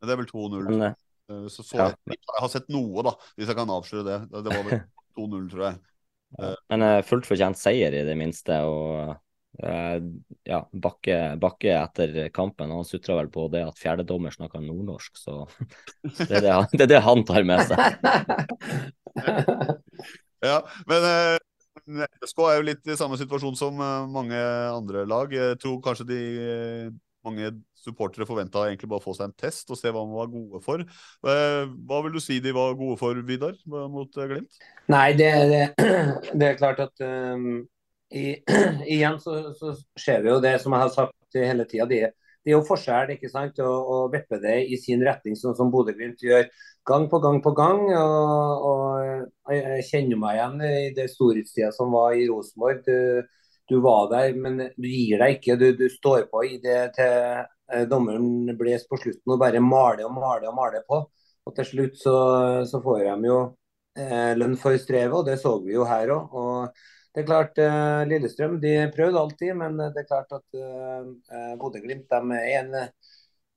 [0.00, 0.70] Det er vel 2-0.
[0.72, 0.94] Men,
[1.26, 4.18] Eh, Så så Ja, jeg, jeg har sett noe, da, hvis jeg kan avsløre det.
[4.30, 4.82] Det var vel
[5.18, 5.78] 2-0, tror jeg.
[6.70, 8.58] Men eh, fullt fortjent seier, i det minste.
[8.66, 9.16] Og
[9.62, 9.96] eh,
[10.46, 15.42] ja, Bakke, Bakke etter kampen han sutra vel på det at fjerdedommer snakka nordnorsk, så
[16.28, 17.80] det er det, han, det er det han tar med seg.
[20.44, 21.04] Ja, men
[21.86, 24.38] FSK er jo litt i samme situasjon som eh, mange
[24.72, 25.32] andre lag.
[25.32, 26.88] Jeg tror kanskje de eh,
[27.26, 30.32] mange supportere forventa egentlig bare å få seg en test og se hva man var
[30.32, 30.82] gode for.
[30.82, 34.60] Eh, Hva vil du si de var gode for, Vidar, mot Glimt?
[34.90, 35.64] Nei, det, det,
[36.38, 37.64] det er klart at um,
[38.10, 38.36] i,
[38.96, 41.86] igjen så, så skjer det jo det som jeg har sagt hele tida.
[41.90, 42.02] Det,
[42.46, 45.70] det er jo forskjell ikke sant, å, å vippe det i sin retning, sånn som
[45.72, 46.44] Bodø-Glimt gjør
[46.86, 47.80] gang på gang på gang.
[47.90, 52.86] Og, og jeg, kjenner meg igjen i det storhetstida som var i Rosenborg.
[52.86, 55.58] Du, du var der, men du gir deg ikke.
[55.58, 60.06] Du, du står på i det til eh, dommeren bles på slutten og bare maler
[60.06, 61.02] og maler og maler på.
[61.50, 62.16] Og til slutt så,
[62.70, 63.40] så får de jo
[63.98, 66.70] eh, lønn for strevet, og det så vi jo her òg.
[67.16, 72.10] Det er klart, eh, Lillestrøm de prøvde alltid, men det er klart at uh, Bodø-Glimt
[72.12, 72.74] de er en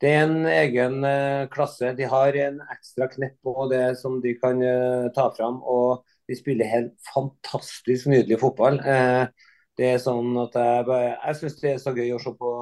[0.02, 1.90] det er en egen eh, klasse.
[1.98, 5.57] De har en ekstra knepp på det som de kan eh, ta fram.
[5.68, 8.80] Og de spiller helt fantastisk nydelig fotball.
[8.80, 9.26] Eh,
[9.76, 12.53] det er sånn at Jeg, bare- jeg syns det er så gøy å se på,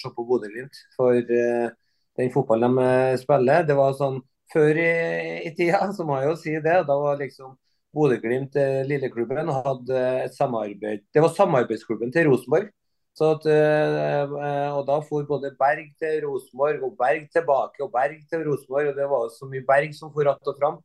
[0.00, 0.80] se på Bodø-Glimt.
[0.96, 1.68] For eh,
[2.16, 4.22] den fotballen de eh, spiller det var sånn
[4.54, 4.90] Før i,
[5.48, 6.78] i tida, så må jeg jo si det.
[6.88, 7.56] Da var liksom
[7.96, 12.68] Bodø-Glimt, eh, lilleklubben, hadde et samarbeid Det var samarbeidsklubben til Rosenborg.
[13.16, 18.44] At, eh, og Da for både Berg til Rosenborg og Berg tilbake og Berg til
[18.44, 18.88] Rosenborg.
[18.88, 20.78] og Det var så mye Berg som for att og fram.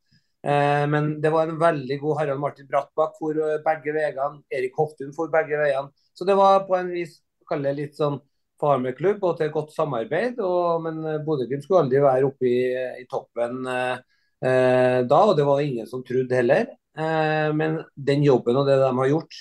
[0.44, 4.42] Eh, men det var en veldig god Harald Martin Brattbakk for begge veiene.
[4.50, 5.92] Erik Hoftun for begge veiene.
[6.16, 8.22] Så det var på en vis kalle litt sånn
[8.62, 10.40] farmerklubb og til godt samarbeid.
[10.40, 12.62] Og, men Bodø-Glimt skulle aldri være oppe i,
[13.02, 13.98] i toppen eh,
[14.42, 16.70] da, og det var ingen som trodde heller.
[16.98, 19.36] Eh, men den jobben og det de har gjort,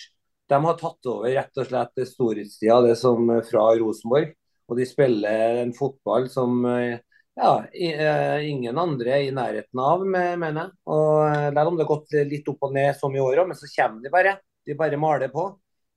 [0.50, 4.34] de har tatt over rett og slett det storhetstida det som eh, fra Rosenborg.
[4.70, 7.00] Og de spiller en fotball som eh,
[7.38, 10.76] ja, eh, ingen andre er i nærheten av, mener jeg.
[10.90, 13.50] Og eh, Selv om det har gått litt opp og ned som i år òg,
[13.50, 14.36] men så kommer de bare.
[14.66, 15.48] De bare maler på.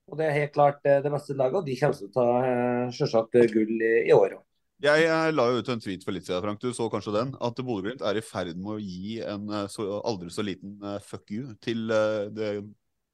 [0.09, 2.27] Og Det er helt klart eh, det beste laget, og de kommer til å ta
[2.49, 4.43] eh, selvsagt eh, gull i, i år òg.
[4.81, 7.59] Jeg, la jo ut en tweet for litt siden, Frank, du så kanskje den, at
[7.63, 11.31] Bodø-Glimt er i ferd med å gi en eh, så, aldri så liten eh, fuck
[11.31, 12.49] you til eh, det,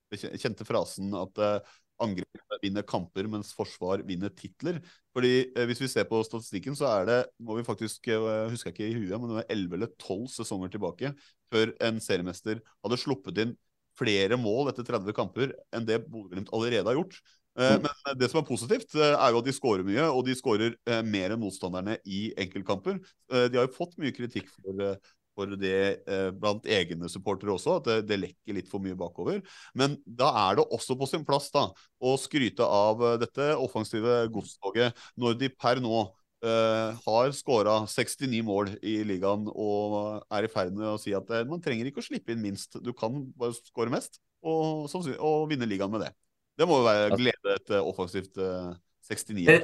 [0.10, 4.80] det kjente frasen at eh, angrep vinner kamper, mens forsvar vinner titler.
[5.14, 8.96] Fordi Hvis vi ser på statistikken, så er det må vi faktisk, jeg ikke i
[8.96, 11.12] huet, men det var 11 eller 12 sesonger tilbake
[11.52, 13.54] før en seriemester hadde sluppet inn
[14.00, 17.20] flere mål etter 30 kamper enn det Bodø-Glimt allerede har gjort.
[17.60, 20.36] Eh, Men det som er positivt, eh, er jo at de skårer mye, og de
[20.38, 23.00] skårer eh, mer enn motstanderne i enkeltkamper.
[23.30, 24.96] De har jo fått mye kritikk for,
[25.38, 26.00] for det
[26.40, 29.42] blant egne supportere også, at det, det lekker litt for mye bakover.
[29.78, 31.68] Men da er det også på sin plass da,
[32.00, 36.08] å skryte av dette offensive godstoget, når de per nå
[36.40, 41.28] Uh, har skåra 69 mål i ligaen og er i ferd med å si at
[41.50, 44.88] man trenger ikke å slippe inn minst, du kan bare skåre mest og,
[45.20, 46.14] og vinne ligaen med det.
[46.60, 48.74] Det må jo være glede et eh, offensivt eh,
[49.08, 49.46] 69.
[49.48, 49.60] Det,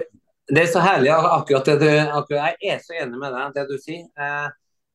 [0.47, 3.65] det er så herlig akkurat det du akkurat, Jeg er så enig med deg det
[3.71, 4.05] du sier.
[4.15, 4.47] Eh,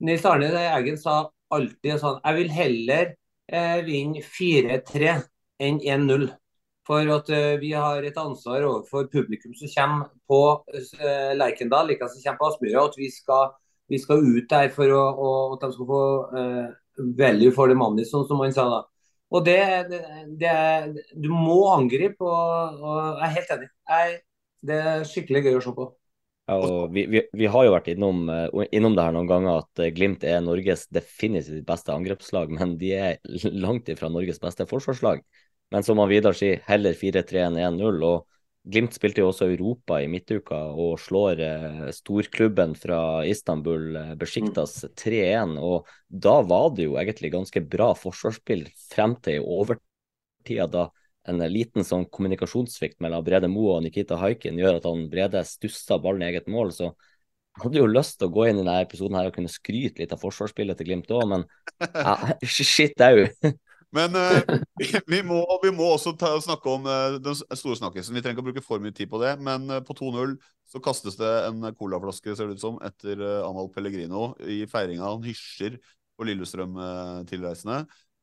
[0.09, 1.22] Nils Arne Eggen sa
[1.52, 3.10] alltid sånn Jeg vil heller
[3.52, 5.16] eh, vinne 4-3
[5.60, 6.31] enn 1-0.
[6.89, 10.40] For at eh, vi har et ansvar overfor publikum som kommer på
[10.72, 12.86] eh, Lerkendal, like som kommer på Aspmyra.
[12.89, 13.52] At vi skal,
[13.93, 16.05] vi skal ut der for å, og, at de skal få
[16.40, 16.70] eh,
[17.20, 18.81] value for the money, sånn som han sa da.
[19.31, 20.01] Og det, det,
[20.40, 23.70] det er, Du må angripe, og, og jeg er helt enig.
[23.93, 24.20] Jeg,
[24.66, 25.86] det er skikkelig gøy å se på.
[26.51, 29.61] Ja, og vi, vi, vi har jo vært innom, eh, innom det her noen ganger
[29.61, 34.66] at eh, Glimt er Norges definitivt beste angrepslag, men de er langt ifra Norges beste
[34.70, 35.23] forsvarslag.
[35.70, 38.02] Men som han Vidar sier, heller 4-3 enn 1-0.
[38.02, 38.27] og
[38.71, 44.85] Glimt spilte jo også Europa i midtuka og slår eh, storklubben fra Istanbul, eh, Besjiktas
[44.99, 45.57] 3-1.
[45.59, 50.89] og Da var det jo egentlig ganske bra forsvarsspill frem til i overtida, da
[51.29, 55.99] en liten sånn kommunikasjonssvikt mellom Brede Moe og Nikita Haikin gjør at han Brede stussa
[56.01, 56.73] ballen i eget mål.
[56.73, 56.93] så
[57.51, 60.01] jeg hadde jo lyst til å gå inn i denne episoden her og kunne skryte
[60.01, 61.45] litt av forsvarsspillet til Glimt òg, men
[61.83, 62.15] ja,
[62.47, 63.27] shit au.
[63.97, 64.41] Men uh,
[65.07, 68.15] vi, må, vi, må, også ta, snakke om uh, den store snakkisen.
[68.15, 70.37] Vi trenger ikke å bruke for mye tid på det, men uh, på 2-0
[70.71, 75.09] så kastes det en colaflaske, ser det ut som, etter Amahl Pellegrino i feiringa.
[75.17, 75.81] Han hysjer
[76.15, 77.81] på Lillestrøm-tilreisende.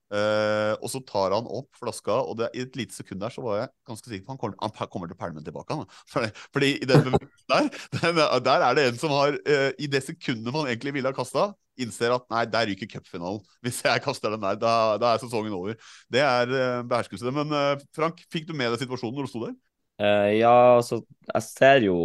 [0.07, 3.41] Uh, og så tar han opp flaska, og det, i et lite sekund der så
[3.43, 5.75] var jeg ganske sikker på han kommer, han kommer til å pælme tilbake.
[5.75, 5.89] Han.
[6.13, 7.09] Fordi, fordi i den
[7.51, 7.67] der,
[7.97, 11.17] den, der er det en som har, uh, i det sekundet man egentlig ville ha
[11.17, 13.43] kasta, innser at nei, der ryker cupfinalen.
[13.65, 15.75] Hvis jeg kaster den der, da, da er sesongen over.
[16.13, 17.33] Det er uh, beherskelse.
[17.35, 17.51] Men
[17.95, 19.57] Frank, fikk du med deg situasjonen når du sto der?
[19.97, 21.95] ja, altså, jeg ser jo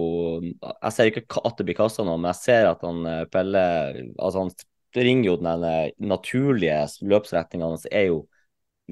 [0.40, 3.64] Jeg ser ikke at det blir kasta noe, men jeg ser at han Pelle
[4.16, 4.52] altså han
[4.96, 5.64] ringer jo den
[6.02, 6.78] naturlige
[7.08, 8.22] løpsretninga hans er jo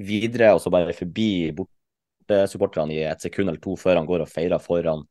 [0.01, 4.31] videre og så bare forbi bortesupporterne i et sekund eller to før han går og
[4.31, 5.03] feirer foran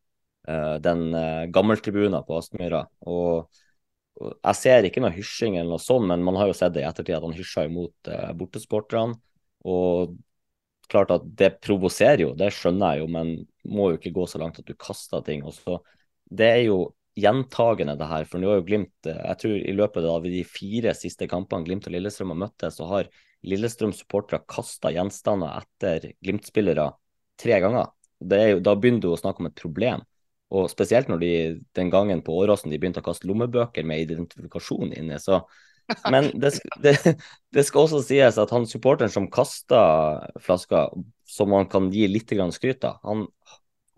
[0.49, 2.85] uh, den uh, gammeltribunen på Aspmyra.
[3.07, 3.51] Og,
[4.21, 6.85] og, jeg ser ikke noe hysjing eller noe sånt, men man har jo sett det
[6.85, 9.19] i ettertid at han hysja imot uh, bortesupporterne.
[9.69, 10.17] Og
[10.91, 13.35] klart at det provoserer jo, det skjønner jeg jo, men
[13.71, 15.45] må jo ikke gå så langt at du kaster ting.
[15.47, 15.79] Og så,
[16.27, 16.81] det er jo
[17.21, 18.27] gjentagende, det her.
[18.29, 21.67] For nå har jo Glimt eh, Jeg tror i løpet av de fire siste kampene
[21.67, 23.11] Glimt og Lillestrøm har møttes, så har
[23.49, 26.91] Lillestrøm-supportere kasta gjenstander etter Glimt-spillere
[27.41, 27.93] tre ganger.
[28.21, 30.05] Jo, da begynner du å snakke om et problem.
[30.51, 31.33] Og spesielt når de
[31.79, 35.19] den gangen på Åråsen de begynte å kaste lommebøker med identifikasjon inni.
[35.23, 35.39] Så,
[36.11, 36.97] men det, det,
[37.55, 39.81] det, skal også sies at han supporteren som kasta
[40.43, 40.89] flaska,
[41.25, 43.29] som man kan gi litt skryt av, han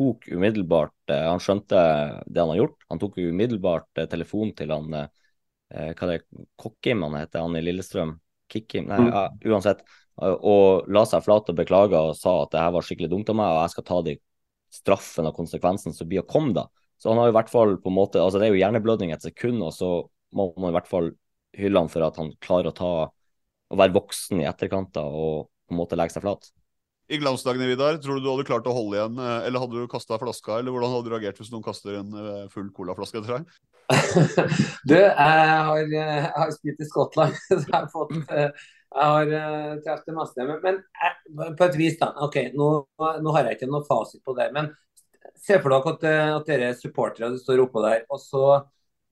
[0.02, 1.78] tok umiddelbart eh, Han skjønte
[2.26, 2.78] det han har gjort.
[2.90, 5.08] Han tok umiddelbart eh, telefon til han eh,
[5.72, 6.24] hva det er,
[6.60, 8.18] Kokkim han heter, han i Lillestrøm.
[8.52, 9.08] Kikkim, nei, mm.
[9.08, 9.24] ja,
[9.54, 9.80] uansett.
[10.20, 13.38] Og la seg flat og beklaga og sa at det her var skikkelig dumt av
[13.38, 14.16] meg, og jeg skal ta de
[14.72, 16.66] straffen og konsekvensen som blir å komme, da.
[17.00, 19.24] Så han har i hvert fall på en måte, altså Det er jo hjerneblødning et
[19.24, 19.88] sekund, og så
[20.36, 21.08] må man i hvert fall
[21.56, 22.92] hylle han for at han klarer å ta
[23.72, 26.52] å være voksen i etterkant da, og på en måte legge seg flat
[27.12, 27.98] i glansdagene, Vidar?
[28.00, 30.58] Tror du du hadde klart å holde igjen, eh, eller hadde du kasta flaska?
[30.58, 33.56] Eller hvordan hadde du reagert hvis noen kaster en eh, full colaflaske etter deg?
[34.88, 35.16] du, jeg
[35.68, 38.48] har, jeg har spilt i Skottland, så jeg har fått eh,
[38.92, 39.32] jeg har
[39.84, 40.46] truffet det meste.
[40.48, 42.10] Men, men jeg, på et vis, da.
[42.26, 42.70] ok, nå,
[43.24, 44.48] nå, har jeg ikke noe fasit på det.
[44.56, 44.70] Men
[45.40, 46.08] se for dere at,
[46.38, 48.04] at dere er supportere står oppå der.
[48.12, 48.46] Og så,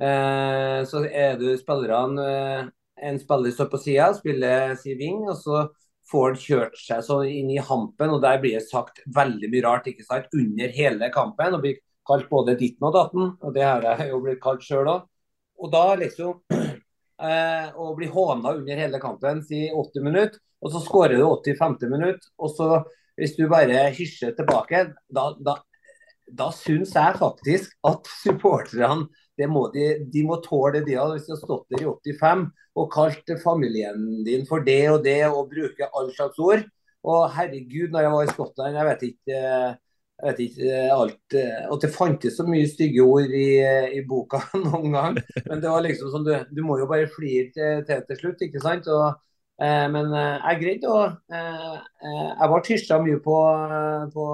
[0.01, 2.71] eh, så er du spillerne
[3.01, 5.23] En spiller står på sida, spiller si wing.
[5.33, 5.63] Og så
[6.11, 9.65] får han kjørt seg så inn i hampen, og der blir det sagt veldig mye
[9.67, 11.55] rart ikke sant, under hele kampen.
[11.55, 14.91] og blir kalt både ditten og datten, og det har jeg jo blitt kalt sjøl
[14.91, 15.09] òg.
[15.61, 20.83] Og da liksom eh, Å bli håna under hele kampen i 80 minutter, og så
[20.85, 21.77] skårer du 85.
[21.89, 22.71] minutt, og så
[23.21, 25.59] hvis du bare hysjer tilbake, da, da,
[26.27, 29.09] da syns jeg faktisk at supporterne
[29.49, 30.97] må de, de, må tåle det.
[30.99, 32.49] Hvis de har stått der i 85
[32.81, 36.67] og kalt familien din for det og det og bruke all slags ord.
[37.09, 39.39] Og herregud, når jeg var i Skottland, jeg vet ikke,
[40.21, 43.49] jeg vet ikke alt At det fantes så mye stygge ord i,
[43.97, 45.19] i boka noen gang.
[45.47, 48.45] Men det var liksom sånn, du, du må jo bare flire til, til, til slutt,
[48.45, 48.91] ikke sant.
[48.93, 49.23] Og,
[49.63, 53.39] eh, men eh, jeg greide å eh, eh, Jeg var hysja mye på,
[54.13, 54.27] på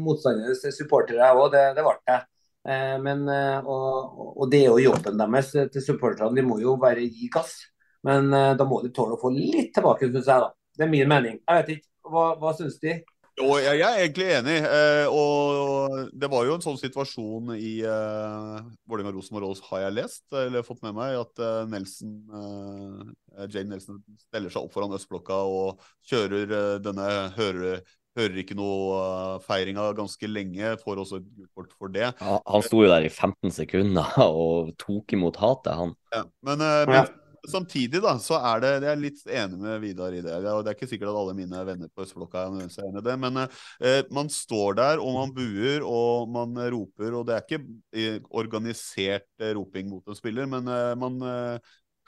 [0.00, 1.50] motstandernes supportere, jeg òg.
[1.52, 2.24] Det, det ble jeg.
[2.64, 6.34] Eh, men, eh, og, og, det er jo jobben deres til supporterne.
[6.36, 7.56] De må jo bare gi gass.
[8.04, 10.46] Men eh, da må de tåle å få litt tilbake, syns jeg.
[10.46, 10.52] da.
[10.74, 11.40] Det er min mening.
[11.40, 11.90] Jeg vet ikke.
[12.04, 12.98] Hva, hva syns de?
[13.34, 14.56] Jo, jeg, er egentlig enig.
[14.62, 20.66] Eh, og det var jo en sånn situasjon i eh, Vålerenga-Rosenborg har jeg lest, eller
[20.66, 25.82] fått med meg, at eh, Nelson, eh, Jane Nelson steller seg opp foran østblokka og
[26.06, 27.80] kjører denne høre,
[28.14, 30.76] Hører ikke noe feiringa ganske lenge.
[30.84, 32.12] Får også et gult kort for det.
[32.20, 35.94] Ja, han sto jo der i 15 sekunder og tok imot hatet, han.
[36.14, 40.14] Ja, men, uh, men samtidig da, så er det Jeg er litt enig med Vidar
[40.14, 40.32] i det.
[40.32, 43.16] og Det er ikke sikkert at alle mine venner på østblokka er enig i det,
[43.20, 48.20] men eh, man står der og man buer og man roper, og det er ikke
[48.30, 49.28] organisert
[49.58, 50.70] roping mot en spiller, men
[51.02, 51.20] man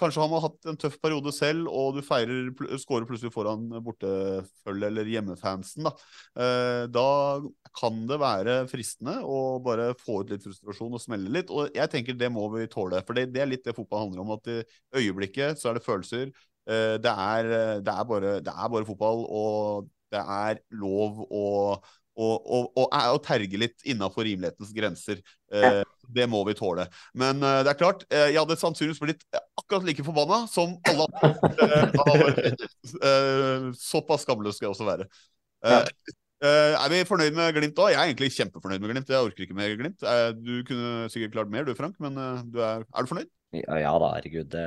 [0.01, 2.51] Kanskje han har hatt en tøff periode selv, og du feirer,
[2.83, 5.89] skårer plutselig foran bortefølge eller hjemmefansen.
[5.89, 5.93] Da.
[6.45, 7.07] Eh, da
[7.77, 11.53] kan det være fristende å bare få ut litt frustrasjon og smelle litt.
[11.53, 13.01] Og jeg tenker det må vi tåle.
[13.09, 14.37] For det, det er litt det fotball handler om.
[14.37, 14.61] At i
[15.01, 16.33] øyeblikket så er det følelser.
[16.69, 21.47] Eh, det, er, det, er bare, det er bare fotball, og det er lov å
[22.17, 25.21] og, og, og, og terge litt innafor rimelighetens grenser.
[25.53, 25.83] Eh,
[26.17, 26.87] det må vi tåle.
[27.19, 31.09] Men eh, det er klart, eh, jeg hadde sannsynligvis blitt akkurat like forbanna som alle
[31.09, 32.55] andre.
[32.97, 35.09] Uh, såpass skamløs skal jeg også være.
[35.67, 37.93] er vi fornøyd med Glimt òg?
[37.93, 39.11] Jeg er egentlig kjempefornøyd med Glimt.
[39.13, 40.07] Jeg orker ikke mer Glimt.
[40.41, 42.17] du kunne sikkert klart mer du, Frank, men
[42.53, 43.31] du er, er, du fornøyd?
[43.57, 44.49] Ja, ja da, herregud.
[44.53, 44.67] Det,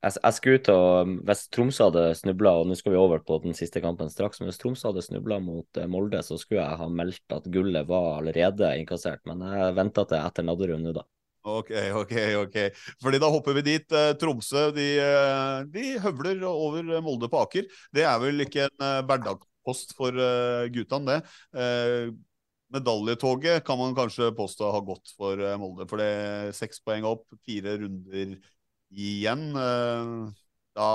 [0.00, 3.40] jeg, jeg skulle ut og Hvis Tromsø hadde snubla, og nå skal vi over på
[3.44, 6.80] den siste kampen straks, men hvis Tromsø hadde snubla mot eh, Molde, så skulle jeg
[6.80, 9.22] ha meldt at gullet var allerede inkassert.
[9.28, 11.04] Men jeg venta til etter Nadderud nå, da.
[11.50, 12.56] Ok, ok, ok.
[13.00, 13.96] Fordi da hopper vi dit.
[13.96, 17.68] Eh, Tromsø de, eh, de høvler over Molde på Aker.
[17.92, 20.16] Det er vel ikke en hverdagspost for
[20.72, 22.16] guttene, det.
[22.70, 25.88] Medaljetoget kan man kanskje påstå har gått for Molde.
[25.90, 28.38] For det er seks poeng opp, fire runder
[28.90, 29.50] igjen.
[29.56, 30.14] Eh,
[30.76, 30.90] da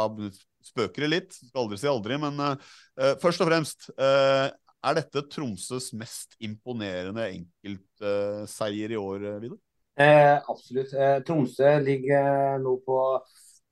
[0.66, 1.36] spøker det litt.
[1.38, 2.20] Skal aldri si aldri.
[2.22, 4.50] Men eh, først og fremst, eh,
[4.86, 9.60] er dette Tromsøs mest imponerende enkeltseier i år, Vidar?
[9.96, 10.94] Eh, absolutt.
[10.94, 13.00] Eh, Tromsø ligger nå på,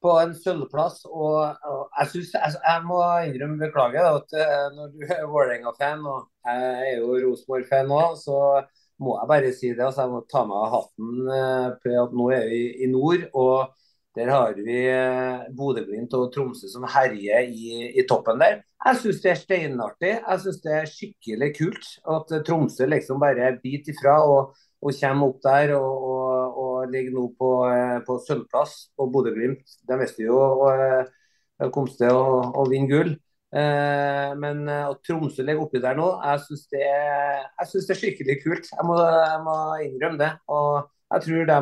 [0.04, 1.04] på en sølvplass.
[1.10, 1.42] Og,
[2.00, 6.94] jeg, synes, jeg, jeg, må innrømme beklage at eh, når du er Vålerenga-fan, og jeg
[6.94, 8.40] er jo Rosenborg-fan nå, så
[9.04, 9.84] må jeg bare si det.
[9.84, 13.30] Altså, jeg må ta meg av hatten eh, på at nå er vi i nord.
[13.34, 13.80] og
[14.16, 18.62] der har vi eh, Bodø-Glimt og Tromsø som herjer i, i toppen der.
[18.84, 20.14] Jeg syns det er steinartig.
[20.20, 24.54] Jeg syns det er skikkelig kult at Tromsø liksom bare biter ifra og,
[24.84, 28.78] og kommer opp der og, og, og ligger nå på, eh, på sølvplass.
[29.00, 30.40] Og Bodø-Glimt de visste jo
[31.74, 33.14] kom til å, å vinne gull.
[33.54, 36.88] Eh, men eh, at Tromsø ligger oppi der nå, jeg syns det,
[37.62, 38.70] det, er skikkelig kult.
[38.72, 40.32] Jeg må, jeg må, innrømme det.
[40.50, 41.60] Og jeg tror de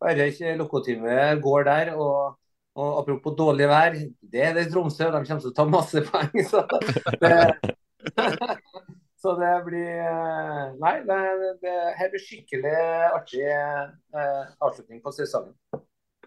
[0.00, 1.94] bare ikke lokomotivet går der.
[1.96, 2.36] og
[2.80, 3.96] og apropos dårlig vær,
[4.32, 5.08] det er det Tromsø.
[5.10, 6.44] De kommer til å ta masse poeng.
[6.46, 6.62] Så
[7.20, 7.32] det,
[9.20, 12.72] Så det blir eh, Nei, det, det her blir skikkelig
[13.10, 15.52] artig eh, avslutning på sesongen.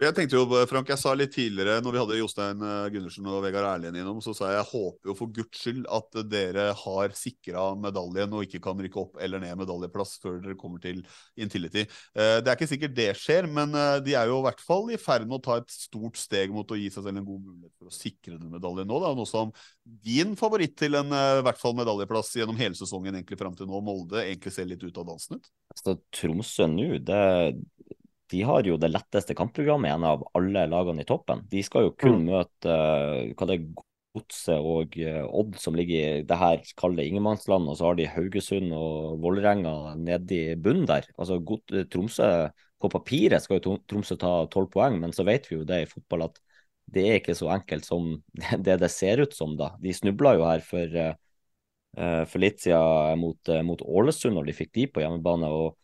[0.01, 3.43] Jeg tenkte jo, Frank, jeg sa litt tidligere når vi hadde Jostein eh, Gundersen og
[3.45, 7.13] Vegard Erlien innom, så sa jeg jeg håper jo for guds skyld at dere har
[7.17, 11.03] sikra medaljen og ikke kan rykke opp eller ned medaljeplass før dere kommer til
[11.37, 11.85] Intility.
[12.17, 14.89] Eh, det er ikke sikkert det skjer, men eh, de er jo i hvert fall
[14.89, 17.45] i ferd med å ta et stort steg mot å gi seg selv en god
[17.45, 19.01] mulighet for å sikre den medaljen nå.
[19.05, 19.13] Da.
[19.13, 19.53] Noe som
[19.83, 23.83] din favoritt til en i hvert fall medaljeplass gjennom hele sesongen egentlig fram til nå,
[23.85, 25.53] Molde, egentlig ser litt ut av dansen ut?
[25.73, 27.21] Altså, Tromsø nå, det
[28.33, 31.43] de har jo det letteste kampprogrammet igjen av alle lagene i toppen.
[31.51, 32.29] De skal jo kun mm.
[32.31, 33.67] møte uh, hva det er,
[34.13, 38.05] Godset og uh, Odd som ligger i det her kalde ingenmannsland, og så har de
[38.13, 41.07] Haugesund og Vålerenga nede i bunnen der.
[41.17, 42.29] Altså God, Tromsø
[42.81, 45.89] På papiret skal jo Tromsø ta tolv poeng, men så vet vi jo det i
[45.89, 46.37] fotball at
[46.93, 48.11] det er ikke så enkelt som
[48.67, 49.73] det det ser ut som, da.
[49.81, 50.97] De snubla jo her for,
[51.95, 55.49] for litt siden mot, mot Ålesund når de fikk de på hjemmebane.
[55.49, 55.79] og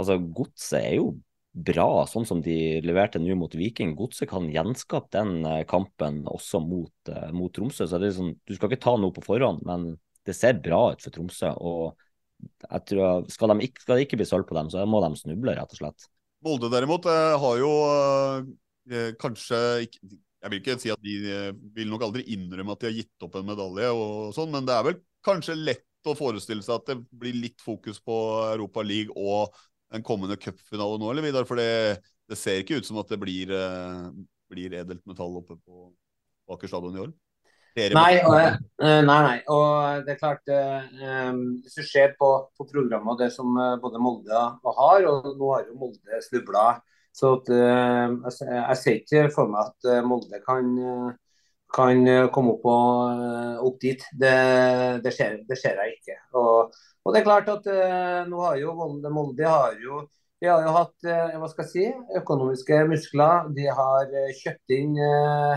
[0.00, 1.12] altså Godset er jo
[1.50, 3.96] bra, sånn som de leverte nå mot Viking.
[3.98, 7.88] Godset kan gjenskape den eh, kampen også mot, uh, mot Tromsø.
[7.90, 9.92] så sånn, Du skal ikke ta noe på forhånd, men
[10.26, 11.52] det ser bra ut for Tromsø.
[11.58, 11.98] og
[12.40, 15.10] jeg tror, skal, de ikke, skal det ikke bli sølv på dem, så må de
[15.18, 16.08] snuble, rett og slett.
[16.46, 21.14] Molde derimot uh, har jo uh, kanskje ikke Jeg vil ikke si at de
[21.76, 24.72] vil nok aldri innrømme at de har gitt opp en medalje, og sånn, men det
[24.72, 28.16] er vel kanskje lett å forestille seg at det blir litt fokus på
[28.46, 29.52] Europa League og
[29.94, 31.46] en kommende cupfinale nå, eller Vidar?
[31.48, 32.00] For det,
[32.30, 34.10] det, ser ikke ut som at det blir, uh,
[34.50, 35.90] blir edelt metall oppe på,
[36.50, 37.10] Aker stadion i år?
[37.94, 38.34] Nei, og,
[38.82, 39.36] uh, nei, nei.
[39.54, 41.30] Og det er klart uh,
[41.62, 44.40] Hvis du ser på, på programmet og det som både Molde
[44.80, 46.72] har, og nå har jo Molde snubla
[47.14, 50.68] så at, jeg, jeg ser ikke for meg at Molde kan,
[51.74, 54.04] kan komme opp, og, opp dit.
[54.14, 54.34] Det,
[55.02, 56.14] det, ser, det ser jeg ikke.
[56.38, 56.70] Og
[57.04, 60.02] og det er klart at eh, nå har jo Molde, Molde har jo,
[60.40, 63.48] de har jo hatt eh, hva skal jeg si, økonomiske muskler.
[63.56, 65.54] De har eh, kjøpt inn eh,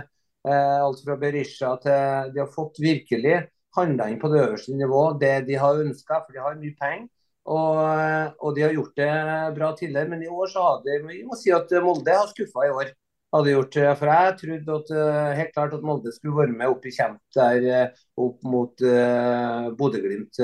[0.48, 3.42] eh, alt fra Berisha til De har fått virkelig
[3.76, 7.10] handla inn på det øverste nivå det de har ønska, for de har mye penger.
[7.44, 9.14] Og, eh, og, de har gjort det
[9.58, 12.70] bra tidligere, men i år så har de, vi må si at Molde har skuffa
[12.70, 12.94] i år
[13.34, 13.78] hadde gjort.
[14.00, 17.20] For jeg trodde at, eh, helt klart at Molde skulle være med opp i kjemp
[17.36, 20.38] der eh, opp mot uh, Bodø-Glimt.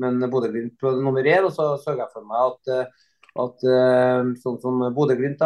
[0.00, 2.96] Men Bodø-Glimt på nummer én, og så så jeg for meg at,
[3.44, 3.66] at
[4.42, 5.44] sånn som Bodø-Glimt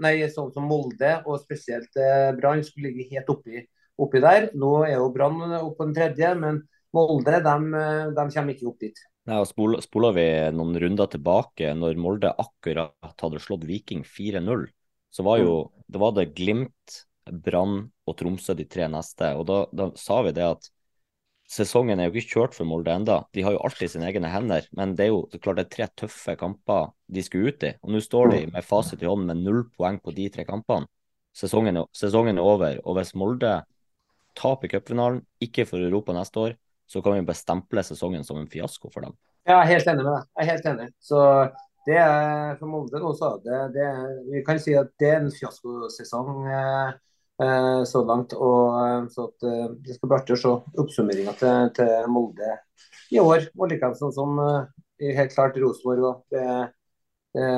[0.00, 1.92] Nei, sånn som Molde og spesielt
[2.38, 3.60] Brann skulle ligge helt oppi,
[4.00, 4.48] oppi der.
[4.56, 6.62] Nå er jo Brann oppe på den tredje, men
[6.96, 7.84] Molde de,
[8.16, 9.04] de kommer ikke opp dit.
[9.28, 14.64] Nei, og Spoler vi noen runder tilbake, når Molde akkurat hadde slått Viking 4-0,
[15.10, 15.70] så var jo mm.
[15.90, 17.00] det var det Glimt,
[17.30, 19.32] Brann og Tromsø de tre neste.
[19.38, 20.70] Og da, da, sa vi det at
[21.50, 23.20] sesongen er jo ikke kjørt for Molde enda.
[23.34, 25.66] De har jo alltid sine egne hender, men det er jo det er klart det
[25.66, 27.74] er tre tøffe kamper de skulle ut i.
[27.82, 30.86] Og nå står de med fasit i hånden med null poeng på de tre kampene.
[31.36, 32.78] Sesongen, sesongen er over.
[32.84, 33.60] Og hvis Molde
[34.38, 36.56] taper cupfinalen, ikke for Europa neste år,
[36.90, 39.14] så kan vi bestemple sesongen som en fiasko for dem.
[39.46, 40.30] Jeg er helt enig med deg.
[40.36, 40.86] Jeg er helt enig.
[41.02, 41.20] Så
[41.86, 43.86] det er for Molde nå, så det, det,
[44.28, 46.42] Vi kan si at det er en fiaskosesong.
[46.46, 46.90] Eh,
[47.44, 48.34] eh, så langt.
[48.36, 50.52] Og, eh, så at, eh, Det skal bli artig å se
[50.84, 52.52] oppsummeringa til, til Molde
[53.10, 53.48] i år.
[53.56, 56.22] Og sånn som eh, helt klart Rosenborg.
[56.30, 56.44] Det,
[57.34, 57.48] det,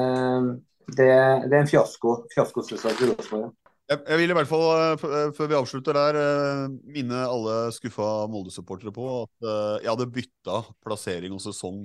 [0.96, 2.22] det, er en fiasko.
[2.34, 3.50] Fiaskosesong for Rosenborg.
[3.90, 4.62] Jeg, vil i hvert fall,
[5.02, 9.48] uh, før vi avslutter der, uh, minne alle skuffa Molde-supportere på at
[9.82, 11.82] jeg hadde bytta plassering og sesong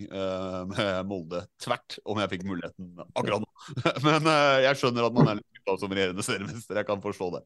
[0.69, 3.49] med Molde tvert om jeg fikk muligheten akkurat nå.
[4.07, 4.29] Men
[4.63, 6.79] jeg skjønner at man er litt skuffa som regjerende seriemester.
[6.79, 7.43] Jeg kan forstå det.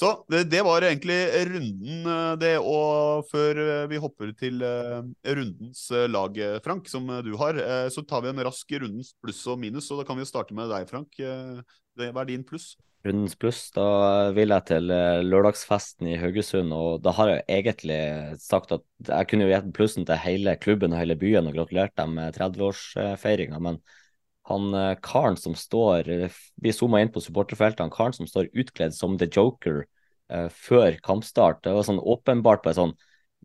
[0.00, 1.18] Så det, det, var egentlig
[1.50, 2.06] runden,
[2.40, 2.54] det.
[2.62, 3.58] Og før
[3.90, 7.58] vi hopper til rundens lag, Frank, som du har,
[7.92, 9.90] så tar vi en rask rundens pluss og minus.
[9.90, 11.20] Og da kan vi starte med deg, Frank.
[11.20, 12.72] Hva er din pluss?
[13.00, 13.84] Rundens pluss, da
[14.36, 16.74] vil jeg til eh, lørdagsfesten i Haugesund.
[16.76, 18.00] Og da har jeg egentlig
[18.42, 21.94] sagt at jeg kunne jo gitt plussen til hele klubben og hele byen og gratulert
[21.96, 23.60] dem med 30-årsfeiringa.
[23.64, 23.80] Men
[24.50, 26.10] han eh, karen som står
[26.60, 27.86] Vi zooma inn på supporterfeltet.
[27.86, 29.86] Han karen som står utkledd som The Joker
[30.32, 31.62] uh, før kampstart.
[31.64, 32.98] Det var sånn åpenbart på en sånn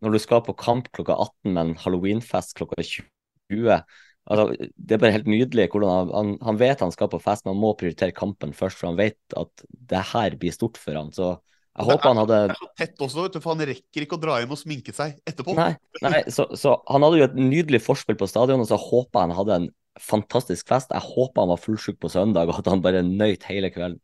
[0.04, 3.80] Når du skal på kamp klokka 18 med en halloweenfest klokka 20
[4.26, 7.44] Altså, det er bare helt nydelig hvordan han, han, han, vet han skal på fest,
[7.44, 10.98] men han må prioritere kampen først, for han vet at det her blir stort for
[10.98, 11.12] han.
[11.14, 11.36] Så
[11.76, 14.18] jeg håper han hadde Det er så tett også, vet du, for han rekker ikke
[14.18, 15.54] å dra hjem og sminke seg etterpå.
[15.58, 15.72] Nei,
[16.02, 19.28] nei så, så, han hadde jo et nydelig forspill på stadion, og så håper jeg
[19.28, 19.70] han hadde en
[20.02, 20.90] fantastisk fest.
[20.90, 24.00] Jeg håper han var fullsjuk på søndag, og at han bare nøyt hele kvelden.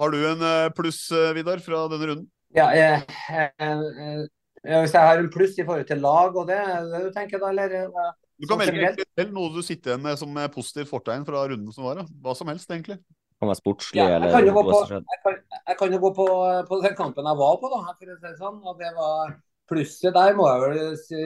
[0.00, 2.28] Har du en eh, pluss, eh, Vidar, fra denne runden?
[2.56, 6.60] Ja, jeg, jeg, jeg, hvis jeg har en pluss i forhold til lag og det,
[6.92, 8.14] det du tenker da, eller?
[8.40, 11.86] Du kan velge selv noe du sitter igjen med som positivt fortegn fra runden som
[11.86, 12.00] var.
[12.00, 12.06] Da.
[12.24, 12.98] Hva som helst, egentlig.
[13.40, 16.26] Kan være sportslig, ja, eller kan på, jeg, kan, jeg, kan, jo gå på,
[16.68, 18.58] på, den kampen jeg var på, da, for å si sånn.
[18.60, 19.32] Og det var
[19.70, 21.22] plusset der, må jeg vel si.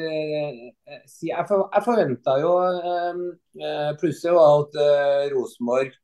[1.10, 5.94] si jeg, for, jeg forventa jo eh, Plusset var at eh, Rosenborg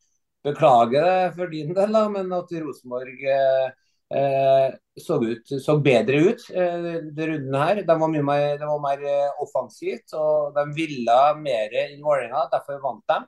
[0.40, 3.72] Beklager det for din del, da, men at Rosenborg eh, Eh,
[4.10, 7.82] så, ut, så, bedre ut eh, runden her.
[7.86, 12.48] De var mye mer, de var mer eh, offensivt og de ville mer enn Vålerenga.
[12.52, 13.20] Derfor vant de.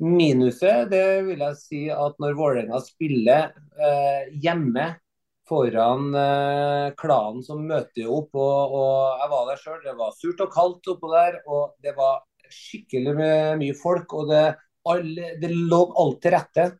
[0.00, 4.92] Minuset det vil jeg si at når Vålerenga spiller eh, hjemme
[5.50, 10.44] foran eh, klanen som møter opp, og, og jeg var der sjøl, det var surt
[10.46, 11.40] og kaldt oppå der.
[11.50, 13.16] Og det var skikkelig
[13.60, 14.14] mye folk.
[14.14, 14.44] og det,
[14.90, 16.70] alle, det lå alt til rette.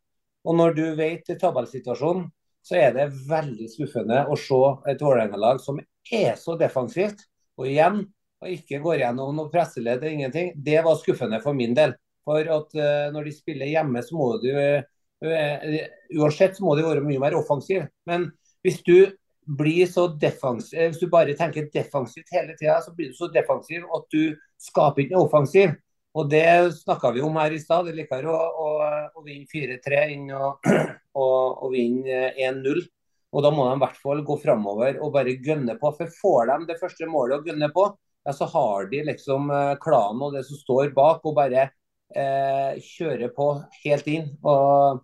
[0.46, 2.30] Og når du vet tabellsituasjonen
[2.62, 4.60] så er det veldig skuffende å se
[4.90, 7.24] et Vålerenga-lag som er så defensivt.
[7.60, 8.02] Og igjen,
[8.40, 10.52] og ikke går gjennom noe presseledd eller ingenting.
[10.56, 11.94] Det var skuffende for min del.
[12.28, 14.82] For at uh, når de spiller hjemme, så må du uh,
[15.20, 17.84] Uansett så må de være mye mer offensiv.
[18.08, 18.30] Men
[18.64, 19.10] hvis du
[19.58, 23.84] blir så defensiv, hvis du bare tenker defensivt hele tida, så blir du så defensiv
[23.96, 25.74] at du skaper ikke noe offensiv.
[26.18, 26.46] Og det
[26.80, 27.86] snakka vi om her i stad.
[27.86, 28.70] Det liker å, å,
[29.14, 30.66] å vinne 4-3 inn og,
[31.14, 31.26] å
[31.66, 32.82] og vinne 1-0.
[33.30, 35.92] Og da må de i hvert fall gå framover og bare gønne på.
[35.98, 37.86] For får de det første målet å gønne på,
[38.26, 42.80] ja, så har de liksom eh, klanen og det som står bak, og bare eh,
[42.82, 43.52] kjører på
[43.84, 44.26] helt inn.
[44.42, 45.00] Og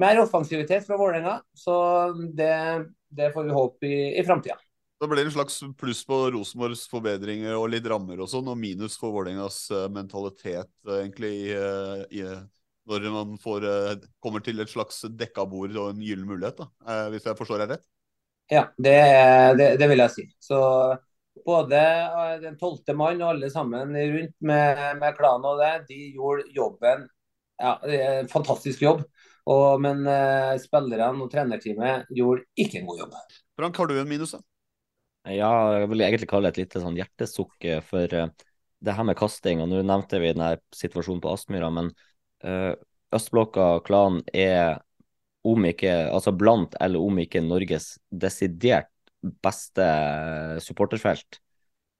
[0.00, 1.76] mer offensivitet fra Vålerenga, så
[2.34, 2.54] det,
[3.12, 4.56] det, får vi håpe i, i framtida.
[5.00, 8.58] Da blir det en slags pluss på Rosenborgs forbedringer og litt rammer og sånn, og
[8.60, 11.54] minus for Vålerengas uh, mentalitet, uh, egentlig, i,
[12.20, 12.24] i,
[12.90, 13.64] når man får,
[14.20, 17.72] kommer til et slags dekka bord og en gyllen mulighet, da, hvis jeg forstår deg
[17.72, 17.86] rett?
[18.52, 18.92] Ja, det,
[19.56, 20.26] det, det, vil jeg si.
[20.42, 20.60] Så
[21.46, 21.80] både
[22.44, 27.08] den tolvte mann og alle sammen rundt med, med klanen og det, de gjorde jobben
[27.62, 29.06] ja, en fantastisk jobb.
[29.48, 30.04] Og, men
[30.60, 33.18] spillerne og trenerteamet gjorde ikke en god jobb.
[33.56, 34.44] Frank, har du en minus, da?
[35.30, 38.30] Ja, jeg vil egentlig kalle det et lite sånn hjertesukk for uh,
[38.80, 39.60] det her med kasting.
[39.62, 41.90] og Nå nevnte vi denne situasjonen på Aspmyra, men
[42.46, 42.72] uh,
[43.14, 44.80] Østblokka klan er
[45.46, 48.90] om ikke, altså blant eller om ikke Norges desidert
[49.44, 49.86] beste
[50.64, 51.40] supporterfelt.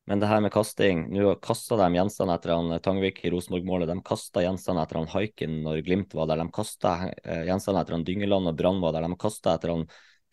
[0.09, 3.91] Men det her med kasting Nå kasta de gjenstand etter han Tangvik i Rosenborg-målet.
[3.91, 6.41] De kasta gjenstand etter han Haiken når Glimt var der.
[6.41, 9.07] De kasta eh, gjenstand etter han Dyngeland og Brann var der.
[9.07, 9.85] De kasta etter han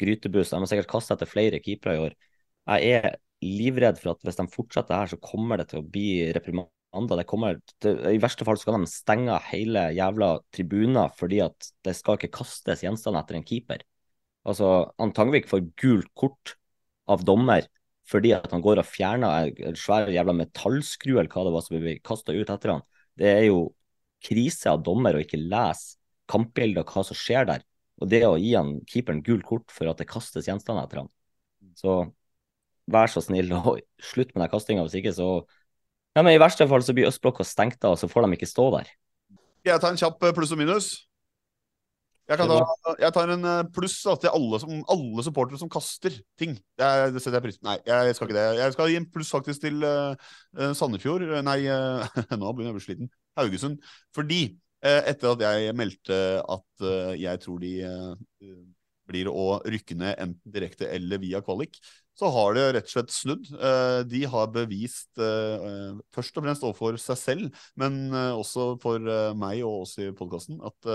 [0.02, 0.54] Grytebuss.
[0.54, 2.18] De har sikkert kasta etter flere keepere i år
[2.68, 6.32] jeg er livredd for at hvis de fortsetter her, så kommer det til å bli
[6.36, 6.74] reprimander.
[7.30, 11.94] Kommer, til, I verste fall så kan de stenge hele jævla tribuner fordi at det
[11.98, 13.84] skal ikke kastes gjenstand etter en keeper.
[14.48, 16.56] Altså, han Tangvik får gult kort
[17.12, 17.68] av dommer
[18.08, 21.76] fordi at han går og fjerner en svær jævla metallskru eller hva det var som
[21.76, 22.86] ble kasta ut etter han.
[23.20, 23.66] Det er jo
[24.24, 25.98] krise av dommer å ikke lese
[26.32, 27.66] kampbildet og hva som skjer der.
[28.02, 31.12] Og det å gi han keeperen gult kort for at det kastes gjenstander etter han.
[31.78, 32.00] Så
[32.92, 33.82] vær så snill og
[34.12, 34.86] slutt med den kastinga.
[34.88, 35.42] Hvis ikke, så
[36.18, 38.50] ja, men I verste fall så blir østblokka stengt av, og så får de ikke
[38.50, 38.88] stå der.
[39.62, 40.88] Skal jeg ta en kjapp eh, pluss og minus?
[42.28, 45.70] Jeg, kan ta, jeg tar en eh, pluss da, til alle, som, alle supportere som
[45.72, 46.56] kaster ting.
[46.74, 47.68] Det, er, det setter jeg pris på.
[47.70, 48.46] Nei, jeg skal ikke det.
[48.58, 50.34] Jeg skal gi en pluss faktisk til uh,
[50.80, 51.28] Sandefjord.
[51.46, 53.12] Nei, uh, nå begynner jeg å bli sliten.
[53.38, 53.78] Haugesund.
[54.18, 56.20] Fordi uh, etter at jeg meldte
[56.58, 56.90] at
[57.22, 57.76] jeg tror de
[59.08, 61.78] blir å rykke ned enten direkte eller via kvalik,
[62.18, 63.50] så har det rett og slett snudd.
[63.54, 69.02] Eh, de har bevist eh, først og fremst overfor seg selv, men eh, også for
[69.38, 70.94] meg og oss i podkasten, at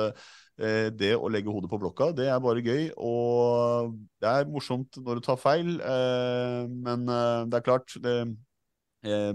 [0.93, 2.91] det å legge hodet på blokka, det er bare gøy.
[3.01, 8.15] Og det er morsomt når du tar feil, men det er klart det,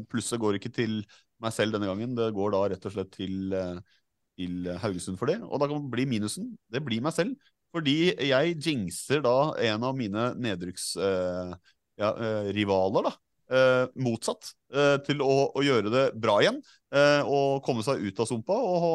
[0.07, 0.99] Plusset går ikke til
[1.43, 3.57] meg selv denne gangen, det går da rett og slett til,
[4.37, 5.39] til Haugesund for det.
[5.41, 6.53] Og da kan det bli minusen.
[6.71, 7.49] Det blir meg selv.
[7.75, 9.39] Fordi jeg jinxer da
[9.71, 10.93] en av mine nedrykks...
[11.01, 11.57] uh,
[11.97, 13.17] ja, uh, rivaler, da.
[13.47, 14.49] Eh, motsatt.
[15.07, 16.57] til å, å, gjøre det bra igjen.
[17.23, 18.51] og komme seg ut av sumpa.
[18.51, 18.89] Og ha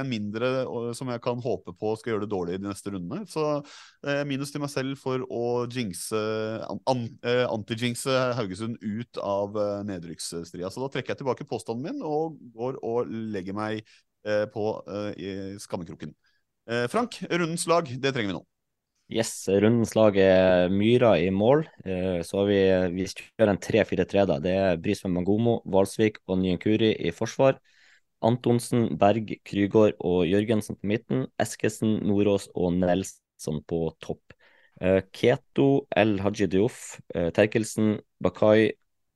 [0.00, 0.48] en mindre
[0.96, 3.26] som jeg kan håpe på skal gjøre det dårlig de neste rundene.
[3.28, 3.44] Så
[4.24, 6.22] minus til meg selv for å jinxe
[6.64, 7.04] an,
[7.52, 9.60] anti-jinxe Haugesund ut av
[9.90, 10.72] nedrykksstria.
[10.72, 13.84] Så da trekker jeg tilbake påstanden min og går og legger meg
[14.56, 14.70] på
[15.60, 16.16] skammekroken.
[16.68, 18.44] Eh, Frank, rundens lag, det trenger vi nå.
[19.08, 21.62] Yes, rundens lag er Myra i mål.
[21.80, 22.56] Eh, så har vi,
[22.92, 24.24] vi kjører en 3-4-3.
[24.28, 24.36] da.
[24.44, 27.56] Det er Brisveen Mangomo, Valsvik og Nyenkuri i forsvar.
[28.20, 31.24] Antonsen, Berg, Krygård og Jørgensen på midten.
[31.40, 34.36] Eskesen, Nordås og Nelson på topp.
[34.82, 38.74] Eh, Keto, El Haji Diouf, Terkelsen, Bakai,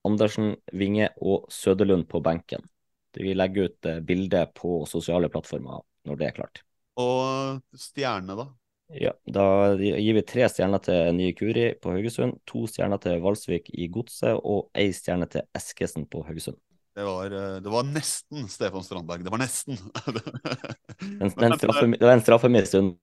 [0.09, 2.65] Andersen, Vinge og Søderlund på benken.
[3.13, 6.65] Vi legger ut bilde på sosiale plattformer når det er klart.
[6.97, 8.49] Og stjerne, da?
[8.93, 9.45] Ja, da
[9.81, 14.37] gir vi tre stjerner til Nye Kuri på Haugesund, to stjerner til Valsvik i Godset
[14.37, 16.59] og ei stjerne til Eskesen på Haugesund.
[16.93, 19.25] Det var, eh, det var nesten Stefan Strandberg.
[19.25, 19.79] Det var nesten.
[21.01, 22.99] den, den straffe, det var en straffe straffemiss stund,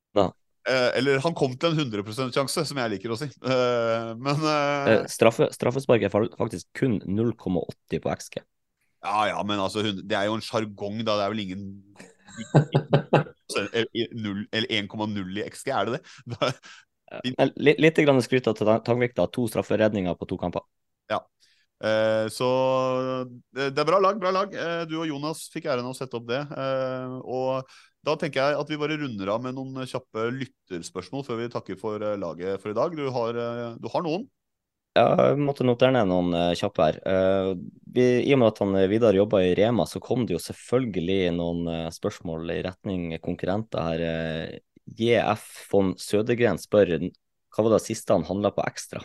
[0.69, 3.25] Eh, eller han kom til en 100% sjanse, som jeg liker å si.
[3.25, 4.43] Eh, men
[5.09, 8.41] Straffe, Straffespark er faktisk kun 0,80 på XG.
[9.07, 11.15] Ja ja, men altså, det er jo en sjargong, da.
[11.15, 11.65] Det er vel ingen
[14.51, 16.53] eller 1,0 i XG, er det det?
[17.57, 19.27] litt, litt skryt til Tangvik, da.
[19.33, 20.65] To strafferedninger på to kamper.
[21.09, 21.21] Ja.
[21.79, 22.47] Eh, så
[23.55, 24.53] det, det, er bra lag, bra lag.
[24.53, 26.41] Eh, du og Jonas fikk æren av å sette opp det.
[26.43, 27.69] Eh, og
[28.05, 31.79] da tenker jeg at vi bare runder av med noen kjappe lytterspørsmål før vi takker
[31.79, 32.95] for eh, laget for i dag.
[32.95, 34.27] Du har, eh, du har noen?
[34.99, 36.99] Jeg måtte notere ned noen uh, kjappe her.
[37.05, 37.53] Uh,
[37.95, 41.31] vi, I og med at han Vidar jobba i Rema, så kom det jo selvfølgelig
[41.37, 44.59] noen spørsmål i retning konkurrenter her.
[44.99, 46.97] JF von Sødegren spør
[47.55, 49.01] hva var det siste han handla på Ekstra?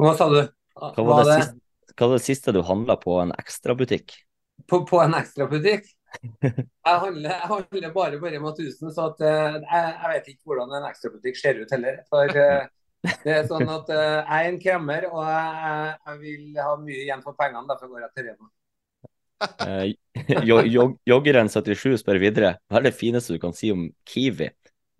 [0.00, 0.40] Hva sa du?
[0.76, 4.12] Hva var, hva det, siste, hva var det siste du handla på en ekstrabutikk?
[4.68, 5.88] På, på en ekstrabutikk?
[6.44, 6.52] jeg,
[6.84, 10.88] handler, jeg handler bare på Rema 1000, så at, jeg, jeg, vet ikke hvordan en
[10.90, 12.02] ekstrabutikk ser ut heller.
[12.12, 12.36] For
[13.24, 17.00] det er sånn at uh, Jeg er en kremmer, og jeg, jeg, vil ha mye
[17.04, 17.66] igjen for pengene.
[17.70, 18.52] Derfor går jeg til Rema.
[19.60, 24.48] Uh, Joggeren 77 spør videre hva er det fineste du kan si om Kiwi?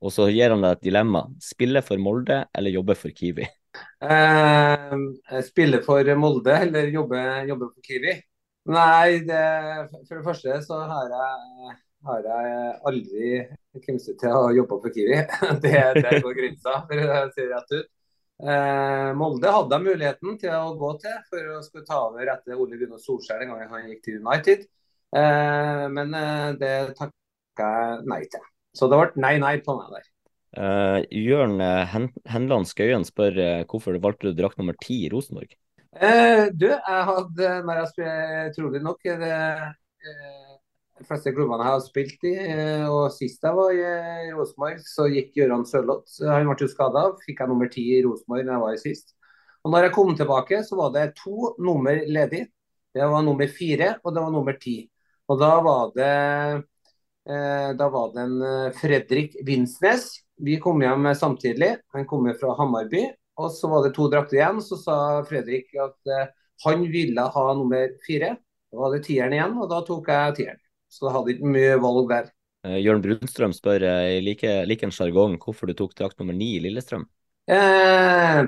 [0.04, 1.24] Og så gir han deg et dilemma.
[1.42, 3.46] Spille for Molde eller jobbe for Kiwi?
[4.04, 4.92] Uh,
[5.44, 8.14] spille for Molde eller jobbe, jobbe for Kiwi?
[8.66, 9.42] Nei, det,
[10.08, 11.74] for det første så har jeg,
[12.08, 13.28] har jeg aldri
[13.86, 15.20] kommet til å jobbe for Kiwi.
[15.62, 17.92] Det, det går grensa, for å si rett ut.
[18.36, 22.76] Eh, Molde hadde muligheten til å gå til for å skulle ta over etter Ole
[22.76, 24.66] Gunnar Solskjær den gangen han gikk til United.
[25.16, 28.44] Eh, men eh, det takka jeg nei til.
[28.76, 30.12] Så det ble nei-nei på meg der.
[30.56, 35.10] Uh, Jørn Hen Henland Skøyen spør uh, hvorfor du valgte du drakt nummer ti i
[35.12, 35.50] Rosenborg?
[35.92, 39.40] Uh, du, jeg hadde, når jeg spør, trolig nok det,
[40.96, 42.34] de fleste klubbene jeg har spilt i.
[42.40, 46.18] Eh, og Sist jeg var i Rosenborg, så gikk Gøran Sørloth.
[46.24, 47.06] Han ble jo skada.
[47.26, 49.12] Fikk jeg nummer ti i Rosenborg da jeg var i sist.
[49.66, 52.46] Og når jeg kom tilbake, så var det to nummer ledig.
[52.96, 54.78] Det var nummer fire og det var nummer ti.
[55.28, 56.12] Og da var det
[57.26, 60.08] eh, da var det en eh, Fredrik Vinsnes.
[60.38, 61.74] Vi kom hjem samtidig.
[61.96, 63.08] Han kom fra Hamarby.
[63.36, 64.62] Og så var det to drakter igjen.
[64.64, 64.98] Så sa
[65.28, 66.30] Fredrik at eh,
[66.64, 68.36] han ville ha nummer fire.
[68.72, 70.62] Da var det tieren igjen, og da tok jeg tieren.
[70.92, 72.32] Så jeg hadde ikke mye valg der.
[72.66, 76.56] Uh, Jørn Brunstrøm spør uh, like, like en sjargong hvorfor du tok drakt nummer ni
[76.56, 77.06] i Lillestrøm?
[77.46, 78.40] Eh,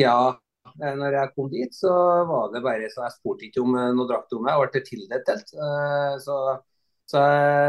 [0.00, 0.18] ja,
[0.80, 1.92] eh, når jeg kom dit, så
[2.28, 5.28] var det bare så Jeg spurte ikke om noe drakt om meg, jeg ble tildelt
[5.32, 5.52] helt.
[5.66, 6.38] Eh, så,
[7.12, 7.24] så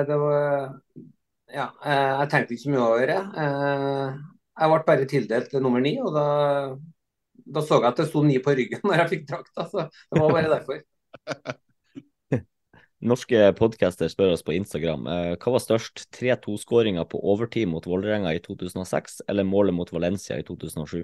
[0.07, 0.71] det var
[1.51, 3.19] Ja, jeg tenkte ikke så mye over det.
[3.43, 4.15] Eh,
[4.57, 6.25] jeg ble bare tildelt nummer ni, og da,
[7.57, 9.67] da så jeg at det sto ni på ryggen når jeg fikk drakta.
[9.71, 10.83] Så det var bare derfor.
[12.97, 18.33] Norske podcaster spør oss på Instagram eh, hva var størst, 3-2-skåringa på overtid mot Vålerenga
[18.33, 21.03] i 2006 eller målet mot Valencia i 2007?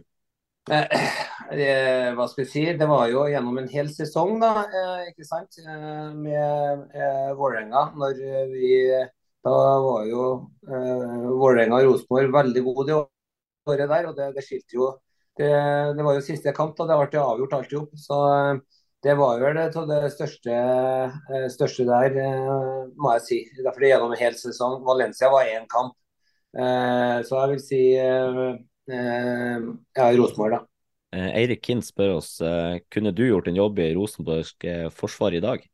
[0.72, 5.28] Eh, hva skal vi si, det var jo gjennom en hel sesong da, eh, ikke
[5.28, 7.92] sant, eh, med eh, Vålerenga.
[8.00, 8.22] Når
[8.54, 8.78] vi
[9.44, 9.52] Da
[9.84, 10.22] var jo
[10.64, 12.94] Vålerenga og Rosenborg veldig gode det
[13.68, 14.86] året der, og det, det skilte jo
[15.36, 15.50] det,
[15.98, 17.98] det, var jo siste kamp, da det ble avgjort alt i hop.
[18.00, 18.20] Så
[19.04, 23.40] det var vel det, det største, eh, største, der, eh, må jeg si.
[23.60, 24.80] Derfor det gjennom en hel sesong.
[24.88, 25.98] Valencia var én kamp.
[26.54, 28.52] Så jeg vil si ja,
[30.14, 30.60] Rosenborg, da.
[31.34, 32.36] Eirik Kind spør oss
[32.94, 34.54] kunne du gjort en jobb i Rosenborgs
[34.94, 35.66] forsvar i dag?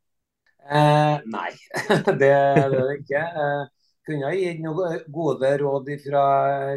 [0.69, 1.49] Eh, nei,
[2.21, 3.21] det gjør jeg ikke.
[3.43, 6.23] Eh, kunne jeg gitt noen gode råd fra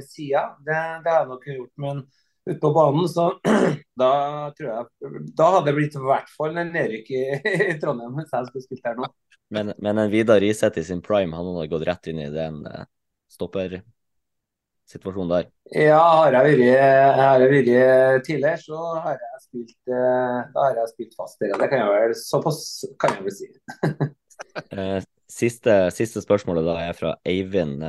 [0.04, 1.72] sida, det, det har jeg nok gjort.
[1.84, 2.02] Men
[2.48, 3.28] ute på banen, så
[4.02, 4.10] da
[4.56, 7.22] tror jeg Da hadde det blitt i hvert fall en nedrykk i,
[7.70, 9.10] i, Trondheim hvis jeg skulle spilt her nå.
[9.52, 12.62] Men, men en Vidar Riseth i sin prime, han hadde gått rett inn i den
[12.64, 12.86] uh,
[13.32, 15.50] stoppersituasjonen der?
[15.76, 21.44] Ja, har jeg vært, tidligere, så har jeg spilt, uh, da har jeg spilt fast
[21.44, 21.52] der.
[21.60, 22.64] Det kan jeg vel, såpass
[23.02, 23.52] kan jeg vel si.
[25.32, 27.80] Siste, siste, spørsmålet da er fra Eivind.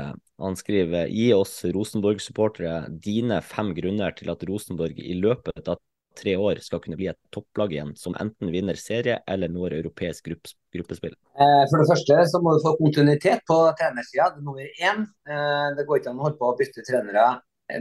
[0.42, 5.82] Han skriver gi oss Rosenborg-supportere dine fem grunner til at Rosenborg i løpet av
[6.16, 10.30] tre år skal kunne bli et topplag igjen, som enten vinner serie eller når europeisk
[10.30, 11.18] gruppespill?
[11.36, 14.30] Eh, for det første så må du få kontinuitet på trenersida.
[14.32, 15.04] Det er nummer én.
[15.28, 17.28] Eh, det går ikke an å holde på å bytte trenere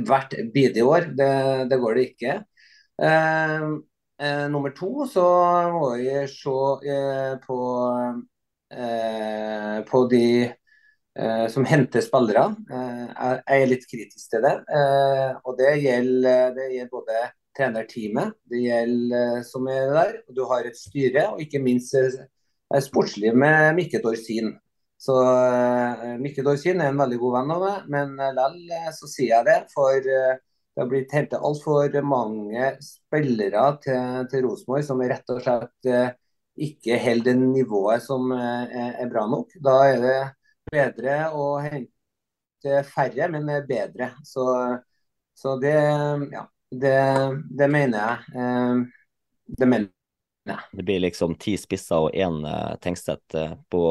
[0.09, 1.13] hvert bidige år.
[1.15, 1.33] Det,
[1.71, 2.39] det, går det ikke.
[3.05, 3.71] Eh,
[4.51, 5.29] nummer to så
[5.75, 6.59] må vi se
[7.47, 7.63] på
[8.03, 8.23] Eh,
[9.89, 10.27] på de
[11.19, 12.45] eh, som henter spillere.
[12.73, 13.05] Eh,
[13.47, 14.57] jeg er litt kritisk til det.
[15.45, 17.23] og det gjelder, det gjelder både
[17.57, 21.97] trenerteamet, det gjelder som er der, du har et styre, og ikke minst
[22.87, 24.55] sportslig med Mikke Dorsin.
[24.97, 25.19] Så
[26.23, 29.59] Mikke Dorsin er en veldig god venn av meg, men likevel så sier jeg det.
[29.75, 35.93] For det har blitt hentet altfor mange spillere til, til Rosenborg som rett og slett
[36.57, 39.55] ikke holder det nivået som eh, er bra nok.
[39.63, 40.19] Da er det
[40.73, 44.13] bedre å hente færre, men bedre.
[44.27, 44.45] Så,
[45.39, 45.77] så det,
[46.33, 46.99] ja, det,
[47.51, 48.37] det, mener jeg.
[48.37, 49.17] Eh,
[49.59, 49.91] det mener
[50.49, 50.69] jeg.
[50.73, 53.37] Det blir liksom ti spisser og én uh, Tengstedt
[53.71, 53.83] på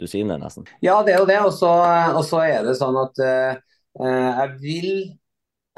[0.00, 0.64] dusinet, nesten?
[0.80, 1.40] Ja, det er jo det.
[1.44, 5.19] Og så er det sånn at jeg vil Eh,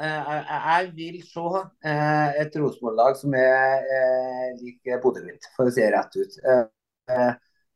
[0.03, 1.45] jeg vil se
[1.87, 6.37] eh, et Rosenborg-lag som er eh, lik Bodø-Glimt, for å si det rett ut.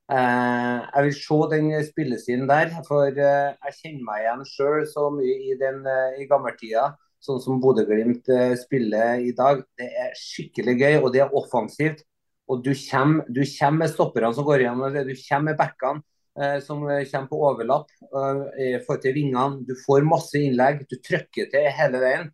[0.07, 5.55] Jeg vil se den spillestilen der, for jeg kjenner meg igjen sjøl så mye i,
[5.59, 5.81] den,
[6.19, 6.91] i gammeltida.
[7.23, 8.29] Sånn som Bodø-Glimt
[8.61, 9.63] spiller i dag.
[9.79, 12.05] Det er skikkelig gøy, og det er offensivt.
[12.47, 16.05] Og du kommer, du kommer med stopperne som går igjen, du kommer med backene.
[16.37, 19.63] Eh, som kommer på overlapp eh, i forhold til vingene.
[19.65, 22.27] Du får masse innlegg, du trykker til hele veien.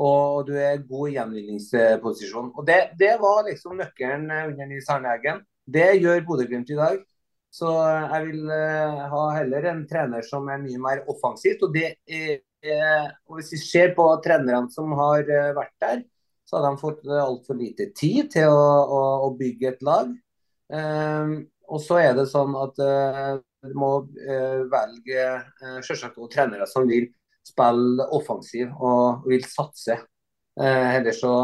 [0.00, 2.54] Og du er god i gjenvinningsposisjon.
[2.56, 5.36] Og det, det, var liksom nøkkelen eh, under Nils Arne
[5.68, 7.02] Det gjør Bodø-Glimt i dag.
[7.52, 11.66] Så jeg vil ha heller en trener som er mye mer offensivt.
[11.66, 12.38] Og, det er,
[13.28, 16.00] og hvis vi ser på trenerne som har vært der,
[16.48, 20.16] så har de fått altfor lite tid til å, å, å bygge et lag.
[20.72, 26.32] Um, og så er det sånn at uh, du må uh, velge uh, selvsagt også
[26.34, 27.08] trenere som vil
[27.46, 29.98] spille offensiv og vil satse.
[30.58, 31.34] Uh, ellers så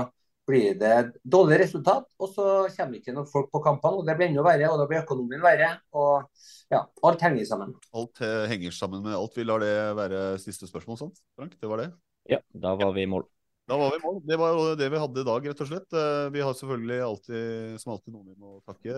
[0.48, 4.00] blir det dårlig resultat, og så kommer det ikke noen folk på kampene.
[4.00, 5.74] og Det blir enda verre, og da blir økonomien verre.
[5.92, 6.24] og
[6.72, 7.74] ja, Alt henger sammen.
[7.92, 9.36] Alt henger sammen med alt.
[9.36, 11.20] Vi lar det være siste spørsmål, sant?
[11.36, 11.58] Frank?
[11.60, 11.90] Det var det?
[12.32, 13.28] Ja, da var vi i mål.
[13.68, 14.18] Da var vi i mål.
[14.24, 15.92] Det var jo det vi hadde i dag, rett og slett.
[15.92, 18.94] Eh, vi har selvfølgelig alltid, som alltid noen vi må takke.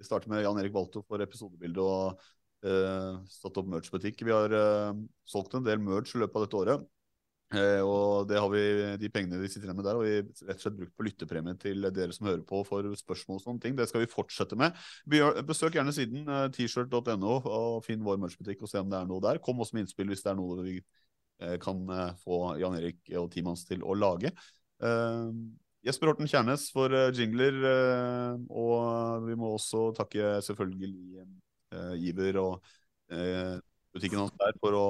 [0.00, 2.22] Vi starter med Jan Erik Balto for episodebildet og
[2.64, 4.22] uh, satt opp merch-butikk.
[4.24, 4.94] Vi har uh,
[5.28, 6.86] solgt en del merch i løpet av dette året.
[7.52, 8.62] Uh, og det har vi,
[9.00, 11.58] de pengene vi sitter igjen med der, og vi rett og slett brukt på lyttepremie
[11.60, 13.76] til dere som hører på for spørsmål og sånne ting.
[13.76, 14.76] Det skal vi fortsette med.
[15.48, 16.24] Besøk gjerne siden
[16.56, 19.42] t-shirt.no og finn vår merch-butikk og se om det er noe der.
[19.44, 20.78] Kom også med innspill hvis det er noe vi
[21.62, 24.32] kan eh, få Jan Erik og teamet hans til å lage.
[24.82, 25.28] Eh,
[25.86, 27.54] Jesper Horten Kjernes for jingler,
[28.50, 31.22] og vi må også takke selvfølgelig
[32.02, 32.66] Iver og
[33.94, 34.88] butikken hans der for å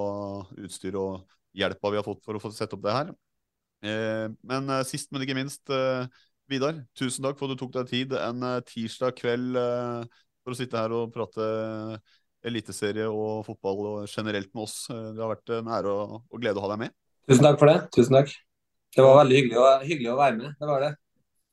[0.65, 3.13] utstyr og hjelpa vi har fått for å få sette opp det her.
[4.49, 5.69] Men sist, men ikke minst,
[6.49, 10.81] Vidar, tusen takk for at du tok deg tid en tirsdag kveld for å sitte
[10.81, 11.53] her og prate
[12.47, 14.77] eliteserie og fotball og generelt med oss.
[14.93, 16.95] Eh, det har vært en ære og, glede å ha deg med.
[17.29, 17.79] Tusen takk for det.
[17.97, 18.33] Tusen takk.
[18.97, 20.57] Det var veldig hyggelig å, hyggelig å være med.
[20.59, 20.95] Det var det.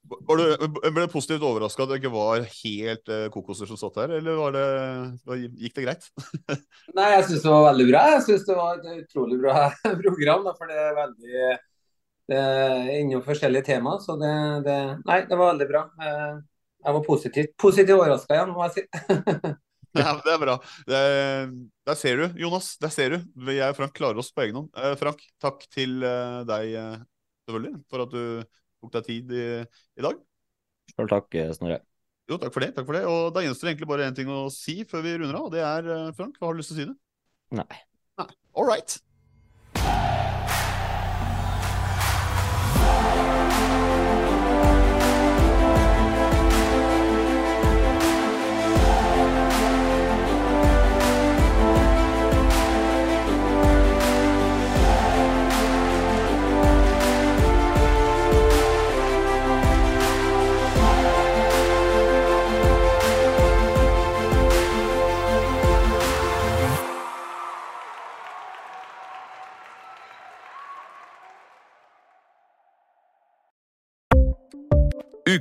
[0.06, 3.96] Var du, ble du positivt overraska at det ikke var helt eh, kokoser som satt
[4.04, 6.06] her, eller var det, gikk det greit?
[6.98, 8.04] Nei, jeg syns det var veldig bra.
[8.14, 9.70] Jeg syns det var et utrolig bra
[10.04, 10.52] program.
[10.54, 11.56] For det er veldig
[12.26, 13.98] det er innom forskjellige tema.
[14.02, 14.34] Så det,
[14.66, 15.84] det Nei, det var veldig bra.
[16.02, 16.38] Eh,
[16.86, 19.54] jeg var positivt, positivt overraska igjen, må jeg si.
[20.04, 20.56] ja, det er bra.
[20.90, 21.00] Det,
[21.88, 22.74] der ser du, Jonas.
[22.82, 23.18] Der ser du.
[23.52, 24.70] Jeg og Frank klarer oss på egen hånd.
[24.76, 26.98] Eh, Frank, takk til eh, deg eh,
[27.46, 28.24] selvfølgelig for at du
[28.84, 29.46] tok deg tid i,
[30.02, 30.20] i dag.
[30.94, 31.80] Sjøl takk, Snorre.
[32.30, 32.72] Jo, takk for det.
[32.76, 33.06] takk for det.
[33.10, 35.50] Og Da gjenstår egentlig bare én ting å si før vi runder av.
[35.50, 36.88] og Det er, Frank, hva har du lyst til å si?
[36.92, 37.62] det?
[37.62, 37.84] Nei.
[38.20, 38.32] Nei.
[38.58, 38.98] All right.